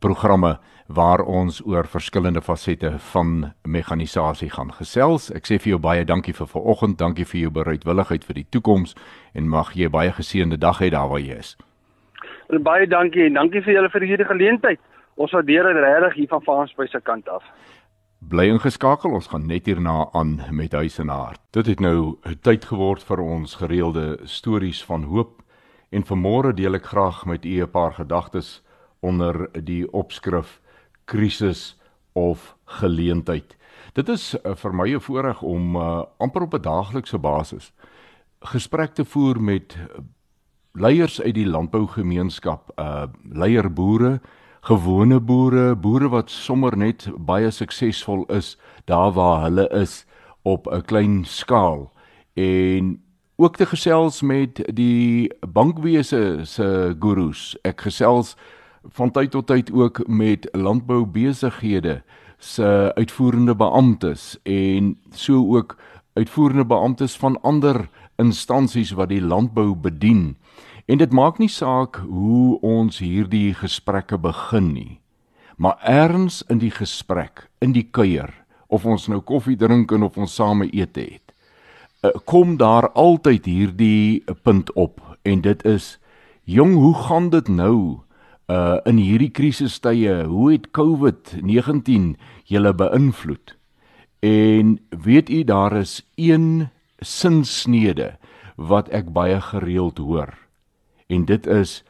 programme 0.00 0.58
waar 0.86 1.20
ons 1.22 1.60
oor 1.66 1.86
verskillende 1.86 2.42
fasette 2.42 2.98
van 3.12 3.52
mekanisasie 3.62 4.50
gaan 4.50 4.72
gesels. 4.74 5.30
Ek 5.30 5.46
sê 5.46 5.58
vir 5.62 5.76
jou 5.76 5.80
baie 5.80 6.04
dankie 6.04 6.34
vir 6.34 6.48
vanoggend, 6.50 6.98
dankie 6.98 7.24
vir 7.24 7.40
jou 7.40 7.50
bereidwilligheid 7.60 8.24
vir 8.26 8.40
die 8.40 8.46
toekoms 8.50 8.96
en 9.34 9.48
mag 9.48 9.74
jy 9.78 9.88
baie 9.88 10.10
geseënde 10.12 10.58
dag 10.58 10.80
hê 10.82 10.90
daar 10.90 11.08
waar 11.12 11.22
jy 11.22 11.38
is. 11.38 11.56
En 12.50 12.62
baie 12.66 12.86
dankie 12.90 13.28
en 13.28 13.38
dankie 13.38 13.62
vir 13.62 13.76
julle 13.76 13.90
vir 13.92 14.06
hierdie 14.08 14.26
geleentheid. 14.26 14.80
Ons 15.14 15.34
waardeer 15.36 15.68
dit 15.70 15.82
regtig 15.84 16.14
hier 16.14 16.30
van 16.32 16.42
Vansby 16.42 16.86
se 16.90 17.00
kant 17.04 17.28
af. 17.28 17.44
Bly 18.20 18.48
ingeskakel, 18.50 19.14
ons 19.16 19.30
gaan 19.30 19.46
net 19.48 19.68
hierna 19.70 20.08
aan 20.12 20.40
met 20.50 20.74
huis 20.76 20.98
en 21.00 21.08
hart. 21.08 21.40
Dit 21.56 21.66
het 21.66 21.80
nou 21.80 22.18
'n 22.26 22.38
tyd 22.42 22.64
geword 22.64 23.02
vir 23.02 23.20
ons 23.20 23.54
gereelde 23.54 24.18
stories 24.24 24.84
van 24.84 25.04
hoop 25.04 25.40
en 25.90 26.02
vanmôre 26.02 26.52
deel 26.54 26.74
ek 26.74 26.84
graag 26.84 27.24
met 27.26 27.44
u 27.44 27.62
'n 27.62 27.70
paar 27.70 27.92
gedagtes 27.92 28.62
onder 29.00 29.48
die 29.64 29.92
opskrif 29.92 30.60
krisis 31.04 31.76
of 32.12 32.56
geleentheid. 32.64 33.56
Dit 33.92 34.08
is 34.08 34.34
uh, 34.44 34.54
vir 34.54 34.74
my 34.74 34.88
'n 34.94 35.00
voorreg 35.00 35.42
om 35.42 35.76
uh, 35.76 36.04
amper 36.18 36.42
op 36.42 36.54
'n 36.54 36.62
daaglikse 36.62 37.18
basis 37.18 37.72
gesprek 38.40 38.94
te 38.94 39.04
voer 39.04 39.40
met 39.42 39.76
leiers 40.72 41.20
uit 41.20 41.34
die 41.34 41.46
landbougemeenskap, 41.46 42.72
uh 42.78 43.04
leierboere, 43.32 44.20
gewone 44.60 45.20
boere, 45.20 45.74
boere 45.76 46.08
wat 46.08 46.30
sommer 46.30 46.76
net 46.76 47.08
baie 47.16 47.50
suksesvol 47.50 48.24
is 48.32 48.56
daar 48.84 49.12
waar 49.12 49.42
hulle 49.42 49.68
is 49.76 50.04
op 50.42 50.68
'n 50.72 50.84
klein 50.84 51.24
skaal 51.24 51.92
en 52.34 53.02
ook 53.36 53.56
te 53.56 53.66
gesels 53.66 54.22
met 54.22 54.60
die 54.74 55.32
bankwese 55.40 56.40
se 56.44 56.96
gurus. 57.00 57.56
Ek 57.64 57.80
gesels 57.80 58.36
van 58.84 59.10
tyd 59.10 59.30
tot 59.30 59.46
tyd 59.46 59.72
ook 59.72 60.08
met 60.08 60.48
landboubesighede 60.52 62.02
se 62.38 62.92
uitvoerende 62.94 63.54
beamptes 63.54 64.38
en 64.42 64.96
so 65.12 65.56
ook 65.56 65.76
uitvoerende 66.12 66.64
beamptes 66.64 67.16
van 67.16 67.40
ander 67.42 67.88
instansies 68.16 68.90
wat 68.90 69.08
die 69.08 69.22
landbou 69.22 69.74
bedien. 69.74 70.36
En 70.86 70.98
dit 70.98 71.12
maak 71.12 71.38
nie 71.38 71.48
saak 71.48 72.00
hoe 72.08 72.58
ons 72.60 72.98
hierdie 72.98 73.54
gesprekke 73.54 74.18
begin 74.18 74.72
nie. 74.72 75.00
Maar 75.56 75.76
erns 75.84 76.42
in 76.48 76.58
die 76.58 76.72
gesprek, 76.72 77.48
in 77.60 77.72
die 77.76 77.84
kuier, 77.90 78.32
of 78.66 78.86
ons 78.86 79.08
nou 79.12 79.20
koffie 79.20 79.56
drink 79.60 79.92
en 79.92 80.02
of 80.02 80.16
ons 80.18 80.34
same 80.34 80.70
ete 80.72 81.00
het, 81.00 81.32
eh, 82.02 82.10
kom 82.24 82.56
daar 82.56 82.88
altyd 82.92 83.44
hierdie 83.44 84.24
punt 84.42 84.72
op 84.72 85.00
en 85.22 85.40
dit 85.40 85.64
is 85.64 85.98
jong, 86.44 86.74
hoe 86.74 86.94
gaan 86.94 87.30
dit 87.30 87.48
nou 87.48 88.00
uh 88.50 88.78
in 88.84 88.98
hierdie 88.98 89.30
krisistye? 89.30 90.24
Hoe 90.26 90.52
het 90.52 90.70
COVID-19 90.74 92.16
julle 92.50 92.74
beïnvloed? 92.74 93.54
En 94.20 94.78
weet 94.90 95.30
u 95.30 95.44
daar 95.44 95.76
is 95.76 96.00
een 96.14 96.68
sinsnede 96.98 98.16
wat 98.56 98.88
ek 98.88 99.12
baie 99.12 99.40
gereeld 99.40 99.98
hoor. 99.98 100.34
En 101.06 101.24
dit 101.24 101.46
is 101.46 101.80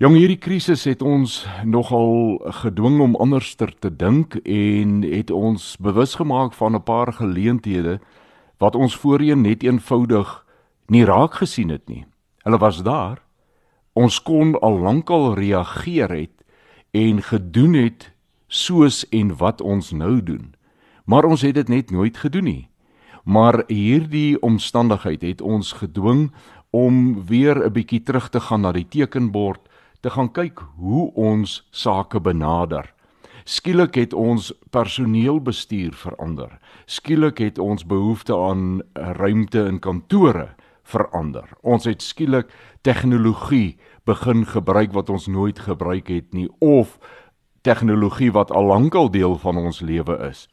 Jong 0.00 0.14
hierdie 0.16 0.38
krisis 0.40 0.86
het 0.88 1.02
ons 1.04 1.42
nogal 1.68 2.38
gedwing 2.62 3.02
om 3.04 3.18
anderster 3.20 3.68
te 3.84 3.90
dink 3.92 4.38
en 4.48 5.02
het 5.04 5.28
ons 5.28 5.74
bewus 5.76 6.14
gemaak 6.16 6.56
van 6.56 6.72
'n 6.72 6.82
paar 6.82 7.12
geleenthede 7.12 8.00
wat 8.58 8.74
ons 8.74 8.96
voorheen 8.96 9.42
net 9.44 9.62
eenvoudig 9.62 10.46
nie 10.88 11.04
raak 11.04 11.34
gesien 11.34 11.68
het 11.68 11.88
nie. 11.88 12.06
Hulle 12.42 12.58
was 12.58 12.82
daar. 12.82 13.20
Ons 14.00 14.16
kon 14.24 14.54
al 14.64 14.78
lankal 14.80 15.34
reageer 15.36 16.08
het 16.08 16.36
en 16.96 17.20
gedoen 17.22 17.74
het 17.76 18.06
soos 18.48 19.02
en 19.12 19.34
wat 19.36 19.60
ons 19.60 19.90
nou 19.92 20.22
doen. 20.24 20.54
Maar 21.04 21.28
ons 21.28 21.42
het 21.44 21.54
dit 21.58 21.68
net 21.68 21.90
nooit 21.90 22.16
gedoen 22.16 22.48
nie. 22.48 22.68
Maar 23.24 23.64
hierdie 23.68 24.40
omstandigheid 24.40 25.22
het 25.22 25.40
ons 25.44 25.72
gedwing 25.82 26.30
om 26.70 27.26
weer 27.26 27.60
'n 27.66 27.72
bietjie 27.72 28.02
terug 28.02 28.28
te 28.28 28.40
gaan 28.40 28.60
na 28.60 28.72
die 28.72 28.88
tekenbord, 28.88 29.60
te 30.00 30.10
gaan 30.10 30.32
kyk 30.32 30.58
hoe 30.76 31.12
ons 31.14 31.68
sake 31.70 32.20
benader. 32.20 32.94
Skielik 33.44 33.94
het 33.94 34.12
ons 34.12 34.52
personeelbestuur 34.70 35.92
verander. 35.92 36.58
Skielik 36.86 37.38
het 37.38 37.58
ons 37.58 37.86
behoefte 37.86 38.36
aan 38.36 38.82
ruimte 38.94 39.66
in 39.66 39.78
kantore 39.78 40.48
verander. 40.90 41.48
Ons 41.62 41.84
het 41.84 42.02
skielik 42.02 42.50
tegnologie 42.80 43.78
begin 44.04 44.46
gebruik 44.46 44.92
wat 44.92 45.10
ons 45.10 45.26
nooit 45.26 45.58
gebruik 45.58 46.08
het 46.08 46.32
nie 46.32 46.48
of 46.58 46.98
tegnologie 47.60 48.32
wat 48.32 48.50
al 48.50 48.64
lankal 48.64 49.10
deel 49.10 49.38
van 49.38 49.56
ons 49.56 49.80
lewe 49.80 50.16
is. 50.30 50.48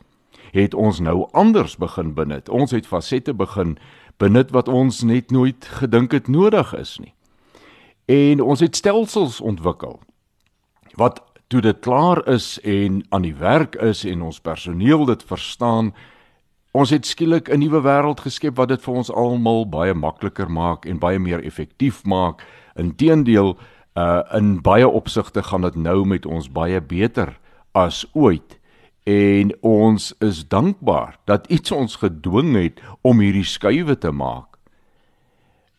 Het 0.51 0.73
ons 0.73 0.99
nou 0.99 1.27
anders 1.31 1.77
begin 1.77 2.13
benut. 2.13 2.49
Ons 2.49 2.71
het 2.71 2.87
fasette 2.87 3.33
begin 3.33 3.77
benut 4.17 4.51
wat 4.51 4.67
ons 4.67 5.01
net 5.01 5.31
nooit 5.31 5.65
gedink 5.79 6.11
het 6.11 6.27
nodig 6.27 6.73
is 6.75 6.97
nie. 6.99 7.13
En 8.05 8.41
ons 8.41 8.59
het 8.59 8.75
stelsels 8.75 9.41
ontwikkel 9.41 9.99
wat 10.97 11.21
toe 11.47 11.61
dit 11.61 11.79
klaar 11.79 12.27
is 12.27 12.57
en 12.63 13.03
aan 13.09 13.21
die 13.21 13.35
werk 13.35 13.75
is 13.75 14.03
en 14.05 14.21
ons 14.21 14.39
personeel 14.41 15.05
dit 15.05 15.23
verstaan, 15.23 15.93
ons 16.77 16.89
het 16.93 17.05
skielik 17.05 17.49
'n 17.49 17.59
nuwe 17.59 17.81
wêreld 17.81 18.19
geskep 18.19 18.55
wat 18.57 18.69
dit 18.69 18.81
vir 18.81 18.93
ons 18.93 19.11
almal 19.11 19.65
baie 19.65 19.93
makliker 19.93 20.51
maak 20.51 20.85
en 20.85 20.99
baie 20.99 21.19
meer 21.19 21.43
effektief 21.43 22.03
maak. 22.05 22.45
Inteendeel, 22.75 23.57
uh 23.95 24.21
in 24.33 24.61
baie 24.61 24.87
opsigte 24.87 25.43
gaan 25.43 25.61
dit 25.61 25.75
nou 25.75 26.05
met 26.05 26.25
ons 26.25 26.51
baie 26.51 26.81
beter 26.81 27.39
as 27.73 28.05
ooit. 28.13 28.59
En 29.03 29.51
ons 29.61 30.13
is 30.19 30.47
dankbaar 30.47 31.17
dat 31.25 31.47
iets 31.47 31.71
ons 31.71 31.95
gedwing 31.95 32.55
het 32.55 32.81
om 33.01 33.19
hierdie 33.19 33.43
skuwe 33.43 33.97
te 33.97 34.11
maak. 34.11 34.57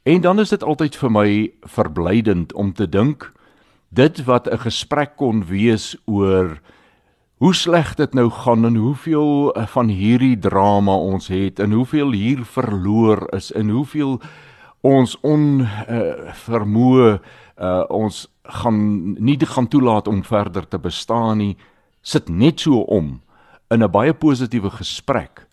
En 0.02 0.20
dan 0.20 0.40
is 0.40 0.48
dit 0.48 0.62
altyd 0.62 0.96
vir 0.96 1.10
my 1.10 1.52
verblydend 1.62 2.52
om 2.52 2.72
te 2.72 2.88
dink 2.88 3.32
dit 3.88 4.24
wat 4.24 4.48
'n 4.48 4.58
gesprek 4.58 5.16
kon 5.16 5.44
wees 5.44 5.96
oor 6.04 6.60
hoe 7.38 7.54
sleg 7.54 7.94
dit 7.94 8.14
nou 8.14 8.30
gaan 8.30 8.64
en 8.66 8.76
hoeveel 8.76 9.52
eh, 9.54 9.66
van 9.66 9.88
hierdie 9.88 10.38
drama 10.38 10.94
ons 10.94 11.28
het 11.30 11.60
en 11.62 11.72
hoeveel 11.72 12.12
hier 12.12 12.44
verloor 12.44 13.28
is 13.34 13.52
en 13.54 13.70
hoeveel 13.70 14.18
ons 14.86 15.16
on 15.26 15.60
uh, 15.60 16.30
vermoë 16.46 17.06
uh, 17.10 17.82
ons 17.90 18.20
gaan 18.62 18.78
nie 19.18 19.34
gaan 19.42 19.66
toelaat 19.66 20.06
om 20.08 20.22
verder 20.22 20.68
te 20.70 20.78
bestaan 20.78 21.42
nie 21.42 21.56
sit 22.02 22.28
net 22.28 22.62
so 22.62 22.84
om 22.86 23.20
in 23.74 23.82
'n 23.82 23.90
baie 23.90 24.14
positiewe 24.14 24.70
gesprek 24.70 25.48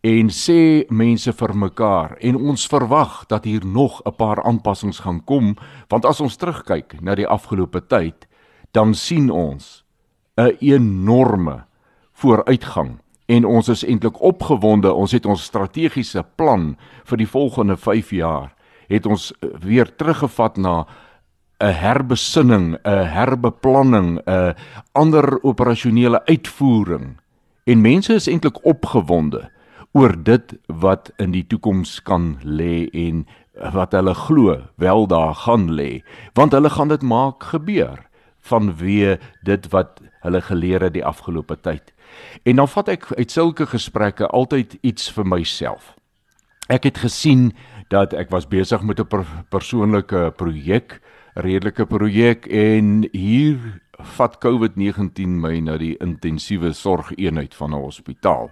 en 0.00 0.28
sê 0.28 0.88
mense 0.88 1.32
vir 1.32 1.54
mekaar 1.54 2.16
en 2.20 2.36
ons 2.36 2.66
verwag 2.66 3.26
dat 3.28 3.44
hier 3.44 3.64
nog 3.66 4.00
'n 4.04 4.16
paar 4.16 4.42
aanpassings 4.42 5.00
gaan 5.00 5.24
kom 5.24 5.56
want 5.88 6.04
as 6.04 6.20
ons 6.20 6.36
terugkyk 6.36 7.00
na 7.02 7.14
die 7.14 7.28
afgelope 7.28 7.80
tyd 7.86 8.26
dan 8.72 8.94
sien 8.94 9.30
ons 9.30 9.81
'n 10.36 10.56
enorme 10.60 11.64
vooruitgang. 12.12 13.00
En 13.26 13.44
ons 13.44 13.68
is 13.68 13.84
eintlik 13.84 14.20
opgewonde. 14.20 14.92
Ons 14.92 15.12
het 15.12 15.26
ons 15.26 15.42
strategiese 15.42 16.24
plan 16.34 16.76
vir 17.04 17.16
die 17.16 17.28
volgende 17.28 17.76
5 17.76 18.10
jaar 18.10 18.54
het 18.88 19.06
ons 19.06 19.32
weer 19.40 19.88
teruggevat 19.96 20.56
na 20.56 20.86
'n 21.60 21.72
herbesinning, 21.72 22.76
'n 22.84 23.06
herbeplanning, 23.06 24.20
'n 24.26 24.54
ander 24.92 25.42
operasionele 25.42 26.24
uitvoering. 26.24 27.20
En 27.64 27.80
mense 27.80 28.14
is 28.14 28.26
eintlik 28.26 28.64
opgewonde 28.64 29.50
oor 29.92 30.22
dit 30.22 30.58
wat 30.66 31.12
in 31.16 31.30
die 31.30 31.46
toekoms 31.46 32.02
kan 32.02 32.38
lê 32.44 32.88
en 32.92 33.26
wat 33.72 33.92
hulle 33.92 34.14
glo 34.14 34.60
wel 34.76 35.06
daar 35.06 35.34
gaan 35.34 35.70
lê, 35.70 36.02
want 36.34 36.52
hulle 36.52 36.70
gaan 36.70 36.88
dit 36.88 37.02
maak 37.02 37.42
gebeur 37.42 38.08
vanweë 38.42 39.18
dit 39.46 39.68
wat 39.70 40.00
hulle 40.22 40.40
geleer 40.40 40.82
het 40.86 40.94
die 40.94 41.04
afgelope 41.04 41.56
tyd. 41.60 41.92
En 42.42 42.56
dan 42.56 42.68
vat 42.68 42.88
ek 42.88 43.08
uit 43.18 43.30
sulke 43.30 43.66
gesprekke 43.66 44.26
altyd 44.26 44.78
iets 44.82 45.10
vir 45.12 45.26
myself. 45.26 45.94
Ek 46.70 46.86
het 46.86 47.02
gesien 47.02 47.50
dat 47.92 48.14
ek 48.16 48.30
was 48.30 48.48
besig 48.48 48.82
met 48.82 49.00
'n 49.00 49.06
per 49.06 49.26
persoonlike 49.50 50.32
projek, 50.36 51.00
redelike 51.34 51.86
projek 51.86 52.46
en 52.46 53.08
hier 53.12 53.80
vat 53.98 54.38
COVID-19 54.40 55.40
my 55.40 55.60
na 55.60 55.76
die 55.76 55.96
intensiewe 56.00 56.72
sorgeenheid 56.72 57.54
van 57.54 57.74
'n 57.74 57.82
hospitaal. 57.82 58.50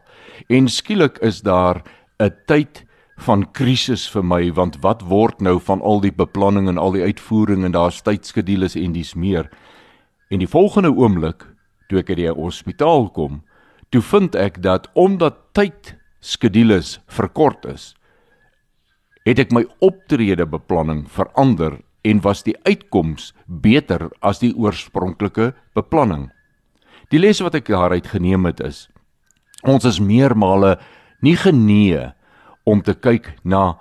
En 0.49 0.68
skielik 0.68 1.18
is 1.18 1.41
daar 1.41 1.83
'n 2.18 2.33
tyd 2.47 2.85
van 3.16 3.51
krisis 3.53 4.09
vir 4.09 4.25
my 4.25 4.53
want 4.53 4.77
wat 4.81 5.03
word 5.03 5.41
nou 5.41 5.59
van 5.61 5.81
al 5.81 6.01
die 6.01 6.12
beplanning 6.12 6.68
en 6.68 6.79
al 6.79 6.93
die 6.93 7.03
uitvoering 7.03 7.64
en 7.64 7.73
daar's 7.73 8.03
tydskedules 8.03 8.75
en 8.75 8.93
dis 8.93 9.14
meer. 9.14 9.51
En 10.31 10.39
die 10.39 10.49
volgende 10.49 10.93
oomblik 10.95 11.49
toe 11.91 12.01
ek 12.01 12.12
by 12.12 12.18
die 12.22 12.30
hospitaal 12.30 13.09
kom, 13.14 13.41
toe 13.91 14.03
vind 14.03 14.36
ek 14.38 14.62
dat 14.62 14.86
omdat 14.95 15.43
tydskedules 15.59 16.99
verkort 17.11 17.66
is, 17.66 17.95
het 19.26 19.43
ek 19.43 19.53
my 19.53 19.66
optrede 19.84 20.47
beplanning 20.47 21.05
verander 21.11 21.80
en 22.07 22.22
was 22.24 22.45
die 22.47 22.57
uitkoms 22.64 23.34
beter 23.47 24.09
as 24.24 24.41
die 24.41 24.55
oorspronklike 24.57 25.51
beplanning. 25.76 26.30
Die 27.11 27.20
les 27.20 27.43
wat 27.43 27.59
ek 27.59 27.68
daaruit 27.68 28.07
geneem 28.09 28.47
het 28.49 28.62
is 28.64 28.86
ons 29.66 29.84
is 29.84 30.01
meermale 30.01 30.78
nie 31.20 31.36
genee 31.36 32.11
om 32.68 32.80
te 32.84 32.95
kyk 32.95 33.34
na 33.45 33.76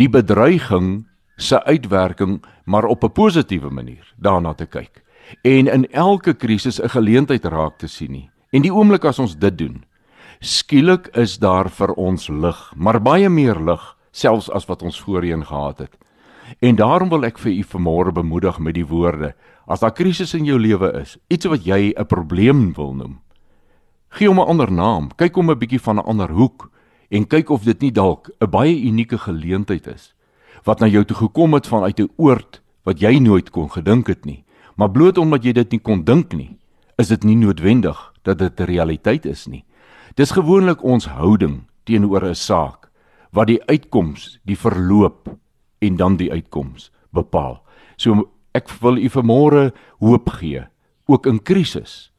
die 0.00 0.08
bedreiging 0.10 1.04
se 1.38 1.60
uitwerking 1.64 2.40
maar 2.64 2.84
op 2.84 3.04
'n 3.04 3.12
positiewe 3.12 3.70
manier 3.70 4.06
daarna 4.18 4.54
te 4.54 4.66
kyk 4.66 5.02
en 5.42 5.68
in 5.68 5.86
elke 5.92 6.34
krisis 6.34 6.80
'n 6.80 6.88
geleentheid 6.88 7.44
raak 7.44 7.78
te 7.78 7.88
sien 7.88 8.12
nie 8.12 8.30
en 8.50 8.62
die 8.62 8.74
oomblik 8.74 9.04
as 9.04 9.18
ons 9.18 9.36
dit 9.36 9.58
doen 9.58 9.84
skielik 10.40 11.08
is 11.16 11.38
daar 11.38 11.68
vir 11.68 11.92
ons 11.92 12.28
lig 12.28 12.72
maar 12.76 13.00
baie 13.00 13.28
meer 13.28 13.60
lig 13.60 13.96
selfs 14.12 14.50
as 14.50 14.66
wat 14.66 14.82
ons 14.82 15.00
voorheen 15.00 15.44
gehad 15.44 15.78
het 15.78 15.98
en 16.60 16.76
daarom 16.76 17.08
wil 17.08 17.24
ek 17.24 17.38
vir 17.38 17.52
u 17.52 17.62
vanmôre 17.62 18.12
bemoedig 18.12 18.58
met 18.58 18.74
die 18.74 18.86
woorde 18.86 19.34
as 19.66 19.80
daar 19.80 19.92
krisis 19.92 20.34
in 20.34 20.44
jou 20.44 20.58
lewe 20.58 20.92
is 21.00 21.18
iets 21.28 21.46
wat 21.46 21.64
jy 21.64 21.94
'n 21.96 22.06
probleem 22.06 22.72
wil 22.72 22.94
noem 22.94 23.20
gee 24.08 24.28
hom 24.28 24.40
'n 24.40 24.48
ander 24.48 24.72
naam 24.72 25.10
kyk 25.16 25.34
hom 25.34 25.50
'n 25.50 25.58
bietjie 25.58 25.80
van 25.80 25.96
'n 25.96 26.06
ander 26.06 26.30
hoek 26.30 26.70
en 27.10 27.26
kyk 27.26 27.50
of 27.50 27.64
dit 27.64 27.80
nie 27.80 27.92
dalk 27.92 28.30
'n 28.40 28.50
baie 28.50 28.82
unieke 28.82 29.18
geleentheid 29.18 29.86
is 29.86 30.14
wat 30.64 30.80
na 30.80 30.86
jou 30.86 31.04
toe 31.04 31.16
gekom 31.16 31.54
het 31.54 31.66
vanuit 31.66 32.00
'n 32.00 32.10
oord 32.16 32.60
wat 32.84 33.00
jy 33.00 33.18
nooit 33.18 33.50
kon 33.50 33.70
gedink 33.70 34.06
het 34.06 34.24
nie. 34.24 34.44
Maar 34.80 34.90
bloot 34.90 35.18
omdat 35.20 35.44
jy 35.44 35.52
dit 35.58 35.74
nie 35.76 35.82
kon 35.84 36.00
dink 36.08 36.32
nie, 36.32 36.54
is 36.96 37.10
dit 37.12 37.24
nie 37.28 37.36
noodwendig 37.36 37.98
dat 38.24 38.38
dit 38.38 38.60
'n 38.60 38.64
realiteit 38.64 39.26
is 39.26 39.46
nie. 39.46 39.64
Dis 40.16 40.32
gewoonlik 40.32 40.82
ons 40.82 41.06
houding 41.06 41.68
teenoor 41.84 42.24
'n 42.24 42.34
saak 42.34 42.88
wat 43.32 43.46
die 43.46 43.60
uitkoms, 43.68 44.40
die 44.44 44.56
verloop 44.56 45.36
en 45.80 45.96
dan 45.96 46.16
die 46.16 46.32
uitkoms 46.32 46.90
bepaal. 47.12 47.62
So 47.96 48.30
ek 48.54 48.70
wil 48.80 48.96
u 48.96 49.08
vanmôre 49.08 49.72
hoop 50.00 50.28
gee, 50.28 50.64
ook 51.06 51.26
in 51.26 51.42
krisis 51.42 52.10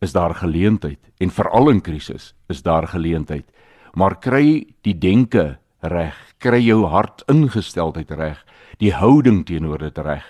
is 0.00 0.12
daar 0.12 0.34
geleentheid 0.34 0.98
en 1.20 1.30
veral 1.30 1.70
in 1.70 1.80
krisis 1.80 2.34
is 2.48 2.62
daar 2.62 2.86
geleentheid 2.86 3.44
maar 3.98 4.18
kry 4.20 4.66
die 4.86 4.94
denke 4.94 5.58
reg, 5.82 6.16
kry 6.38 6.60
jou 6.62 6.84
hart 6.86 7.24
ingesteldheid 7.30 8.10
reg, 8.10 8.38
die 8.78 8.92
houding 8.94 9.44
teenoor 9.46 9.78
dit 9.78 9.98
reg 9.98 10.24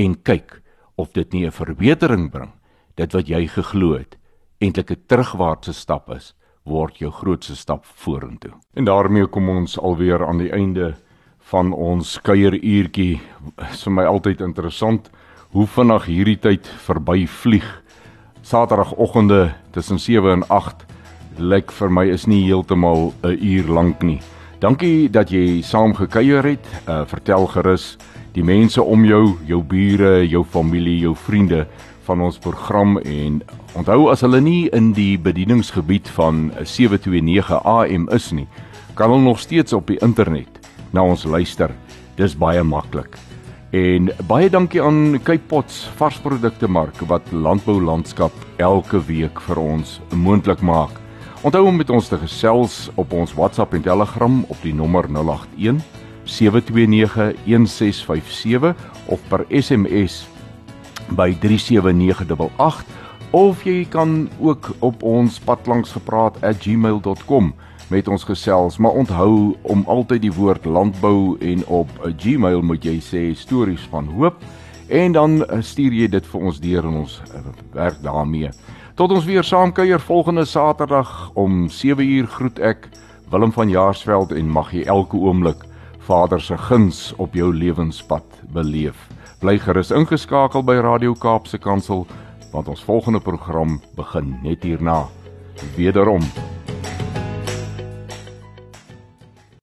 en 0.00 0.14
kyk 0.22 0.60
of 1.00 1.12
dit 1.16 1.32
nie 1.32 1.46
'n 1.46 1.52
verbetering 1.52 2.30
bring. 2.30 2.52
Dit 2.96 3.12
wat 3.12 3.28
jy 3.28 3.46
geglo 3.46 3.96
het, 3.98 4.16
eintlik 4.60 4.90
'n 4.90 5.02
terugwaartse 5.06 5.72
stap 5.72 6.10
is, 6.10 6.34
word 6.64 6.98
jou 6.98 7.10
grootste 7.10 7.56
stap 7.56 7.84
vorentoe. 7.84 8.52
En 8.74 8.84
daarmee 8.84 9.26
kom 9.26 9.48
ons 9.48 9.78
alweer 9.78 10.26
aan 10.26 10.38
die 10.38 10.52
einde 10.52 10.94
van 11.38 11.72
ons 11.72 12.18
kuieruurtjie. 12.20 13.20
Is 13.72 13.82
vir 13.82 13.92
my 13.92 14.04
altyd 14.04 14.40
interessant 14.40 15.10
hoe 15.50 15.66
vinnig 15.66 16.04
hierdie 16.04 16.38
tyd 16.38 16.66
verby 16.66 17.26
vlieg. 17.26 17.82
Saterdagoggende 18.42 19.54
tussen 19.70 19.98
7 19.98 20.30
en 20.30 20.48
8 20.48 20.86
lyk 21.38 21.72
vir 21.72 21.90
my 21.90 22.04
is 22.08 22.26
nie 22.26 22.44
heeltemal 22.44 23.12
'n 23.22 23.38
uur 23.40 23.68
lank 23.68 24.02
nie. 24.02 24.20
Dankie 24.60 25.08
dat 25.08 25.30
jy 25.30 25.62
saam 25.62 25.94
gekuier 25.94 26.44
het. 26.44 26.66
Uh, 26.88 27.04
vertel 27.06 27.46
gerus 27.46 27.96
die 28.34 28.44
mense 28.46 28.82
om 28.82 29.04
jou, 29.04 29.36
jou 29.46 29.62
bure, 29.66 30.26
jou 30.28 30.44
familie, 30.44 31.00
jou 31.02 31.14
vriende 31.18 31.64
van 32.06 32.20
ons 32.26 32.38
program 32.42 32.98
en 32.98 33.40
onthou 33.78 34.08
as 34.10 34.22
hulle 34.26 34.40
nie 34.42 34.68
in 34.76 34.92
die 34.96 35.16
bedieningsgebied 35.18 36.10
van 36.16 36.48
729 36.62 37.60
AM 37.64 38.08
is 38.14 38.30
nie, 38.34 38.46
kan 38.98 39.10
hulle 39.10 39.24
nog 39.24 39.42
steeds 39.42 39.74
op 39.76 39.90
die 39.90 39.98
internet 40.04 40.60
na 40.94 41.04
ons 41.06 41.24
luister. 41.24 41.74
Dis 42.18 42.34
baie 42.36 42.62
maklik. 42.66 43.14
En 43.70 44.10
baie 44.26 44.50
dankie 44.50 44.82
aan 44.82 45.20
Cape 45.22 45.46
Pots 45.46 45.84
varsprodukte 45.98 46.66
mark 46.66 46.98
wat 47.06 47.30
landbou 47.30 47.78
landskap 47.78 48.34
elke 48.58 48.98
week 49.06 49.38
vir 49.46 49.62
ons 49.62 50.00
moontlik 50.10 50.62
maak. 50.66 50.96
Onthou 51.46 51.62
om 51.70 51.78
met 51.78 51.90
ons 51.94 52.10
te 52.10 52.18
gesels 52.20 52.90
op 53.00 53.14
ons 53.16 53.32
WhatsApp 53.38 53.78
en 53.78 53.86
Telegram 53.86 54.42
op 54.50 54.58
die 54.66 54.74
nommer 54.74 55.06
081 55.08 55.78
729 56.30 57.34
1657 57.44 58.74
of 59.06 59.20
per 59.28 59.44
SMS 59.48 60.28
by 61.18 61.36
37988 61.42 62.84
of 63.30 63.62
jy 63.66 63.84
kan 63.90 64.28
ook 64.38 64.70
op 64.78 65.02
ons 65.02 65.38
padlangsgepraat@gmail.com 65.38 67.54
met 67.90 68.08
ons 68.08 68.24
gesels. 68.24 68.78
Maar 68.78 68.90
onthou 68.90 69.56
om 69.62 69.84
altyd 69.86 70.22
die 70.22 70.32
woord 70.32 70.64
landbou 70.64 71.36
en 71.38 71.66
op 71.66 71.88
'n 72.04 72.14
Gmail 72.18 72.62
moet 72.62 72.84
jy 72.84 73.00
sê 73.00 73.36
stories 73.36 73.88
van 73.90 74.06
hoop 74.06 74.36
en 74.88 75.12
dan 75.12 75.46
stuur 75.60 75.92
jy 75.92 76.08
dit 76.08 76.26
vir 76.26 76.40
ons 76.40 76.60
deur 76.60 76.84
en 76.84 76.94
ons 76.94 77.22
werk 77.72 78.02
daarmee. 78.02 78.48
Tot 78.94 79.10
ons 79.10 79.24
weer 79.24 79.44
saam 79.44 79.72
kuier 79.72 80.00
volgende 80.00 80.44
Saterdag 80.44 81.30
om 81.34 81.68
7uur 81.68 82.26
groet 82.26 82.58
ek 82.58 82.88
Willem 83.30 83.52
van 83.52 83.68
Jaarsveld 83.68 84.32
en 84.32 84.48
mag 84.48 84.72
jy 84.72 84.82
elke 84.82 85.16
oomblik 85.16 85.69
Vader 86.06 86.40
se 86.40 86.56
guns 86.58 87.12
op 87.16 87.34
jou 87.34 87.54
lewenspad 87.54 88.24
beleef. 88.52 89.08
Bly 89.40 89.58
gerus 89.58 89.90
ingeskakel 89.90 90.64
by 90.64 90.80
Radio 90.80 91.14
Kaapse 91.14 91.58
Kansel 91.58 92.06
want 92.52 92.68
ons 92.68 92.84
volgende 92.84 93.20
program 93.20 93.80
begin 93.96 94.34
net 94.42 94.62
hierna. 94.62 95.04
Wederom 95.76 96.24